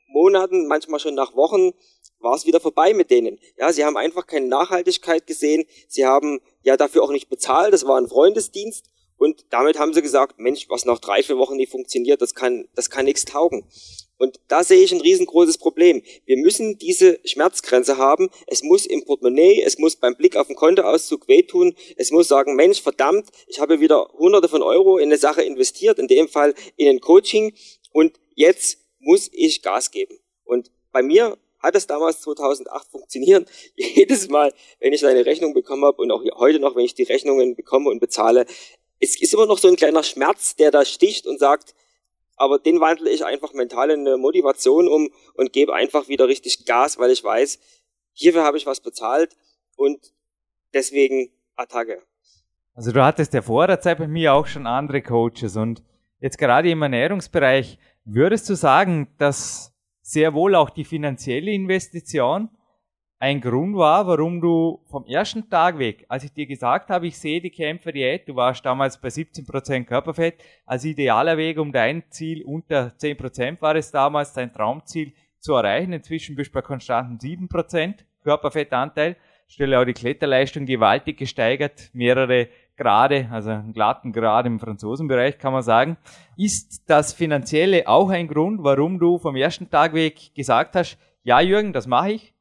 Monaten, 0.07 0.67
manchmal 0.67 0.99
schon 0.99 1.15
nach 1.15 1.35
Wochen, 1.35 1.73
war 2.19 2.35
es 2.35 2.45
wieder 2.45 2.59
vorbei 2.59 2.93
mit 2.93 3.11
denen. 3.11 3.39
Ja, 3.57 3.71
sie 3.71 3.85
haben 3.85 3.97
einfach 3.97 4.25
keine 4.25 4.47
Nachhaltigkeit 4.47 5.27
gesehen. 5.27 5.65
Sie 5.87 6.05
haben 6.05 6.39
ja 6.61 6.77
dafür 6.77 7.03
auch 7.03 7.11
nicht 7.11 7.29
bezahlt. 7.29 7.73
Das 7.73 7.85
war 7.85 7.99
ein 7.99 8.07
Freundesdienst. 8.07 8.85
Und 9.17 9.45
damit 9.49 9.79
haben 9.79 9.93
sie 9.93 10.01
gesagt, 10.01 10.39
Mensch, 10.39 10.69
was 10.69 10.85
nach 10.85 10.99
drei, 10.99 11.23
vier 11.23 11.37
Wochen 11.37 11.55
nicht 11.55 11.71
funktioniert, 11.71 12.21
das 12.21 12.35
kann, 12.35 12.67
das 12.75 12.89
kann 12.89 13.05
nichts 13.05 13.25
taugen. 13.25 13.65
Und 14.17 14.39
da 14.47 14.63
sehe 14.63 14.83
ich 14.83 14.91
ein 14.91 15.01
riesengroßes 15.01 15.57
Problem. 15.57 16.01
Wir 16.25 16.37
müssen 16.37 16.77
diese 16.77 17.19
Schmerzgrenze 17.23 17.97
haben. 17.97 18.29
Es 18.47 18.63
muss 18.63 18.85
im 18.85 19.05
Portemonnaie, 19.05 19.61
es 19.61 19.77
muss 19.77 19.95
beim 19.95 20.15
Blick 20.15 20.35
auf 20.35 20.47
den 20.47 20.55
Kontoauszug 20.55 21.27
wehtun. 21.27 21.75
Es 21.97 22.11
muss 22.11 22.27
sagen, 22.27 22.55
Mensch, 22.55 22.81
verdammt, 22.81 23.29
ich 23.47 23.59
habe 23.59 23.79
wieder 23.79 24.09
hunderte 24.13 24.49
von 24.49 24.63
Euro 24.63 24.97
in 24.97 25.09
eine 25.09 25.17
Sache 25.17 25.43
investiert, 25.43 25.99
in 25.99 26.07
dem 26.07 26.27
Fall 26.27 26.55
in 26.77 26.87
ein 26.87 26.99
Coaching. 26.99 27.53
Und 27.91 28.19
jetzt 28.33 28.79
muss 28.99 29.29
ich 29.31 29.61
Gas 29.61 29.91
geben. 29.91 30.17
Und 30.43 30.71
bei 30.91 31.03
mir 31.03 31.37
hat 31.59 31.75
es 31.75 31.87
damals 31.87 32.21
2008 32.21 32.87
funktioniert. 32.89 33.49
Jedes 33.75 34.29
Mal, 34.29 34.53
wenn 34.79 34.93
ich 34.93 35.05
eine 35.05 35.25
Rechnung 35.25 35.53
bekommen 35.53 35.85
habe 35.85 36.01
und 36.01 36.11
auch 36.11 36.23
heute 36.37 36.59
noch, 36.59 36.75
wenn 36.75 36.85
ich 36.85 36.95
die 36.95 37.03
Rechnungen 37.03 37.55
bekomme 37.55 37.89
und 37.89 37.99
bezahle, 37.99 38.45
es 38.99 39.19
ist 39.21 39.33
immer 39.33 39.45
noch 39.45 39.57
so 39.57 39.67
ein 39.67 39.75
kleiner 39.75 40.03
Schmerz, 40.03 40.55
der 40.55 40.71
da 40.71 40.85
sticht 40.85 41.27
und 41.27 41.39
sagt, 41.39 41.75
aber 42.35 42.59
den 42.59 42.79
wandle 42.79 43.09
ich 43.09 43.25
einfach 43.25 43.53
mental 43.53 43.89
in 43.89 44.07
eine 44.07 44.17
Motivation 44.17 44.87
um 44.87 45.09
und 45.33 45.53
gebe 45.53 45.73
einfach 45.73 46.07
wieder 46.07 46.27
richtig 46.27 46.65
Gas, 46.65 46.97
weil 46.99 47.11
ich 47.11 47.23
weiß, 47.23 47.59
hierfür 48.13 48.43
habe 48.43 48.57
ich 48.57 48.65
was 48.65 48.79
bezahlt 48.79 49.35
und 49.75 50.13
deswegen 50.73 51.31
Attacke. 51.55 52.03
Also 52.75 52.91
du 52.91 53.03
hattest 53.03 53.33
ja 53.33 53.41
vor 53.41 53.65
der 53.65 53.81
Zeit 53.81 53.97
bei 53.97 54.07
mir 54.07 54.33
auch 54.33 54.45
schon 54.45 54.67
andere 54.67 55.01
Coaches 55.01 55.57
und 55.57 55.83
jetzt 56.19 56.37
gerade 56.37 56.69
im 56.69 56.81
Ernährungsbereich, 56.81 57.79
würdest 58.05 58.49
du 58.49 58.55
sagen, 58.55 59.13
dass 59.17 59.73
sehr 60.01 60.33
wohl 60.33 60.55
auch 60.55 60.69
die 60.69 60.85
finanzielle 60.85 61.51
Investition 61.51 62.49
ein 63.19 63.41
Grund 63.41 63.75
war, 63.75 64.05
warum 64.05 64.39
du 64.41 64.79
vom 64.85 65.05
ersten 65.05 65.49
Tag 65.49 65.79
weg, 65.79 66.05
als 66.07 66.23
ich 66.23 66.33
dir 66.33 66.45
gesagt 66.45 66.89
habe, 66.89 67.07
ich 67.07 67.17
sehe 67.17 67.41
die 67.41 67.49
Kämpfer-Diät, 67.49 68.29
du 68.29 68.35
warst 68.35 68.63
damals 68.63 69.01
bei 69.01 69.07
17% 69.07 69.85
Körperfett, 69.85 70.35
als 70.67 70.85
idealer 70.85 71.35
Weg, 71.35 71.57
um 71.57 71.71
dein 71.71 72.03
Ziel 72.09 72.43
unter 72.43 72.93
10% 72.99 73.59
war 73.61 73.75
es 73.75 73.89
damals, 73.89 74.33
dein 74.33 74.53
Traumziel 74.53 75.13
zu 75.39 75.53
erreichen. 75.53 75.93
Inzwischen 75.93 76.35
bist 76.35 76.51
du 76.51 76.55
bei 76.55 76.61
konstanten 76.61 77.17
7% 77.17 77.95
Körperfettanteil. 78.23 79.15
Stelle 79.47 79.79
auch 79.79 79.85
die 79.85 79.93
Kletterleistung 79.93 80.65
gewaltig 80.65 81.17
gesteigert, 81.17 81.89
mehrere 81.93 82.49
Grade, 82.75 83.29
also 83.31 83.49
einen 83.49 83.73
glatten 83.73 84.11
Grad 84.11 84.45
im 84.45 84.59
Franzosenbereich 84.59 85.39
kann 85.39 85.53
man 85.53 85.63
sagen. 85.63 85.97
Ist 86.35 86.83
das 86.87 87.13
Finanzielle 87.13 87.87
auch 87.87 88.09
ein 88.09 88.27
Grund, 88.27 88.63
warum 88.63 88.99
du 88.99 89.17
vom 89.17 89.35
ersten 89.35 89.71
Tag 89.71 89.93
weg 89.93 90.35
gesagt 90.35 90.75
hast, 90.75 90.99
ja 91.23 91.41
Jürgen, 91.41 91.73
das 91.73 91.87
mache 91.87 92.11
ich 92.11 92.33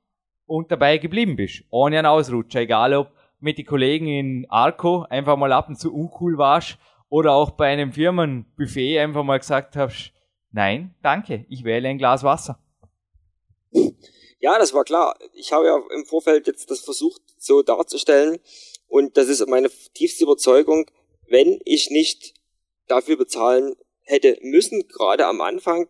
und 0.47 0.71
dabei 0.71 0.99
geblieben 0.99 1.37
bist. 1.37 1.65
Ohne 1.71 1.99
einen 1.99 2.07
Ausrutscher, 2.07 2.61
egal 2.61 2.95
ob 2.95 3.13
mit 3.41 3.59
den 3.59 3.67
Kollegen 3.67 4.07
in 4.07 4.47
Arco 4.49 5.03
einfach 5.11 5.37
mal 5.37 5.53
ab 5.53 5.69
und 5.69 5.79
zu 5.79 5.93
uncool 5.93 6.39
warst 6.39 6.79
oder 7.09 7.33
auch 7.33 7.51
bei 7.51 7.67
einem 7.69 7.93
Firmenbuffet 7.93 8.99
einfach 8.99 9.25
mal 9.25 9.39
gesagt 9.39 9.77
hast, 9.77 10.13
nein, 10.53 10.95
danke, 11.03 11.45
ich 11.49 11.65
wähle 11.65 11.89
ein 11.89 11.99
Glas 11.99 12.23
Wasser. 12.23 12.59
Ja, 14.39 14.59
das 14.59 14.73
war 14.73 14.85
klar. 14.85 15.19
Ich 15.35 15.53
habe 15.53 15.67
ja 15.67 15.81
im 15.95 16.07
Vorfeld 16.07 16.47
jetzt 16.47 16.71
das 16.71 16.81
versucht 16.81 17.23
so 17.39 17.63
darzustellen 17.63 18.39
und 18.87 19.17
das 19.17 19.29
ist 19.29 19.47
meine 19.49 19.71
tiefste 19.95 20.25
Überzeugung, 20.25 20.91
wenn 21.29 21.59
ich 21.65 21.91
nicht 21.91 22.35
dafür 22.87 23.17
bezahlen 23.17 23.75
hätte 24.03 24.39
müssen, 24.43 24.87
gerade 24.89 25.27
am 25.27 25.41
Anfang, 25.41 25.89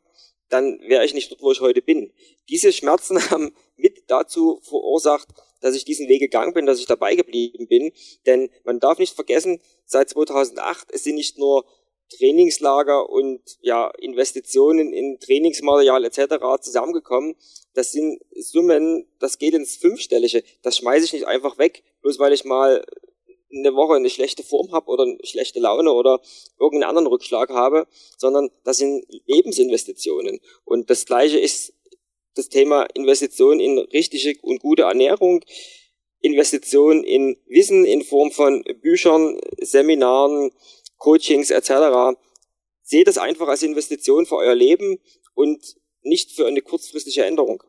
dann 0.49 0.81
wäre 0.81 1.05
ich 1.05 1.15
nicht 1.15 1.31
dort, 1.31 1.43
wo 1.43 1.53
ich 1.53 1.61
heute 1.61 1.83
bin. 1.83 2.13
Diese 2.49 2.73
Schmerzen 2.73 3.19
haben 3.31 3.55
mit 3.77 4.05
dazu 4.09 4.61
verursacht, 4.63 5.29
dass 5.61 5.75
ich 5.75 5.85
diesen 5.85 6.09
Weg 6.09 6.21
gegangen 6.21 6.55
bin, 6.55 6.67
dass 6.67 6.79
ich 6.79 6.87
dabei 6.87 7.15
geblieben 7.15 7.67
bin. 7.67 7.93
Denn 8.27 8.51
man 8.65 8.81
darf 8.81 8.99
nicht 8.99 9.15
vergessen, 9.15 9.61
seit 9.85 10.11
2008, 10.11 10.89
es 10.93 11.05
sind 11.05 11.17
nicht 11.17 11.39
nur 11.39 11.65
Trainingslager 12.09 13.09
und 13.09 13.41
ja, 13.61 13.91
Investitionen 13.99 14.93
in 14.93 15.19
Trainingsmaterial 15.19 16.05
etc. 16.05 16.37
zusammengekommen. 16.61 17.35
Das 17.75 17.93
sind 17.93 18.21
Summen, 18.35 19.07
das 19.19 19.39
geht 19.39 19.55
ins 19.55 19.77
Fünfstellige. 19.77 20.45
Das 20.63 20.77
schmeiße 20.77 21.05
ich 21.05 21.13
nicht 21.13 21.27
einfach 21.27 21.59
weg, 21.59 21.83
bloß 22.03 22.19
weil 22.19 22.33
ich 22.33 22.45
mal 22.45 22.85
eine 23.53 23.75
Woche 23.75 23.95
eine 23.95 24.11
schlechte 24.11 24.43
Form 24.43 24.73
habe 24.73 24.89
oder 24.89 25.05
eine 25.05 25.19
schlechte 25.25 25.61
Laune 25.61 25.93
oder 25.93 26.21
irgendeinen 26.59 26.89
anderen 26.89 27.07
Rückschlag 27.07 27.51
habe, 27.51 27.87
sondern 28.19 28.51
das 28.65 28.79
sind 28.79 29.05
Lebensinvestitionen. 29.27 30.41
Und 30.65 30.91
das 30.91 31.07
Gleiche 31.07 31.39
ist 31.39 31.73
das 32.35 32.49
Thema 32.49 32.87
Investition 32.95 33.61
in 33.61 33.79
richtige 33.79 34.39
und 34.43 34.61
gute 34.61 34.83
Ernährung, 34.83 35.45
Investition 36.21 37.05
in 37.05 37.37
Wissen 37.47 37.85
in 37.85 38.03
Form 38.03 38.31
von 38.31 38.65
Büchern, 38.83 39.39
Seminaren, 39.61 40.51
Coachings 40.99 41.51
etc. 41.51 42.19
Seht 42.83 43.09
es 43.09 43.19
einfach 43.19 43.49
als 43.49 43.63
Investition 43.63 44.27
für 44.27 44.37
euer 44.37 44.55
Leben 44.55 44.99
und 45.35 45.77
nicht 46.03 46.33
für 46.33 46.47
eine 46.47 46.63
kurzfristige 46.63 47.25
Änderung. 47.25 47.63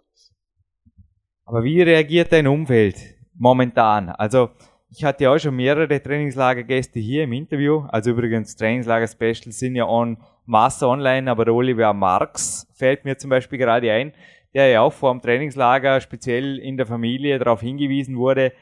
Aber 1.46 1.64
wie 1.64 1.82
reagiert 1.82 2.32
dein 2.32 2.48
Umfeld 2.48 2.96
momentan? 3.34 4.10
Also 4.10 4.50
ich 4.98 5.04
hatte 5.04 5.26
ja 5.26 5.34
auch 5.34 5.38
schon 5.38 5.56
mehrere 5.56 6.02
Trainingslagergäste 6.02 7.00
hier 7.00 7.26
im 7.26 7.34
Interview. 7.34 7.86
Also 7.90 8.10
übrigens 8.10 8.56
Trainingslager-Specials 8.56 9.60
sind 9.60 9.76
ja 9.76 9.88
on 9.88 10.18
Masse 10.48 10.88
online, 10.88 11.30
aber 11.30 11.46
der 11.46 11.54
Oliver 11.54 11.94
Marx 11.94 12.68
fällt 12.74 13.06
mir 13.06 13.16
zum 13.16 13.30
Beispiel 13.30 13.60
gerade 13.60 13.92
ein, 13.92 14.14
der 14.56 14.70
ja 14.70 14.82
auch 14.82 14.94
vor 14.94 15.12
dem 15.12 15.22
Trainingslager 15.22 16.02
speziell 16.02 16.58
in 16.58 16.78
der 16.78 16.88
Familie 16.88 17.38
darauf 17.38 17.62
hingewiesen 17.62 18.18
wurde, 18.18 18.54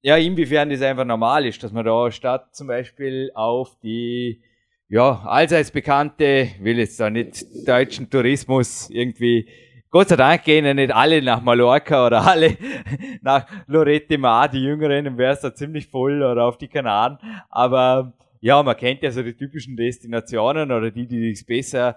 ja, 0.00 0.16
inwiefern 0.16 0.70
das 0.70 0.82
einfach 0.82 1.04
normal 1.04 1.44
ist, 1.46 1.64
dass 1.64 1.72
man 1.72 1.84
da 1.84 2.10
statt 2.10 2.54
zum 2.54 2.68
Beispiel 2.68 3.32
auf 3.34 3.76
die 3.82 4.42
ja, 4.88 5.22
allseits 5.24 5.72
bekannte, 5.72 6.50
will 6.60 6.78
jetzt 6.78 7.00
da 7.00 7.10
nicht 7.10 7.46
deutschen 7.66 8.10
Tourismus 8.10 8.90
irgendwie 8.90 9.48
Gott 9.94 10.08
sei 10.08 10.16
Dank 10.16 10.42
gehen 10.42 10.64
ja 10.64 10.74
nicht 10.74 10.92
alle 10.92 11.22
nach 11.22 11.40
Mallorca 11.40 12.08
oder 12.08 12.26
alle 12.26 12.56
nach 13.22 13.46
Lorette 13.68 14.18
Mar, 14.18 14.48
die 14.48 14.58
Jüngeren, 14.58 15.04
dann 15.04 15.16
wäre 15.16 15.34
es 15.34 15.40
da 15.40 15.54
ziemlich 15.54 15.86
voll 15.86 16.20
oder 16.20 16.46
auf 16.46 16.58
die 16.58 16.66
Kanaren. 16.66 17.16
Aber 17.48 18.12
ja, 18.40 18.60
man 18.60 18.76
kennt 18.76 19.04
ja 19.04 19.12
so 19.12 19.22
die 19.22 19.36
typischen 19.36 19.76
Destinationen 19.76 20.72
oder 20.72 20.90
die, 20.90 21.06
die 21.06 21.30
es 21.30 21.46
besser 21.46 21.96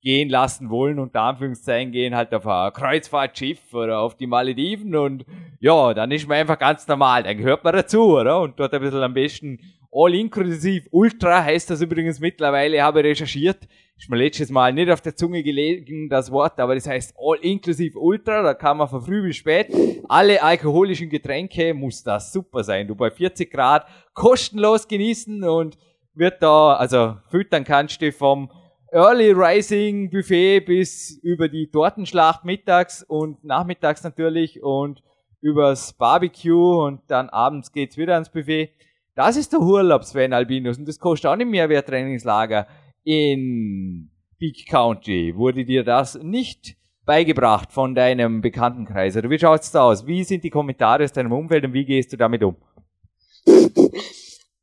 gehen 0.00 0.28
lassen 0.28 0.70
wollen, 0.70 0.98
unter 0.98 1.22
Anführungszeichen 1.22 1.90
gehen 1.90 2.14
halt 2.14 2.32
auf 2.34 2.46
ein 2.46 2.72
Kreuzfahrtschiff 2.72 3.74
oder 3.74 4.00
auf 4.00 4.16
die 4.16 4.26
Malediven 4.26 4.94
und 4.94 5.24
ja, 5.60 5.94
dann 5.94 6.10
ist 6.10 6.28
man 6.28 6.38
einfach 6.38 6.58
ganz 6.58 6.86
normal, 6.86 7.24
dann 7.24 7.38
gehört 7.38 7.64
man 7.64 7.74
dazu, 7.74 8.16
oder? 8.16 8.40
Und 8.40 8.58
dort 8.60 8.72
ein 8.74 8.80
bisschen 8.80 9.02
am 9.02 9.14
besten 9.14 9.58
All-Inklusiv 9.92 10.88
Ultra 10.90 11.42
heißt 11.42 11.70
das 11.70 11.80
übrigens 11.80 12.20
mittlerweile, 12.20 12.82
habe 12.82 13.02
recherchiert. 13.02 13.66
Ist 13.96 14.10
mir 14.10 14.18
letztes 14.18 14.50
Mal 14.50 14.74
nicht 14.74 14.90
auf 14.90 15.00
der 15.00 15.16
Zunge 15.16 15.42
gelegen, 15.42 16.10
das 16.10 16.30
Wort, 16.30 16.60
aber 16.60 16.74
das 16.74 16.86
heißt 16.86 17.14
All-Inklusiv 17.18 17.96
Ultra, 17.96 18.42
da 18.42 18.52
kann 18.52 18.76
man 18.76 18.88
von 18.88 19.00
früh 19.00 19.22
bis 19.22 19.36
spät. 19.36 19.68
Alle 20.06 20.42
alkoholischen 20.42 21.08
Getränke 21.08 21.72
muss 21.72 22.02
das 22.02 22.30
super 22.30 22.62
sein. 22.62 22.86
Du 22.86 22.94
bei 22.94 23.10
40 23.10 23.50
Grad 23.50 23.86
kostenlos 24.12 24.86
genießen 24.86 25.42
und 25.44 25.78
wird 26.12 26.42
da, 26.42 26.74
also 26.74 27.16
füttern 27.30 27.64
kannst 27.64 28.02
du 28.02 28.12
vom 28.12 28.50
Early 28.92 29.32
Rising 29.32 30.10
Buffet 30.10 30.60
bis 30.60 31.18
über 31.22 31.48
die 31.48 31.68
Tortenschlacht 31.70 32.44
mittags 32.44 33.02
und 33.02 33.42
nachmittags 33.44 34.04
natürlich 34.04 34.62
und 34.62 35.02
übers 35.40 35.92
Barbecue 35.92 36.84
und 36.84 37.00
dann 37.08 37.28
abends 37.28 37.72
geht's 37.72 37.96
wieder 37.96 38.14
ans 38.14 38.30
Buffet. 38.30 38.70
Das 39.14 39.36
ist 39.36 39.52
der 39.52 39.60
Urlaub, 39.60 40.04
Sven 40.04 40.32
Albinus. 40.32 40.78
Und 40.78 40.86
das 40.86 40.98
kostet 40.98 41.30
auch 41.30 41.36
nicht 41.36 41.48
mehr 41.48 41.68
wie 41.68 41.76
ein 41.76 41.84
Trainingslager 41.84 42.66
in 43.02 44.10
Peak 44.38 44.66
County. 44.68 45.34
Wurde 45.36 45.64
dir 45.64 45.84
das 45.84 46.16
nicht 46.22 46.76
beigebracht 47.04 47.72
von 47.72 47.94
deinem 47.94 48.40
Bekanntenkreis? 48.40 49.16
Oder 49.16 49.30
wie 49.30 49.38
schaut's 49.38 49.70
da 49.70 49.84
aus? 49.84 50.06
Wie 50.06 50.22
sind 50.24 50.44
die 50.44 50.50
Kommentare 50.50 51.04
aus 51.04 51.12
deinem 51.12 51.32
Umfeld 51.32 51.64
und 51.64 51.72
wie 51.72 51.84
gehst 51.84 52.12
du 52.12 52.16
damit 52.16 52.42
um? 52.42 52.56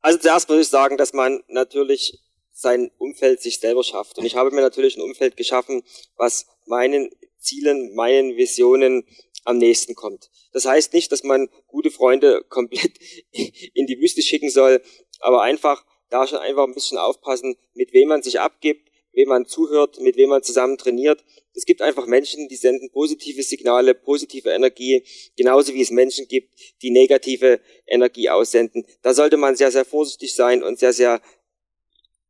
Also 0.02 0.18
zuerst 0.18 0.48
muss 0.48 0.60
ich 0.60 0.68
sagen, 0.68 0.98
dass 0.98 1.14
man 1.14 1.40
natürlich 1.48 2.23
sein 2.54 2.90
Umfeld 2.98 3.42
sich 3.42 3.58
selber 3.58 3.82
schafft. 3.82 4.16
Und 4.16 4.24
ich 4.24 4.36
habe 4.36 4.52
mir 4.52 4.60
natürlich 4.62 4.96
ein 4.96 5.02
Umfeld 5.02 5.36
geschaffen, 5.36 5.82
was 6.16 6.46
meinen 6.66 7.10
Zielen, 7.38 7.94
meinen 7.94 8.36
Visionen 8.36 9.04
am 9.44 9.58
nächsten 9.58 9.94
kommt. 9.94 10.30
Das 10.52 10.64
heißt 10.64 10.94
nicht, 10.94 11.12
dass 11.12 11.24
man 11.24 11.50
gute 11.66 11.90
Freunde 11.90 12.44
komplett 12.48 12.92
in 13.32 13.86
die 13.86 14.00
Wüste 14.00 14.22
schicken 14.22 14.50
soll, 14.50 14.80
aber 15.20 15.42
einfach 15.42 15.84
da 16.08 16.26
schon 16.26 16.38
einfach 16.38 16.64
ein 16.64 16.74
bisschen 16.74 16.96
aufpassen, 16.96 17.56
mit 17.74 17.92
wem 17.92 18.08
man 18.08 18.22
sich 18.22 18.38
abgibt, 18.40 18.88
wem 19.12 19.28
man 19.28 19.46
zuhört, 19.46 20.00
mit 20.00 20.16
wem 20.16 20.30
man 20.30 20.42
zusammen 20.42 20.78
trainiert. 20.78 21.24
Es 21.54 21.66
gibt 21.66 21.82
einfach 21.82 22.06
Menschen, 22.06 22.48
die 22.48 22.56
senden 22.56 22.90
positive 22.90 23.42
Signale, 23.42 23.94
positive 23.94 24.50
Energie, 24.50 25.04
genauso 25.36 25.74
wie 25.74 25.82
es 25.82 25.90
Menschen 25.90 26.26
gibt, 26.28 26.54
die 26.82 26.90
negative 26.90 27.60
Energie 27.86 28.28
aussenden. 28.28 28.86
Da 29.02 29.12
sollte 29.14 29.36
man 29.36 29.56
sehr, 29.56 29.70
sehr 29.70 29.84
vorsichtig 29.84 30.34
sein 30.34 30.62
und 30.62 30.78
sehr, 30.78 30.92
sehr, 30.92 31.20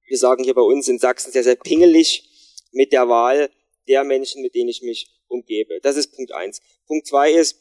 wir 0.06 0.18
sagen 0.18 0.44
hier 0.44 0.54
bei 0.54 0.62
uns 0.62 0.88
in 0.88 0.98
Sachsen, 0.98 1.32
sehr, 1.32 1.44
sehr 1.44 1.56
pingelig 1.56 2.28
mit 2.72 2.92
der 2.92 3.08
Wahl 3.08 3.50
der 3.88 4.04
Menschen, 4.04 4.42
mit 4.42 4.54
denen 4.54 4.68
ich 4.68 4.82
mich 4.82 5.08
umgebe. 5.28 5.80
Das 5.82 5.96
ist 5.96 6.14
Punkt 6.14 6.32
eins. 6.32 6.60
Punkt 6.86 7.06
zwei 7.06 7.32
ist, 7.32 7.58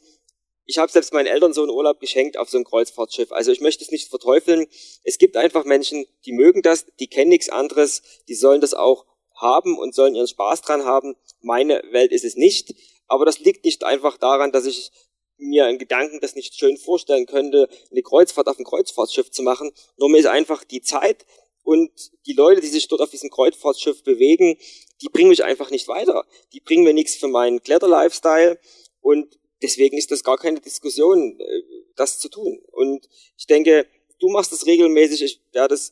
ich 0.65 0.77
habe 0.77 0.91
selbst 0.91 1.13
meinen 1.13 1.27
Eltern 1.27 1.53
so 1.53 1.61
einen 1.61 1.71
Urlaub 1.71 1.99
geschenkt 1.99 2.37
auf 2.37 2.49
so 2.49 2.57
einem 2.57 2.65
Kreuzfahrtschiff. 2.65 3.31
Also 3.31 3.51
ich 3.51 3.59
möchte 3.59 3.83
es 3.83 3.91
nicht 3.91 4.09
verteufeln. 4.09 4.67
Es 5.03 5.17
gibt 5.17 5.35
einfach 5.35 5.65
Menschen, 5.65 6.05
die 6.25 6.31
mögen 6.31 6.61
das, 6.61 6.85
die 6.99 7.07
kennen 7.07 7.29
nichts 7.29 7.49
anderes, 7.49 8.01
die 8.29 8.35
sollen 8.35 8.61
das 8.61 8.73
auch 8.73 9.05
haben 9.35 9.77
und 9.77 9.93
sollen 9.93 10.15
ihren 10.15 10.27
Spaß 10.27 10.61
dran 10.61 10.85
haben. 10.85 11.15
Meine 11.41 11.81
Welt 11.91 12.11
ist 12.11 12.23
es 12.23 12.35
nicht. 12.35 12.73
Aber 13.07 13.25
das 13.25 13.39
liegt 13.39 13.65
nicht 13.65 13.83
einfach 13.83 14.17
daran, 14.17 14.51
dass 14.51 14.65
ich 14.65 14.91
mir 15.37 15.65
einen 15.65 15.79
Gedanken 15.79 16.21
das 16.21 16.35
nicht 16.35 16.55
schön 16.55 16.77
vorstellen 16.77 17.25
könnte, 17.25 17.67
eine 17.91 18.01
Kreuzfahrt 18.01 18.47
auf 18.47 18.57
ein 18.57 18.65
Kreuzfahrtschiff 18.65 19.31
zu 19.31 19.43
machen. 19.43 19.71
Nur 19.97 20.09
mir 20.09 20.19
ist 20.19 20.27
einfach 20.27 20.63
die 20.63 20.81
Zeit 20.81 21.25
und 21.63 21.91
die 22.25 22.33
Leute, 22.33 22.61
die 22.61 22.67
sich 22.67 22.87
dort 22.87 23.01
auf 23.01 23.09
diesem 23.09 23.29
Kreuzfahrtschiff 23.29 24.03
bewegen, 24.03 24.57
die 25.01 25.09
bringen 25.09 25.29
mich 25.29 25.43
einfach 25.43 25.71
nicht 25.71 25.87
weiter. 25.87 26.25
Die 26.53 26.59
bringen 26.59 26.83
mir 26.83 26.93
nichts 26.93 27.15
für 27.15 27.27
meinen 27.27 27.63
Kletter-Lifestyle 27.63 28.59
und 29.01 29.39
deswegen 29.61 29.97
ist 29.97 30.11
das 30.11 30.23
gar 30.23 30.37
keine 30.37 30.59
Diskussion, 30.59 31.39
äh, 31.39 31.61
das 31.95 32.19
zu 32.19 32.29
tun. 32.29 32.61
Und 32.71 33.07
ich 33.37 33.47
denke, 33.47 33.87
du 34.19 34.29
machst 34.29 34.51
das 34.51 34.65
regelmäßig, 34.65 35.23
ich 35.23 35.41
werde 35.51 35.75
es 35.75 35.91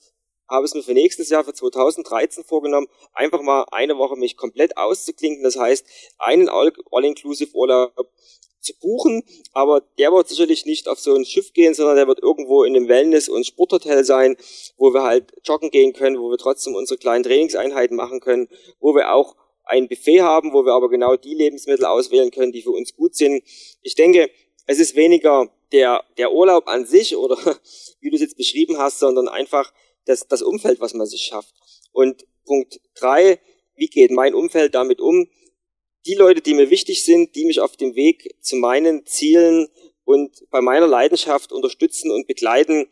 habe 0.51 0.65
es 0.65 0.73
mir 0.73 0.83
für 0.83 0.93
nächstes 0.93 1.29
Jahr, 1.29 1.45
für 1.45 1.53
2013 1.53 2.43
vorgenommen, 2.43 2.87
einfach 3.13 3.41
mal 3.41 3.65
eine 3.71 3.97
Woche 3.97 4.17
mich 4.17 4.35
komplett 4.35 4.75
auszuklinken. 4.75 5.43
Das 5.43 5.55
heißt, 5.55 5.85
einen 6.17 6.49
All-Inclusive-Urlaub 6.49 8.11
zu 8.61 8.73
buchen, 8.79 9.23
aber 9.53 9.81
der 9.97 10.11
wird 10.11 10.29
sicherlich 10.29 10.65
nicht 10.65 10.87
auf 10.87 10.99
so 10.99 11.13
ein 11.15 11.25
Schiff 11.25 11.53
gehen, 11.53 11.73
sondern 11.73 11.95
der 11.95 12.07
wird 12.07 12.19
irgendwo 12.19 12.63
in 12.63 12.75
einem 12.75 12.87
Wellness- 12.87 13.29
und 13.29 13.45
Sporthotel 13.45 14.03
sein, 14.03 14.37
wo 14.77 14.93
wir 14.93 15.03
halt 15.03 15.33
joggen 15.43 15.71
gehen 15.71 15.93
können, 15.93 16.19
wo 16.19 16.29
wir 16.29 16.37
trotzdem 16.37 16.75
unsere 16.75 16.97
kleinen 16.97 17.23
Trainingseinheiten 17.23 17.97
machen 17.97 18.19
können, 18.19 18.47
wo 18.79 18.95
wir 18.95 19.13
auch 19.13 19.35
ein 19.63 19.87
Buffet 19.87 20.21
haben, 20.21 20.53
wo 20.53 20.65
wir 20.65 20.73
aber 20.73 20.89
genau 20.89 21.15
die 21.15 21.33
Lebensmittel 21.33 21.85
auswählen 21.85 22.31
können, 22.31 22.51
die 22.51 22.61
für 22.61 22.71
uns 22.71 22.93
gut 22.93 23.15
sind. 23.15 23.43
Ich 23.81 23.95
denke, 23.95 24.29
es 24.67 24.79
ist 24.79 24.95
weniger 24.95 25.49
der, 25.71 26.03
der 26.17 26.31
Urlaub 26.31 26.67
an 26.67 26.85
sich 26.85 27.15
oder 27.15 27.37
wie 27.99 28.09
du 28.09 28.15
es 28.15 28.21
jetzt 28.21 28.37
beschrieben 28.37 28.77
hast, 28.77 28.99
sondern 28.99 29.27
einfach 29.27 29.73
das, 30.05 30.27
das 30.27 30.41
Umfeld, 30.41 30.79
was 30.79 30.93
man 30.93 31.07
sich 31.07 31.21
schafft. 31.21 31.53
Und 31.91 32.25
Punkt 32.45 32.79
drei, 32.95 33.39
wie 33.75 33.87
geht 33.87 34.11
mein 34.11 34.33
Umfeld 34.33 34.75
damit 34.75 34.99
um? 34.99 35.27
Die 36.05 36.15
Leute, 36.15 36.41
die 36.41 36.53
mir 36.53 36.69
wichtig 36.69 37.05
sind, 37.05 37.35
die 37.35 37.45
mich 37.45 37.59
auf 37.59 37.77
dem 37.77 37.95
Weg 37.95 38.35
zu 38.41 38.55
meinen 38.55 39.05
Zielen 39.05 39.69
und 40.03 40.49
bei 40.49 40.61
meiner 40.61 40.87
Leidenschaft 40.87 41.51
unterstützen 41.51 42.11
und 42.11 42.27
begleiten, 42.27 42.87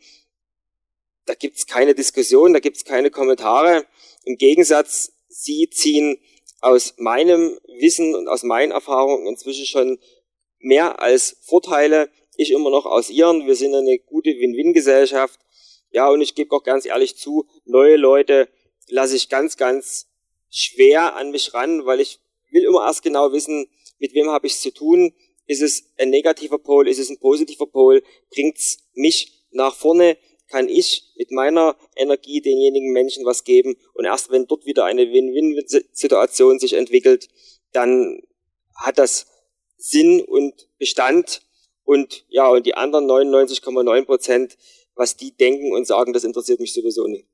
da 1.26 1.34
gibt's 1.34 1.66
keine 1.66 1.94
Diskussion, 1.94 2.52
da 2.52 2.60
gibt's 2.60 2.84
keine 2.84 3.10
Kommentare. 3.10 3.86
Im 4.24 4.36
Gegensatz, 4.36 5.12
sie 5.28 5.68
ziehen 5.70 6.18
aus 6.60 6.94
meinem 6.98 7.58
Wissen 7.78 8.14
und 8.14 8.28
aus 8.28 8.42
meinen 8.42 8.72
Erfahrungen 8.72 9.26
inzwischen 9.26 9.66
schon 9.66 9.98
mehr 10.58 11.00
als 11.00 11.36
Vorteile. 11.42 12.10
Ich 12.36 12.52
immer 12.52 12.70
noch 12.70 12.86
aus 12.86 13.10
ihren. 13.10 13.46
Wir 13.46 13.56
sind 13.56 13.74
eine 13.74 13.98
gute 13.98 14.30
Win-Win-Gesellschaft. 14.30 15.40
Ja, 15.90 16.08
und 16.08 16.20
ich 16.20 16.34
gebe 16.34 16.54
auch 16.54 16.62
ganz 16.62 16.86
ehrlich 16.86 17.16
zu, 17.16 17.48
neue 17.64 17.96
Leute 17.96 18.48
lasse 18.88 19.16
ich 19.16 19.28
ganz, 19.28 19.56
ganz 19.56 20.08
schwer 20.48 21.16
an 21.16 21.30
mich 21.30 21.54
ran, 21.54 21.84
weil 21.86 22.00
ich 22.00 22.20
will 22.52 22.64
immer 22.64 22.86
erst 22.86 23.02
genau 23.02 23.32
wissen, 23.32 23.66
mit 23.98 24.14
wem 24.14 24.28
habe 24.28 24.46
ich 24.46 24.54
es 24.54 24.60
zu 24.60 24.72
tun. 24.72 25.12
Ist 25.46 25.62
es 25.62 25.84
ein 25.98 26.10
negativer 26.10 26.58
Pol? 26.58 26.88
Ist 26.88 26.98
es 26.98 27.10
ein 27.10 27.18
positiver 27.18 27.66
Pol? 27.66 28.02
Bringt 28.30 28.58
es 28.58 28.78
mich 28.94 29.44
nach 29.50 29.74
vorne? 29.74 30.16
Kann 30.48 30.68
ich 30.68 31.12
mit 31.16 31.30
meiner 31.30 31.76
Energie 31.96 32.40
denjenigen 32.40 32.92
Menschen 32.92 33.24
was 33.24 33.44
geben? 33.44 33.76
Und 33.94 34.04
erst 34.04 34.30
wenn 34.30 34.46
dort 34.46 34.66
wieder 34.66 34.84
eine 34.84 35.12
Win-Win-Situation 35.12 36.58
sich 36.58 36.72
entwickelt, 36.72 37.28
dann 37.72 38.20
hat 38.74 38.98
das 38.98 39.26
Sinn 39.76 40.22
und 40.22 40.68
Bestand. 40.78 41.42
Und 41.84 42.24
ja, 42.28 42.48
und 42.48 42.66
die 42.66 42.74
anderen 42.74 43.06
99,9 43.06 44.04
Prozent, 44.04 44.58
was 44.94 45.16
die 45.16 45.36
denken 45.36 45.72
und 45.72 45.86
sagen, 45.86 46.12
das 46.12 46.24
interessiert 46.24 46.60
mich 46.60 46.72
sowieso 46.72 47.06
nicht 47.06 47.26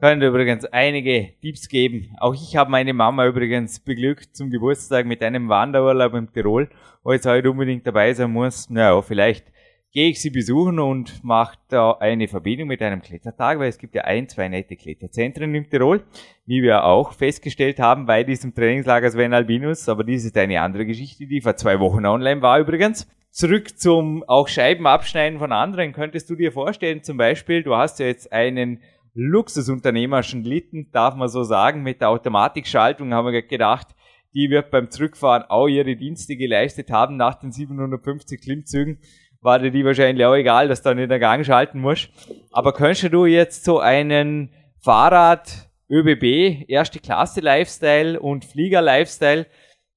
können 0.00 0.22
übrigens 0.22 0.64
einige 0.66 1.30
Tipps 1.40 1.68
geben. 1.68 2.14
Auch 2.18 2.34
ich 2.34 2.56
habe 2.56 2.70
meine 2.70 2.92
Mama 2.92 3.26
übrigens 3.26 3.80
beglückt 3.80 4.36
zum 4.36 4.50
Geburtstag 4.50 5.06
mit 5.06 5.22
einem 5.22 5.48
Wanderurlaub 5.48 6.14
in 6.14 6.32
Tirol, 6.32 6.68
wo 7.02 7.12
jetzt 7.12 7.26
heute 7.26 7.50
unbedingt 7.50 7.86
dabei 7.86 8.12
sein 8.12 8.30
muss. 8.30 8.68
Naja, 8.70 9.00
vielleicht 9.02 9.46
gehe 9.94 10.08
ich 10.08 10.20
sie 10.20 10.30
besuchen 10.30 10.80
und 10.80 11.22
mache 11.22 11.56
da 11.68 11.92
eine 11.92 12.26
Verbindung 12.26 12.66
mit 12.66 12.82
einem 12.82 13.00
Klettertag, 13.00 13.60
weil 13.60 13.68
es 13.68 13.78
gibt 13.78 13.94
ja 13.94 14.02
ein, 14.02 14.28
zwei 14.28 14.48
nette 14.48 14.74
Kletterzentren 14.74 15.54
in 15.54 15.70
Tirol, 15.70 16.02
wie 16.46 16.62
wir 16.62 16.84
auch 16.84 17.12
festgestellt 17.12 17.78
haben 17.78 18.04
bei 18.04 18.24
diesem 18.24 18.52
Trainingslager 18.54 19.08
Sven 19.08 19.32
Albinus. 19.32 19.88
Aber 19.88 20.02
dies 20.02 20.24
ist 20.24 20.36
eine 20.36 20.60
andere 20.60 20.84
Geschichte, 20.84 21.26
die 21.26 21.40
vor 21.40 21.54
zwei 21.54 21.78
Wochen 21.78 22.04
online 22.04 22.42
war 22.42 22.58
übrigens. 22.58 23.08
Zurück 23.30 23.78
zum 23.78 24.24
auch 24.24 24.48
Scheiben 24.48 24.86
abschneiden 24.86 25.38
von 25.38 25.52
anderen. 25.52 25.92
Könntest 25.92 26.28
du 26.28 26.34
dir 26.34 26.50
vorstellen, 26.50 27.04
zum 27.04 27.16
Beispiel, 27.16 27.62
du 27.62 27.76
hast 27.76 28.00
ja 28.00 28.06
jetzt 28.06 28.32
einen 28.32 28.80
luxusunternehmerischen 29.14 30.42
Litten, 30.42 30.90
darf 30.92 31.14
man 31.14 31.28
so 31.28 31.44
sagen, 31.44 31.82
mit 31.82 32.00
der 32.00 32.10
Automatikschaltung 32.10 33.14
haben 33.14 33.32
wir 33.32 33.42
gedacht, 33.42 33.88
die 34.34 34.50
wird 34.50 34.70
beim 34.70 34.90
Zurückfahren 34.90 35.44
auch 35.48 35.68
ihre 35.68 35.96
Dienste 35.96 36.36
geleistet 36.36 36.90
haben 36.90 37.16
nach 37.16 37.36
den 37.36 37.52
750 37.52 38.40
Klimmzügen. 38.40 38.98
War 39.40 39.60
dir 39.60 39.70
die 39.70 39.84
wahrscheinlich 39.84 40.26
auch 40.26 40.34
egal, 40.34 40.68
dass 40.68 40.82
du 40.82 40.88
dann 40.88 40.98
in 40.98 41.08
der 41.08 41.20
Gang 41.20 41.46
schalten 41.46 41.80
musst. 41.80 42.10
Aber 42.50 42.72
könntest 42.72 43.12
du 43.12 43.26
jetzt 43.26 43.64
so 43.64 43.78
einen 43.78 44.50
Fahrrad, 44.80 45.70
ÖBB, 45.88 46.68
erste 46.68 46.98
Klasse 46.98 47.40
Lifestyle 47.40 48.18
und 48.18 48.44
Flieger 48.44 48.82
Lifestyle, 48.82 49.46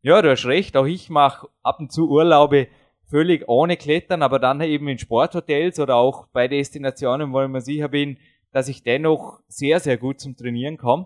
ja, 0.02 0.22
du 0.22 0.30
hast 0.30 0.46
recht, 0.46 0.78
auch 0.78 0.86
ich 0.86 1.10
mache 1.10 1.48
ab 1.64 1.80
und 1.80 1.92
zu 1.92 2.10
Urlaube 2.10 2.68
völlig 3.10 3.48
ohne 3.48 3.78
Klettern, 3.78 4.22
aber 4.22 4.38
dann 4.38 4.62
eben 4.62 4.88
in 4.88 5.00
Sporthotels 5.00 5.80
oder 5.80 5.96
auch 5.96 6.28
bei 6.28 6.48
Destinationen, 6.48 7.32
wo 7.34 7.42
ich 7.42 7.50
mir 7.50 7.62
sicher 7.62 7.88
bin, 7.88 8.18
dass 8.58 8.70
ich 8.70 8.82
dennoch 8.82 9.40
sehr, 9.48 9.80
sehr 9.80 9.98
gut 9.98 10.20
zum 10.20 10.36
Trainieren 10.36 10.78
komme. 10.78 11.06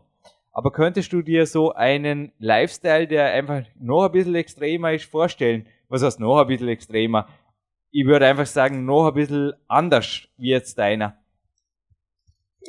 Aber 0.54 0.72
könntest 0.72 1.12
du 1.12 1.22
dir 1.22 1.46
so 1.46 1.74
einen 1.74 2.32
Lifestyle, 2.40 3.10
der 3.10 3.26
einfach 3.34 3.64
noch 3.78 4.06
ein 4.06 4.14
bisschen 4.14 4.36
extremer 4.36 4.94
ist, 4.94 5.04
vorstellen? 5.04 5.68
Was 5.90 6.02
heißt 6.02 6.22
noch 6.22 6.40
ein 6.40 6.48
bisschen 6.48 6.70
extremer? 6.70 7.28
Ich 7.92 8.06
würde 8.06 8.26
einfach 8.26 8.46
sagen, 8.46 8.86
noch 8.86 9.06
ein 9.06 9.16
bisschen 9.16 9.52
anders 9.68 10.30
wie 10.38 10.52
jetzt 10.52 10.78
deiner. 10.78 11.18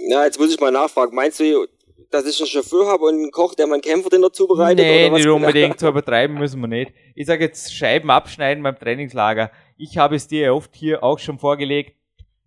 Na, 0.08 0.24
jetzt 0.24 0.40
muss 0.40 0.52
ich 0.52 0.58
mal 0.58 0.72
nachfragen. 0.72 1.14
Meinst 1.14 1.38
du, 1.38 1.64
dass 2.10 2.26
ich 2.26 2.40
einen 2.40 2.48
Chauffeur 2.48 2.88
habe 2.88 3.04
und 3.04 3.14
einen 3.14 3.30
Koch, 3.30 3.54
der 3.54 3.68
meinen 3.68 3.82
Kämpfer 3.82 4.10
den 4.10 4.24
zubereitet? 4.32 4.84
Nee, 4.84 5.10
nicht 5.10 5.28
unbedingt, 5.28 5.78
so 5.78 5.90
übertreiben 5.90 6.36
müssen 6.38 6.60
wir 6.60 6.66
nicht. 6.66 6.92
Ich 7.14 7.28
sage 7.28 7.44
jetzt 7.44 7.72
Scheiben 7.72 8.10
abschneiden 8.10 8.64
beim 8.64 8.76
Trainingslager. 8.76 9.52
Ich 9.76 9.96
habe 9.96 10.16
es 10.16 10.26
dir 10.26 10.52
oft 10.52 10.74
hier 10.74 11.04
auch 11.04 11.20
schon 11.20 11.38
vorgelegt, 11.38 11.94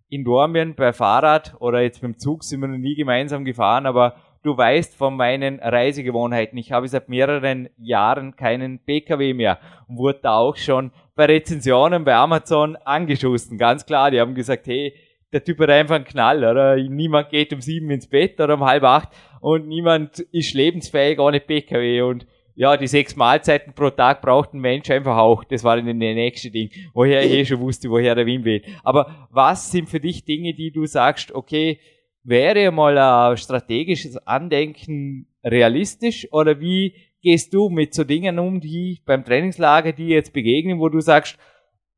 in 0.08 0.24
Dormien 0.24 0.74
bei 0.74 0.92
Fahrrad 0.92 1.56
oder 1.58 1.82
jetzt 1.82 2.00
beim 2.00 2.18
Zug 2.18 2.44
sind 2.44 2.60
wir 2.60 2.68
noch 2.68 2.78
nie 2.78 2.94
gemeinsam 2.94 3.44
gefahren, 3.44 3.86
aber 3.86 4.16
du 4.42 4.56
weißt 4.56 4.94
von 4.94 5.16
meinen 5.16 5.58
Reisegewohnheiten. 5.58 6.56
Ich 6.58 6.70
habe 6.72 6.86
seit 6.86 7.08
mehreren 7.08 7.68
Jahren 7.76 8.36
keinen 8.36 8.78
PKW 8.78 9.34
mehr 9.34 9.58
und 9.88 9.98
wurde 9.98 10.20
da 10.22 10.36
auch 10.36 10.56
schon 10.56 10.92
bei 11.16 11.24
Rezensionen 11.24 12.04
bei 12.04 12.14
Amazon 12.14 12.76
angeschossen. 12.76 13.58
Ganz 13.58 13.86
klar, 13.86 14.10
die 14.10 14.20
haben 14.20 14.34
gesagt, 14.34 14.66
hey, 14.68 14.94
der 15.32 15.42
Typ 15.42 15.58
hat 15.58 15.70
einfach 15.70 15.96
einen 15.96 16.04
Knall, 16.04 16.44
oder? 16.44 16.76
Niemand 16.76 17.30
geht 17.30 17.52
um 17.52 17.60
sieben 17.60 17.90
ins 17.90 18.06
Bett 18.06 18.40
oder 18.40 18.54
um 18.54 18.64
halb 18.64 18.84
acht 18.84 19.08
und 19.40 19.66
niemand 19.66 20.20
ist 20.20 20.54
lebensfähig 20.54 21.18
ohne 21.18 21.40
PKW 21.40 22.02
und 22.02 22.26
ja, 22.56 22.76
die 22.76 22.86
sechs 22.86 23.14
Mahlzeiten 23.14 23.74
pro 23.74 23.90
Tag 23.90 24.22
braucht 24.22 24.54
ein 24.54 24.60
Mensch 24.60 24.90
einfach 24.90 25.18
auch. 25.18 25.44
Das 25.44 25.62
war 25.62 25.76
dann 25.76 26.00
der 26.00 26.14
nächste 26.14 26.50
Ding, 26.50 26.70
woher 26.94 27.22
ich 27.22 27.32
eh 27.32 27.44
schon 27.44 27.60
wusste, 27.60 27.90
woher 27.90 28.14
der 28.14 28.24
Wind 28.24 28.46
weht. 28.46 28.64
Aber 28.82 29.28
was 29.30 29.70
sind 29.70 29.90
für 29.90 30.00
dich 30.00 30.24
Dinge, 30.24 30.54
die 30.54 30.72
du 30.72 30.86
sagst, 30.86 31.32
okay, 31.32 31.78
wäre 32.24 32.72
mal 32.72 32.96
ein 32.96 33.36
strategisches 33.36 34.16
Andenken 34.26 35.28
realistisch 35.44 36.26
oder 36.32 36.58
wie 36.58 36.94
gehst 37.22 37.52
du 37.52 37.68
mit 37.68 37.92
so 37.92 38.04
Dingen 38.04 38.38
um, 38.38 38.60
die 38.60 39.02
beim 39.04 39.24
Trainingslager, 39.24 39.92
die 39.92 40.08
jetzt 40.08 40.32
begegnen, 40.32 40.80
wo 40.80 40.88
du 40.88 41.00
sagst, 41.00 41.38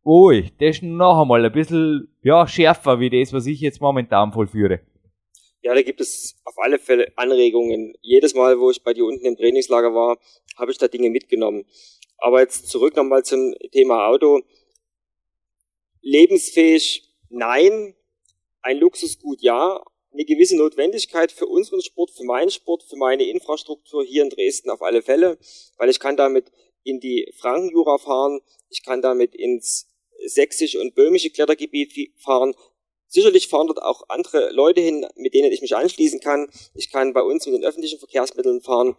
ui, 0.04 0.50
das 0.58 0.76
ist 0.76 0.82
noch 0.82 1.22
einmal 1.22 1.44
ein 1.44 1.52
bisschen, 1.52 2.08
ja, 2.22 2.46
schärfer 2.48 2.98
wie 2.98 3.10
das, 3.10 3.32
was 3.32 3.46
ich 3.46 3.60
jetzt 3.60 3.80
momentan 3.80 4.32
vollführe? 4.32 4.80
Ja, 5.62 5.74
da 5.74 5.82
gibt 5.82 6.00
es 6.00 6.40
auf 6.44 6.54
alle 6.58 6.78
Fälle 6.78 7.12
Anregungen. 7.16 7.94
Jedes 8.00 8.34
Mal, 8.34 8.58
wo 8.58 8.70
ich 8.70 8.82
bei 8.82 8.94
dir 8.94 9.04
unten 9.04 9.26
im 9.26 9.36
Trainingslager 9.36 9.92
war, 9.92 10.16
habe 10.58 10.72
ich 10.72 10.78
da 10.78 10.88
Dinge 10.88 11.10
mitgenommen. 11.10 11.64
Aber 12.16 12.40
jetzt 12.40 12.68
zurück 12.68 12.96
nochmal 12.96 13.24
zum 13.24 13.54
Thema 13.72 14.08
Auto. 14.08 14.42
Lebensfähig, 16.00 17.08
nein. 17.28 17.94
Ein 18.60 18.78
Luxusgut, 18.78 19.40
ja. 19.40 19.82
Eine 20.12 20.24
gewisse 20.24 20.56
Notwendigkeit 20.56 21.30
für 21.30 21.46
unseren 21.46 21.82
Sport, 21.82 22.10
für 22.10 22.24
meinen 22.24 22.50
Sport, 22.50 22.82
für 22.82 22.96
meine 22.96 23.24
Infrastruktur 23.24 24.04
hier 24.04 24.22
in 24.22 24.30
Dresden 24.30 24.70
auf 24.70 24.82
alle 24.82 25.02
Fälle, 25.02 25.38
weil 25.76 25.90
ich 25.90 26.00
kann 26.00 26.16
damit 26.16 26.50
in 26.82 26.98
die 26.98 27.30
Frankenjura 27.36 27.98
fahren, 27.98 28.40
ich 28.70 28.82
kann 28.82 29.02
damit 29.02 29.34
ins 29.34 29.86
sächsische 30.24 30.80
und 30.80 30.94
böhmische 30.94 31.30
Klettergebiet 31.30 31.92
fahren, 32.16 32.54
Sicherlich 33.10 33.48
fahren 33.48 33.66
dort 33.66 33.82
auch 33.82 34.02
andere 34.08 34.50
Leute 34.52 34.82
hin, 34.82 35.06
mit 35.16 35.32
denen 35.32 35.50
ich 35.50 35.62
mich 35.62 35.74
anschließen 35.74 36.20
kann. 36.20 36.50
Ich 36.74 36.90
kann 36.90 37.14
bei 37.14 37.22
uns 37.22 37.46
mit 37.46 37.54
den 37.54 37.64
öffentlichen 37.64 37.98
Verkehrsmitteln 37.98 38.60
fahren. 38.60 38.96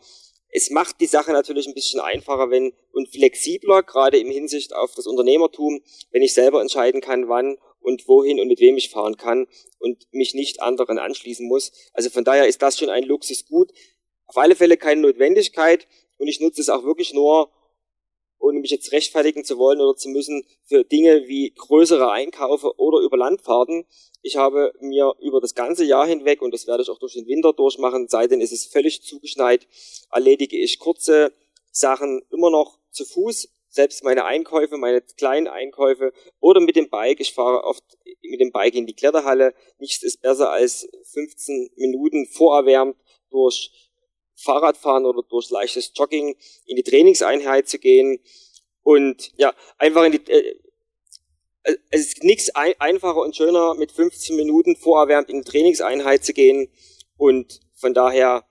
Es 0.52 0.70
macht 0.70 1.00
die 1.00 1.06
Sache 1.06 1.32
natürlich 1.32 1.68
ein 1.68 1.74
bisschen 1.74 2.00
einfacher 2.00 2.50
wenn, 2.50 2.74
und 2.92 3.10
flexibler, 3.10 3.84
gerade 3.84 4.18
im 4.18 4.32
Hinsicht 4.32 4.74
auf 4.74 4.96
das 4.96 5.06
Unternehmertum, 5.06 5.82
wenn 6.12 6.22
ich 6.22 6.34
selber 6.34 6.62
entscheiden 6.62 7.02
kann, 7.02 7.30
wann 7.30 7.58
und 7.82 8.08
wohin 8.08 8.40
und 8.40 8.48
mit 8.48 8.60
wem 8.60 8.78
ich 8.78 8.90
fahren 8.90 9.16
kann 9.18 9.48
und 9.78 10.08
mich 10.12 10.34
nicht 10.34 10.62
anderen 10.62 10.98
anschließen 11.00 11.48
muss. 11.48 11.72
Also 11.94 12.10
von 12.10 12.24
daher 12.24 12.48
ist 12.48 12.62
das 12.62 12.78
schon 12.78 12.90
ein 12.90 13.04
Luxusgut. 13.04 13.72
Auf 14.26 14.38
alle 14.38 14.56
Fälle 14.56 14.78
keine 14.78 15.02
Notwendigkeit 15.02 15.88
und 16.18 16.28
ich 16.28 16.40
nutze 16.40 16.62
es 16.62 16.70
auch 16.70 16.84
wirklich 16.84 17.14
nur, 17.14 17.52
ohne 18.40 18.60
mich 18.60 18.72
jetzt 18.72 18.92
rechtfertigen 18.92 19.44
zu 19.44 19.58
wollen 19.58 19.82
oder 19.82 19.96
zu 19.96 20.10
müssen, 20.10 20.44
für 20.66 20.84
Dinge 20.84 21.28
wie 21.28 21.54
größere 21.56 22.12
Einkaufe 22.12 22.74
oder 22.78 23.00
über 23.00 23.18
Landfahrten. 23.18 23.86
Ich 24.22 24.38
habe 24.38 24.74
mir 24.80 25.14
über 25.20 25.42
das 25.42 25.56
ganze 25.56 25.86
Jahr 25.86 26.08
hinweg, 26.08 26.42
und 26.42 26.54
das 26.54 26.68
werde 26.68 26.84
ich 26.84 26.90
auch 26.90 27.00
durch 27.00 27.14
den 27.14 27.28
Winter 27.28 27.54
durchmachen, 27.54 28.08
seitdem 28.08 28.42
ist 28.42 28.52
es 28.52 28.66
völlig 28.66 29.04
zugeschneit, 29.04 29.68
erledige 30.12 30.58
ich 30.58 30.80
kurze 30.80 31.34
Sachen 31.72 32.22
immer 32.32 32.50
noch 32.50 32.80
zu 32.92 33.06
Fuß, 33.06 33.50
selbst 33.70 34.04
meine 34.04 34.26
Einkäufe, 34.26 34.78
meine 34.78 35.02
kleinen 35.02 35.48
Einkäufe 35.48 36.12
oder 36.40 36.60
mit 36.60 36.76
dem 36.76 36.90
Bike. 36.90 37.20
Ich 37.20 37.34
fahre 37.34 37.64
oft 37.64 37.84
mit 38.24 38.40
dem 38.40 38.52
Bike 38.52 38.74
in 38.74 38.88
die 38.88 38.96
Kletterhalle. 38.96 39.54
Nichts 39.78 40.04
ist 40.04 40.22
besser 40.22 40.50
als 40.50 40.90
15 41.12 41.70
Minuten 41.76 42.26
vorerwärmt 42.26 42.98
durch 43.30 43.89
Fahrradfahren 44.42 45.06
oder 45.06 45.24
durch 45.24 45.50
leichtes 45.50 45.92
Jogging 45.96 46.36
in 46.66 46.76
die 46.76 46.84
Trainingseinheit 46.84 47.68
zu 47.68 47.80
gehen 47.80 48.20
und 48.84 49.32
ja, 49.38 49.54
einfach 49.78 50.04
in 50.04 50.14
die, 50.14 50.32
äh, 50.32 50.56
äh 51.64 51.78
es 51.92 52.08
ist 52.08 52.24
nichts 52.24 52.56
ein, 52.56 52.74
einfacher 52.80 53.22
und 53.22 53.36
schöner, 53.36 53.76
mit 53.76 53.92
15 53.92 54.36
Minuten 54.36 54.76
vorerwärmt 54.76 55.30
in 55.30 55.42
die 55.42 55.50
Trainingseinheit 55.50 56.24
zu 56.24 56.34
gehen 56.34 56.70
und 57.18 57.60
von 57.74 57.94
daher 57.94 58.46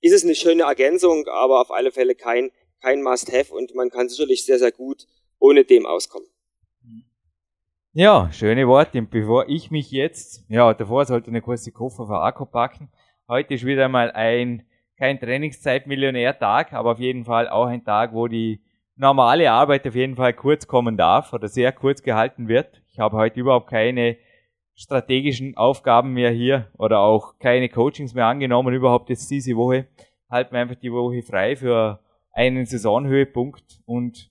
ist 0.00 0.12
es 0.12 0.24
eine 0.24 0.34
schöne 0.34 0.64
Ergänzung, 0.64 1.26
aber 1.28 1.60
auf 1.60 1.70
alle 1.70 1.92
Fälle 1.92 2.14
kein, 2.14 2.50
kein 2.80 3.02
Must-Have 3.02 3.54
und 3.54 3.74
man 3.74 3.90
kann 3.90 4.08
sicherlich 4.08 4.44
sehr, 4.44 4.58
sehr 4.58 4.72
gut 4.72 5.06
ohne 5.38 5.64
dem 5.64 5.86
auskommen. 5.86 6.28
Ja, 7.94 8.30
schöne 8.32 8.66
Worte. 8.68 8.98
Und 8.98 9.10
bevor 9.10 9.48
ich 9.48 9.70
mich 9.70 9.90
jetzt, 9.90 10.44
ja, 10.48 10.72
davor 10.72 11.04
sollte 11.04 11.28
eine 11.28 11.42
kurze 11.42 11.72
Koffer 11.72 12.06
für 12.06 12.20
Akku 12.22 12.46
packen. 12.46 12.90
Heute 13.28 13.54
ist 13.54 13.66
wieder 13.66 13.88
mal 13.88 14.10
ein 14.12 14.66
kein 15.02 15.18
Trainingszeit-Millionär-Tag, 15.18 16.72
aber 16.74 16.92
auf 16.92 17.00
jeden 17.00 17.24
Fall 17.24 17.48
auch 17.48 17.66
ein 17.66 17.84
Tag, 17.84 18.14
wo 18.14 18.28
die 18.28 18.60
normale 18.94 19.50
Arbeit 19.50 19.84
auf 19.88 19.96
jeden 19.96 20.14
Fall 20.14 20.32
kurz 20.32 20.68
kommen 20.68 20.96
darf 20.96 21.32
oder 21.32 21.48
sehr 21.48 21.72
kurz 21.72 22.04
gehalten 22.04 22.46
wird. 22.46 22.80
Ich 22.88 23.00
habe 23.00 23.16
heute 23.16 23.40
überhaupt 23.40 23.68
keine 23.68 24.16
strategischen 24.76 25.56
Aufgaben 25.56 26.12
mehr 26.12 26.30
hier 26.30 26.68
oder 26.78 27.00
auch 27.00 27.36
keine 27.40 27.68
Coachings 27.68 28.14
mehr 28.14 28.26
angenommen, 28.26 28.72
überhaupt 28.72 29.10
jetzt 29.10 29.28
diese 29.28 29.56
Woche. 29.56 29.88
Halten 30.30 30.52
wir 30.52 30.60
einfach 30.60 30.76
die 30.76 30.92
Woche 30.92 31.22
frei 31.22 31.56
für 31.56 31.98
einen 32.30 32.64
Saisonhöhepunkt 32.64 33.82
und 33.84 34.30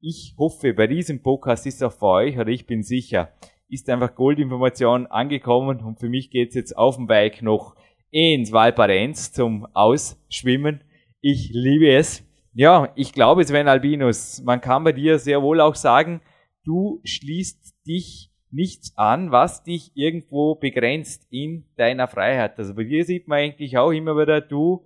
ich 0.00 0.36
hoffe, 0.38 0.72
bei 0.72 0.86
diesem 0.86 1.20
Podcast 1.24 1.66
ist 1.66 1.82
auch 1.82 1.90
für 1.90 2.06
euch, 2.06 2.38
oder 2.38 2.50
ich 2.50 2.68
bin 2.68 2.84
sicher, 2.84 3.32
ist 3.68 3.90
einfach 3.90 4.14
Goldinformation 4.14 5.08
angekommen 5.08 5.80
und 5.80 5.98
für 5.98 6.08
mich 6.08 6.30
geht's 6.30 6.54
jetzt 6.54 6.78
auf 6.78 6.94
dem 6.94 7.08
Bike 7.08 7.42
noch 7.42 7.74
ins 8.12 8.52
Valparenz 8.52 9.32
zum 9.32 9.66
Ausschwimmen. 9.72 10.82
Ich 11.22 11.50
liebe 11.52 11.90
es. 11.90 12.22
Ja, 12.52 12.92
ich 12.94 13.14
glaube, 13.14 13.42
Sven 13.44 13.66
Albinus, 13.66 14.42
man 14.44 14.60
kann 14.60 14.84
bei 14.84 14.92
dir 14.92 15.18
sehr 15.18 15.42
wohl 15.42 15.60
auch 15.62 15.74
sagen, 15.74 16.20
du 16.64 17.00
schließt 17.04 17.74
dich 17.86 18.30
nichts 18.50 18.92
an, 18.98 19.32
was 19.32 19.64
dich 19.64 19.92
irgendwo 19.94 20.54
begrenzt 20.54 21.26
in 21.30 21.64
deiner 21.76 22.06
Freiheit. 22.06 22.58
Also 22.58 22.74
bei 22.74 22.84
dir 22.84 23.06
sieht 23.06 23.28
man 23.28 23.38
eigentlich 23.38 23.78
auch 23.78 23.92
immer 23.92 24.14
wieder, 24.18 24.42
du 24.42 24.84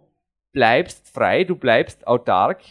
bleibst 0.53 1.09
frei, 1.13 1.43
du 1.43 1.57
bleibst 1.57 2.07
autark 2.07 2.63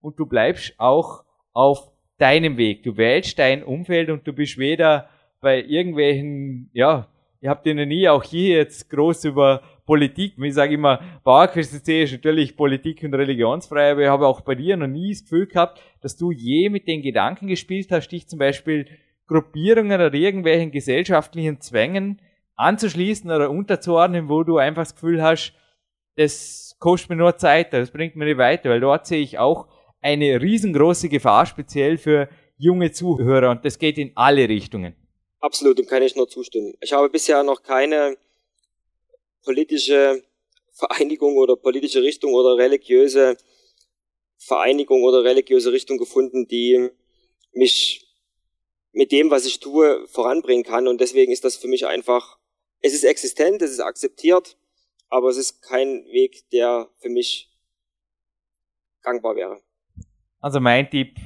und 0.00 0.20
du 0.20 0.26
bleibst 0.26 0.74
auch 0.78 1.24
auf 1.52 1.90
deinem 2.18 2.56
Weg. 2.56 2.84
Du 2.84 2.96
wählst 2.96 3.36
dein 3.40 3.64
Umfeld 3.64 4.10
und 4.10 4.24
du 4.28 4.32
bist 4.32 4.58
weder 4.58 5.08
bei 5.40 5.60
irgendwelchen, 5.60 6.70
ja, 6.72 7.08
ihr 7.40 7.50
habt 7.50 7.66
ja 7.66 7.74
nie 7.74 8.08
auch 8.08 8.22
hier 8.22 8.58
jetzt 8.58 8.88
groß 8.90 9.24
über 9.24 9.60
Politik, 9.86 10.34
ich 10.38 10.54
sage 10.54 10.74
immer, 10.74 11.00
PowerQuest 11.24 11.88
ist 11.88 12.12
natürlich 12.12 12.56
Politik 12.56 13.02
und 13.02 13.14
religionsfrei, 13.14 13.92
aber 13.92 14.02
ich 14.02 14.08
habe 14.08 14.26
auch 14.26 14.40
bei 14.40 14.54
dir 14.54 14.76
noch 14.76 14.86
nie 14.86 15.12
das 15.12 15.22
Gefühl 15.24 15.46
gehabt, 15.46 15.80
dass 16.00 16.16
du 16.16 16.30
je 16.32 16.70
mit 16.70 16.88
den 16.88 17.02
Gedanken 17.02 17.48
gespielt 17.48 17.88
hast, 17.90 18.08
dich 18.08 18.26
zum 18.26 18.38
Beispiel 18.38 18.86
Gruppierungen 19.26 20.00
oder 20.00 20.14
irgendwelchen 20.14 20.70
gesellschaftlichen 20.70 21.60
Zwängen 21.60 22.20
anzuschließen 22.56 23.30
oder 23.30 23.50
unterzuordnen, 23.50 24.28
wo 24.28 24.42
du 24.42 24.58
einfach 24.58 24.82
das 24.82 24.94
Gefühl 24.94 25.22
hast, 25.22 25.54
das 26.16 26.76
kostet 26.78 27.10
mir 27.10 27.16
nur 27.16 27.36
Zeit, 27.36 27.72
das 27.72 27.90
bringt 27.90 28.16
mir 28.16 28.24
nicht 28.24 28.38
weiter, 28.38 28.70
weil 28.70 28.80
dort 28.80 29.06
sehe 29.06 29.20
ich 29.22 29.38
auch 29.38 29.68
eine 30.00 30.40
riesengroße 30.40 31.08
Gefahr, 31.08 31.46
speziell 31.46 31.98
für 31.98 32.28
junge 32.56 32.92
Zuhörer 32.92 33.50
und 33.50 33.64
das 33.64 33.78
geht 33.78 33.98
in 33.98 34.12
alle 34.14 34.48
Richtungen. 34.48 34.94
Absolut, 35.40 35.78
dem 35.78 35.86
kann 35.86 36.02
ich 36.02 36.16
nur 36.16 36.28
zustimmen. 36.28 36.74
Ich 36.80 36.92
habe 36.92 37.10
bisher 37.10 37.42
noch 37.42 37.62
keine 37.62 38.16
politische 39.44 40.22
Vereinigung 40.72 41.36
oder 41.36 41.56
politische 41.56 42.02
Richtung 42.02 42.34
oder 42.34 42.56
religiöse 42.56 43.36
Vereinigung 44.38 45.02
oder 45.04 45.22
religiöse 45.22 45.72
Richtung 45.72 45.98
gefunden, 45.98 46.48
die 46.48 46.90
mich 47.52 48.06
mit 48.92 49.12
dem, 49.12 49.30
was 49.30 49.46
ich 49.46 49.60
tue, 49.60 50.06
voranbringen 50.08 50.64
kann. 50.64 50.88
Und 50.88 51.00
deswegen 51.00 51.32
ist 51.32 51.44
das 51.44 51.56
für 51.56 51.68
mich 51.68 51.86
einfach, 51.86 52.38
es 52.80 52.94
ist 52.94 53.04
existent, 53.04 53.62
es 53.62 53.70
ist 53.70 53.80
akzeptiert, 53.80 54.56
aber 55.08 55.28
es 55.28 55.36
ist 55.36 55.62
kein 55.62 56.04
Weg, 56.06 56.48
der 56.50 56.90
für 56.98 57.08
mich 57.08 57.50
gangbar 59.02 59.36
wäre. 59.36 59.62
Also 60.40 60.60
mein 60.60 60.90
Tipp, 60.90 61.16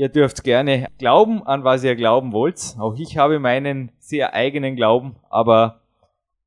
Ihr 0.00 0.08
dürft 0.08 0.44
gerne 0.44 0.86
glauben, 0.98 1.42
an 1.42 1.64
was 1.64 1.82
ihr 1.82 1.96
glauben 1.96 2.32
wollt. 2.32 2.76
Auch 2.78 2.96
ich 2.96 3.16
habe 3.18 3.38
meinen 3.38 3.92
sehr 3.98 4.34
eigenen 4.34 4.76
Glauben, 4.76 5.16
aber 5.28 5.79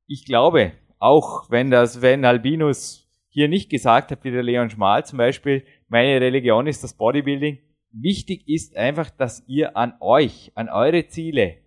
ich 0.06 0.24
glaube, 0.24 0.72
auch 0.98 1.50
wenn 1.50 1.70
das, 1.70 2.02
wenn 2.02 2.24
Albinus 2.24 3.08
hier 3.28 3.48
nicht 3.48 3.70
gesagt 3.70 4.10
hat, 4.10 4.24
wie 4.24 4.30
der 4.30 4.42
Leon 4.42 4.70
Schmal 4.70 5.04
zum 5.04 5.18
Beispiel, 5.18 5.64
meine 5.88 6.20
Religion 6.20 6.66
ist 6.66 6.84
das 6.84 6.94
Bodybuilding. 6.94 7.58
Wichtig 7.90 8.48
ist 8.48 8.76
einfach, 8.76 9.10
dass 9.10 9.44
ihr 9.46 9.76
an 9.76 9.94
euch, 10.00 10.52
an 10.54 10.68
eure 10.68 11.06
Ziele, 11.08 11.58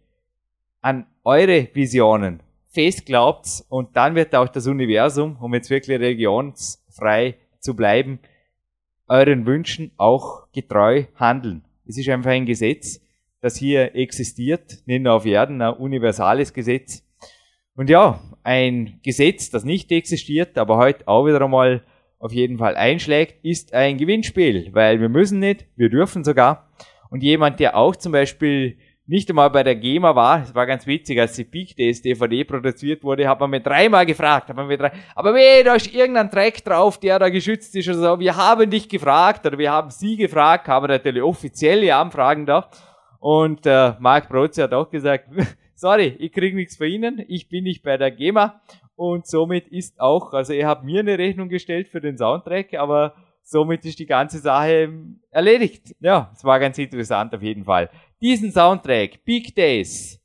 an 0.81 1.07
eure 1.23 1.67
Visionen 1.73 2.41
fest 2.69 3.05
glaubt 3.05 3.63
und 3.69 3.95
dann 3.95 4.15
wird 4.15 4.35
auch 4.35 4.49
das 4.49 4.67
Universum, 4.67 5.37
um 5.41 5.53
jetzt 5.53 5.69
wirklich 5.69 5.99
religionsfrei 5.99 7.35
zu 7.59 7.75
bleiben, 7.75 8.19
euren 9.07 9.45
Wünschen 9.45 9.91
auch 9.97 10.51
getreu 10.51 11.05
handeln. 11.15 11.63
Es 11.85 11.97
ist 11.97 12.09
einfach 12.09 12.31
ein 12.31 12.45
Gesetz, 12.45 13.01
das 13.41 13.55
hier 13.55 13.95
existiert, 13.95 14.83
nicht 14.85 15.01
nur 15.01 15.13
auf 15.13 15.25
Erden, 15.25 15.61
ein 15.61 15.73
universales 15.75 16.53
Gesetz. 16.53 17.03
Und 17.77 17.91
ja, 17.91 18.19
ein 18.43 18.99
Gesetz, 19.03 19.51
das 19.51 19.63
nicht 19.63 19.91
existiert, 19.91 20.57
aber 20.57 20.77
heute 20.77 21.07
auch 21.07 21.27
wieder 21.27 21.39
einmal 21.43 21.83
auf 22.17 22.33
jeden 22.33 22.57
Fall 22.57 22.75
einschlägt, 22.75 23.45
ist 23.45 23.71
ein 23.71 23.97
Gewinnspiel, 23.97 24.69
weil 24.73 24.99
wir 24.99 25.09
müssen 25.09 25.37
nicht, 25.37 25.67
wir 25.75 25.89
dürfen 25.89 26.23
sogar. 26.23 26.71
Und 27.11 27.21
jemand, 27.21 27.59
der 27.59 27.77
auch 27.77 27.95
zum 27.95 28.13
Beispiel 28.13 28.79
nicht 29.05 29.29
einmal 29.29 29.51
bei 29.51 29.61
der 29.61 29.75
GEMA 29.75 30.15
war, 30.15 30.41
es 30.41 30.55
war 30.55 30.65
ganz 30.65 30.87
witzig, 30.87 31.19
als 31.19 31.33
die 31.33 31.43
Peak 31.43 31.75
Days 31.75 32.01
DVD 32.01 32.43
produziert 32.45 33.03
wurde, 33.03 33.29
hat 33.29 33.39
man 33.39 33.51
mir 33.51 33.61
dreimal 33.61 34.07
gefragt, 34.07 34.49
hat 34.49 34.55
man 34.55 34.65
mir 34.65 34.77
drei, 34.77 34.91
aber 35.13 35.35
weh, 35.35 35.63
da 35.63 35.75
ist 35.75 35.93
irgendein 35.93 36.31
Track 36.31 36.65
drauf, 36.65 36.99
der 36.99 37.19
da 37.19 37.29
geschützt 37.29 37.75
ist 37.75 37.87
oder 37.89 37.99
so. 37.99 38.19
Wir 38.19 38.35
haben 38.35 38.71
dich 38.71 38.89
gefragt 38.89 39.45
oder 39.45 39.57
wir 39.59 39.71
haben 39.71 39.91
sie 39.91 40.17
gefragt, 40.17 40.67
haben 40.67 40.87
natürlich 40.87 41.21
offizielle 41.21 41.95
Anfragen 41.95 42.47
da. 42.47 42.71
Und 43.19 43.67
äh, 43.67 43.93
Mark 43.99 44.29
Brotze 44.29 44.63
hat 44.63 44.73
auch 44.73 44.89
gesagt, 44.89 45.29
sorry, 45.77 46.15
ich 46.19 46.33
krieg 46.33 46.53
nichts 46.53 46.75
von 46.75 46.87
Ihnen, 46.87 47.23
ich 47.27 47.47
bin 47.47 47.63
nicht 47.63 47.83
bei 47.83 47.97
der 47.97 48.11
GEMA. 48.11 48.61
Und 48.95 49.27
somit 49.27 49.67
ist 49.67 49.99
auch, 49.99 50.33
also 50.33 50.53
ihr 50.53 50.67
habt 50.67 50.83
mir 50.83 50.99
eine 50.99 51.17
Rechnung 51.17 51.49
gestellt 51.49 51.87
für 51.87 52.01
den 52.01 52.17
Soundtrack, 52.17 52.73
aber 52.73 53.13
somit 53.43 53.85
ist 53.85 53.99
die 53.99 54.07
ganze 54.07 54.39
Sache 54.39 54.91
erledigt. 55.29 55.95
Ja, 55.99 56.31
es 56.35 56.43
war 56.43 56.59
ganz 56.59 56.77
interessant 56.79 57.33
auf 57.33 57.43
jeden 57.43 57.63
Fall. 57.63 57.89
Diesen 58.19 58.51
Soundtrack, 58.51 59.23
Big 59.23 59.55
Days, 59.55 60.19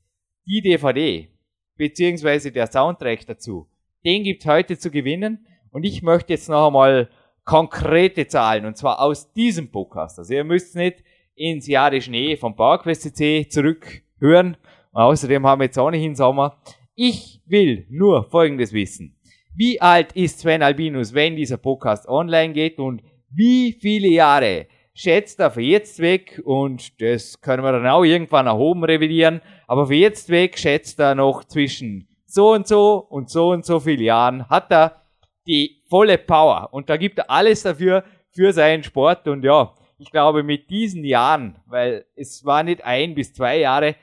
die 0.45 0.61
DVD, 0.61 1.29
beziehungsweise 1.77 2.51
der 2.51 2.67
Soundtrack 2.67 3.25
dazu, 3.27 3.67
den 4.03 4.23
gibt 4.23 4.45
heute 4.45 4.77
zu 4.77 4.89
gewinnen. 4.89 5.45
Und 5.71 5.83
ich 5.83 6.01
möchte 6.01 6.33
jetzt 6.33 6.49
noch 6.49 6.67
einmal 6.67 7.09
konkrete 7.45 8.25
Zahlen, 8.27 8.65
und 8.65 8.75
zwar 8.75 8.99
aus 8.99 9.31
diesem 9.33 9.69
Podcast. 9.69 10.17
Also 10.17 10.33
ihr 10.33 10.43
müsst 10.43 10.75
nicht 10.75 11.03
ins 11.35 11.67
Jahr 11.67 11.91
der 11.91 12.01
Schnee 12.01 12.37
vom 12.37 12.55
PowerQuest 12.55 13.03
CC 13.03 13.47
zurückhören. 13.49 14.57
Außerdem 14.93 15.45
haben 15.45 15.59
wir 15.59 15.65
jetzt 15.65 15.77
ohnehin 15.77 16.15
Sommer. 16.15 16.57
Ich 16.95 17.41
will 17.45 17.85
nur 17.89 18.23
Folgendes 18.29 18.71
wissen. 18.71 19.17
Wie 19.55 19.81
alt 19.81 20.13
ist 20.13 20.39
Sven 20.39 20.63
Albinus, 20.63 21.13
wenn 21.13 21.35
dieser 21.35 21.57
Podcast 21.57 22.07
online 22.07 22.53
geht? 22.53 22.79
Und 22.79 23.03
wie 23.29 23.73
viele 23.73 24.07
Jahre 24.07 24.67
schätzt 24.93 25.39
er 25.39 25.51
für 25.51 25.61
jetzt 25.61 25.99
weg? 25.99 26.41
Und 26.45 27.01
das 27.01 27.41
können 27.41 27.63
wir 27.63 27.71
dann 27.71 27.87
auch 27.87 28.03
irgendwann 28.03 28.45
nach 28.45 28.57
oben 28.57 28.83
revidieren, 28.83 29.41
aber 29.67 29.87
für 29.87 29.95
jetzt 29.95 30.29
weg 30.29 30.57
schätzt 30.57 30.99
er 30.99 31.15
noch 31.15 31.43
zwischen 31.43 32.07
so 32.25 32.51
und 32.51 32.67
so 32.67 33.05
und 33.09 33.29
so 33.29 33.49
und 33.49 33.65
so 33.65 33.79
viele 33.79 34.03
Jahren 34.03 34.49
hat 34.49 34.71
er 34.71 35.03
die 35.45 35.83
volle 35.87 36.17
Power. 36.17 36.69
Und 36.71 36.89
da 36.89 36.97
gibt 36.97 37.19
er 37.19 37.29
alles 37.29 37.63
dafür 37.63 38.03
für 38.31 38.53
seinen 38.53 38.83
Sport. 38.83 39.27
Und 39.27 39.43
ja, 39.43 39.73
ich 39.99 40.09
glaube 40.09 40.41
mit 40.41 40.69
diesen 40.69 41.03
Jahren, 41.03 41.59
weil 41.67 42.05
es 42.15 42.43
war 42.43 42.63
nicht 42.63 42.83
ein 42.83 43.13
bis 43.13 43.33
zwei 43.33 43.59
Jahre, 43.59 43.95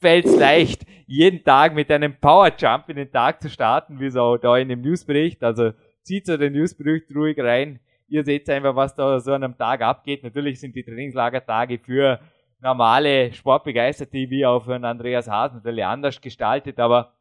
fällt 0.00 0.26
es 0.26 0.36
leicht, 0.36 0.86
jeden 1.06 1.44
Tag 1.44 1.74
mit 1.74 1.90
einem 1.90 2.18
Power 2.20 2.52
Jump 2.56 2.88
in 2.88 2.96
den 2.96 3.10
Tag 3.10 3.42
zu 3.42 3.48
starten, 3.48 4.00
wie 4.00 4.10
so 4.10 4.36
da 4.36 4.56
in 4.56 4.68
dem 4.68 4.80
Newsbericht, 4.80 5.42
also 5.42 5.72
zieht 6.02 6.26
so 6.26 6.36
den 6.36 6.52
Newsbericht 6.52 7.14
ruhig 7.14 7.38
rein, 7.38 7.80
Ihr 8.08 8.24
seht 8.24 8.48
einfach, 8.48 8.76
was 8.76 8.94
da 8.94 9.18
so 9.18 9.32
an 9.32 9.42
einem 9.42 9.58
Tag 9.58 9.82
abgeht. 9.82 10.22
Natürlich 10.22 10.60
sind 10.60 10.76
die 10.76 10.84
Trainingslagertage 10.84 11.78
für 11.78 12.20
normale 12.60 13.32
Sportbegeisterte 13.32 14.30
wie 14.30 14.46
auch 14.46 14.64
für 14.64 14.74
einen 14.74 14.84
Andreas 14.84 15.28
Haas 15.28 15.52
natürlich 15.52 15.84
anders 15.84 16.20
gestaltet, 16.20 16.78
aber 16.78 17.14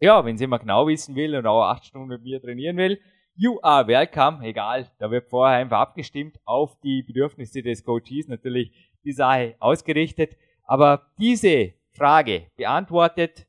ja, 0.00 0.24
wenn 0.24 0.36
Sie 0.36 0.46
mal 0.46 0.58
genau 0.58 0.86
wissen 0.86 1.16
will 1.16 1.34
und 1.34 1.46
auch 1.46 1.64
acht 1.64 1.84
Stunden 1.84 2.08
mit 2.08 2.22
mir 2.22 2.40
trainieren 2.40 2.76
will, 2.76 3.00
you 3.34 3.58
are 3.62 3.86
welcome, 3.86 4.46
egal, 4.46 4.86
da 4.98 5.10
wird 5.10 5.28
vorher 5.28 5.58
einfach 5.58 5.78
abgestimmt 5.78 6.38
auf 6.44 6.78
die 6.80 7.02
Bedürfnisse 7.02 7.62
des 7.62 7.82
Coaches, 7.82 8.28
natürlich 8.28 8.72
die 9.04 9.12
Sache 9.12 9.56
ausgerichtet, 9.58 10.36
aber 10.64 11.06
diese 11.18 11.72
Frage 11.98 12.46
beantwortet, 12.56 13.46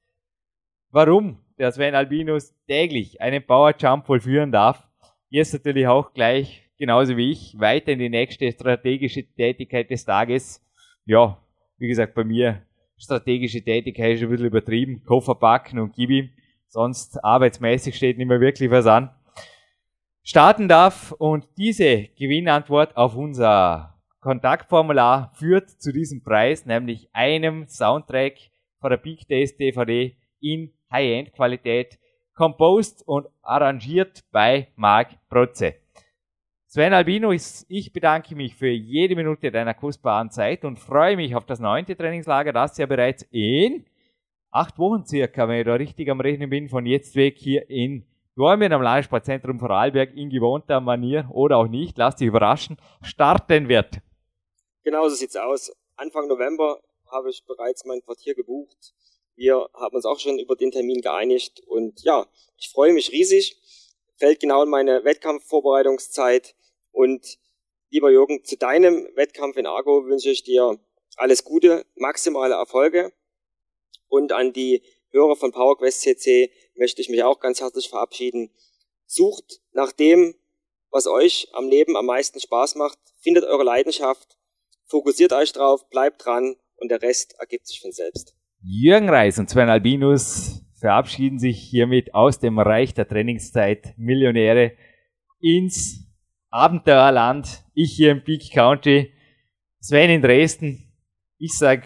warum 0.92 1.38
der 1.58 1.72
Sven 1.72 1.96
Albinus 1.96 2.54
täglich 2.68 3.22
einen 3.22 3.46
Power 3.46 3.76
Jump 3.78 4.08
vollführen 4.08 4.52
darf, 4.52 4.88
jetzt 5.30 5.54
natürlich 5.54 5.88
auch 5.88 6.14
gleich 6.14 6.70
genauso 6.80 7.18
wie 7.18 7.32
ich, 7.32 7.60
weiter 7.60 7.92
in 7.92 8.00
die 8.00 8.10
nächste 8.10 8.52
strategische 8.52 9.24
Tätigkeit 9.24 9.92
des 9.92 10.06
Tages. 10.06 10.66
Ja, 11.06 11.38
wie 11.78 11.88
gesagt, 11.88 12.16
bei 12.16 12.24
mir 12.24 12.64
strategische 12.98 13.62
Tätigkeit 13.62 14.16
ist 14.16 14.24
ein 14.24 14.30
bisschen 14.30 14.48
übertrieben. 14.48 15.04
Koffer 15.06 15.36
packen 15.36 15.78
und 15.80 15.94
gib 15.94 16.10
ihm. 16.10 16.30
Sonst 16.68 17.24
arbeitsmäßig 17.24 17.96
steht 17.96 18.18
nicht 18.18 18.28
mehr 18.28 18.42
wirklich 18.42 18.72
was 18.72 18.86
an. 18.86 19.12
Starten 20.24 20.68
darf 20.68 21.12
und 21.14 21.48
diese 21.58 22.10
Gewinnantwort 22.18 22.96
auf 22.96 23.16
unser 23.16 23.99
Kontaktformular 24.22 25.32
führt 25.36 25.70
zu 25.70 25.94
diesem 25.94 26.22
Preis, 26.22 26.66
nämlich 26.66 27.10
einem 27.14 27.68
Soundtrack 27.68 28.34
von 28.82 28.90
der 28.90 28.98
Big 28.98 29.28
Days 29.28 29.56
DVD 29.56 30.16
in 30.42 30.74
High-End-Qualität, 30.92 31.98
composed 32.36 33.08
und 33.08 33.28
arrangiert 33.42 34.24
bei 34.32 34.68
Marc 34.76 35.18
Protze. 35.30 35.76
Sven 36.68 36.94
Albino, 36.94 37.32
ich 37.32 37.94
bedanke 37.94 38.36
mich 38.36 38.56
für 38.56 38.70
jede 38.70 39.16
Minute 39.16 39.52
deiner 39.52 39.74
kostbaren 39.74 40.30
Zeit 40.32 40.66
und 40.66 40.80
freue 40.80 41.16
mich 41.16 41.36
auf 41.36 41.46
das 41.46 41.60
neunte 41.60 41.96
Trainingslager, 41.96 42.54
das 42.54 42.78
ja 42.78 42.86
bereits 42.86 43.24
in 43.32 43.86
acht 44.52 44.78
Wochen 44.78 45.06
circa, 45.06 45.48
wenn 45.48 45.60
ich 45.60 45.66
da 45.66 45.76
richtig 45.76 46.10
am 46.10 46.20
Rechnen 46.22 46.50
bin, 46.50 46.70
von 46.70 46.86
jetzt 46.86 47.16
weg 47.16 47.38
hier 47.38 47.70
in 47.70 48.06
Dormien 48.36 48.74
am 48.74 48.82
Landessportzentrum 48.82 49.60
Vorarlberg 49.60 50.16
in 50.16 50.30
gewohnter 50.30 50.80
Manier 50.80 51.28
oder 51.32 51.58
auch 51.58 51.68
nicht, 51.68 51.98
lasst 51.98 52.20
dich 52.20 52.28
überraschen, 52.28 52.78
starten 53.02 53.68
wird. 53.68 54.02
Genau 54.90 55.08
so 55.08 55.14
sieht's 55.14 55.36
aus. 55.36 55.72
Anfang 55.98 56.28
November 56.28 56.82
habe 57.12 57.30
ich 57.30 57.46
bereits 57.46 57.86
mein 57.86 58.02
Quartier 58.02 58.34
gebucht. 58.34 58.96
Wir 59.36 59.70
haben 59.76 59.96
uns 59.96 60.04
auch 60.04 60.18
schon 60.18 60.40
über 60.40 60.56
den 60.56 60.72
Termin 60.72 61.02
geeinigt 61.02 61.62
und 61.68 62.02
ja, 62.02 62.28
ich 62.58 62.70
freue 62.70 62.92
mich 62.92 63.12
riesig. 63.12 63.56
Fällt 64.18 64.40
genau 64.40 64.64
in 64.64 64.70
meine 64.70 65.04
Wettkampfvorbereitungszeit 65.04 66.56
und 66.92 67.38
lieber 67.92 68.10
Jürgen, 68.10 68.44
zu 68.44 68.58
deinem 68.58 69.08
Wettkampf 69.14 69.58
in 69.58 69.68
Argo 69.68 70.08
wünsche 70.08 70.32
ich 70.32 70.42
dir 70.42 70.80
alles 71.18 71.44
Gute, 71.44 71.86
maximale 71.94 72.56
Erfolge 72.56 73.14
und 74.08 74.32
an 74.32 74.54
die 74.54 74.82
Hörer 75.12 75.36
von 75.36 75.52
PowerQuest 75.52 76.02
CC 76.02 76.52
möchte 76.74 77.04
ich 77.04 77.10
mich 77.10 77.22
auch 77.22 77.40
ganz 77.40 77.62
herzlich 77.62 77.90
verabschieden. 77.90 78.50
Sucht 79.06 79.62
nach 79.72 79.92
dem, 79.92 80.34
was 80.90 81.06
euch 81.06 81.50
am 81.52 81.70
Leben 81.70 81.96
am 81.96 82.08
meisten 82.08 82.40
Spaß 82.40 82.74
macht, 82.74 82.98
findet 83.20 83.44
eure 83.44 83.64
Leidenschaft, 83.64 84.39
fokussiert 84.90 85.34
euch 85.34 85.54
drauf, 85.54 85.90
bleibt 85.90 86.26
dran 86.26 86.56
und 86.78 86.90
der 86.92 87.02
Rest 87.02 87.36
ergibt 87.40 87.68
sich 87.68 87.80
von 87.82 87.92
selbst. 87.92 88.36
Jürgen 88.62 89.10
Reis 89.10 89.40
und 89.40 89.50
Sven 89.50 89.70
Albinus 89.70 90.62
verabschieden 90.80 91.40
sich 91.40 91.60
hiermit 91.60 92.14
aus 92.14 92.40
dem 92.40 92.60
Reich 92.60 92.94
der 92.94 93.08
Trainingszeit 93.08 93.94
Millionäre 93.98 94.74
ins 95.40 96.06
Abenteuerland. 96.50 97.64
Ich 97.74 97.94
hier 97.94 98.12
im 98.12 98.24
Peak 98.24 98.52
County, 98.52 99.14
Sven 99.80 100.10
in 100.10 100.22
Dresden. 100.22 100.92
Ich 101.38 101.54
sag 101.58 101.86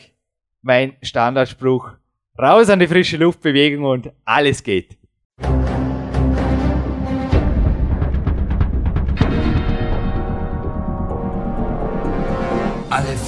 mein 0.62 0.98
Standardspruch, 1.02 1.92
Raus 2.40 2.70
an 2.70 2.80
die 2.80 2.88
frische 2.88 3.18
Luftbewegung 3.18 3.86
und 3.86 4.12
alles 4.26 4.64
geht. 4.64 4.98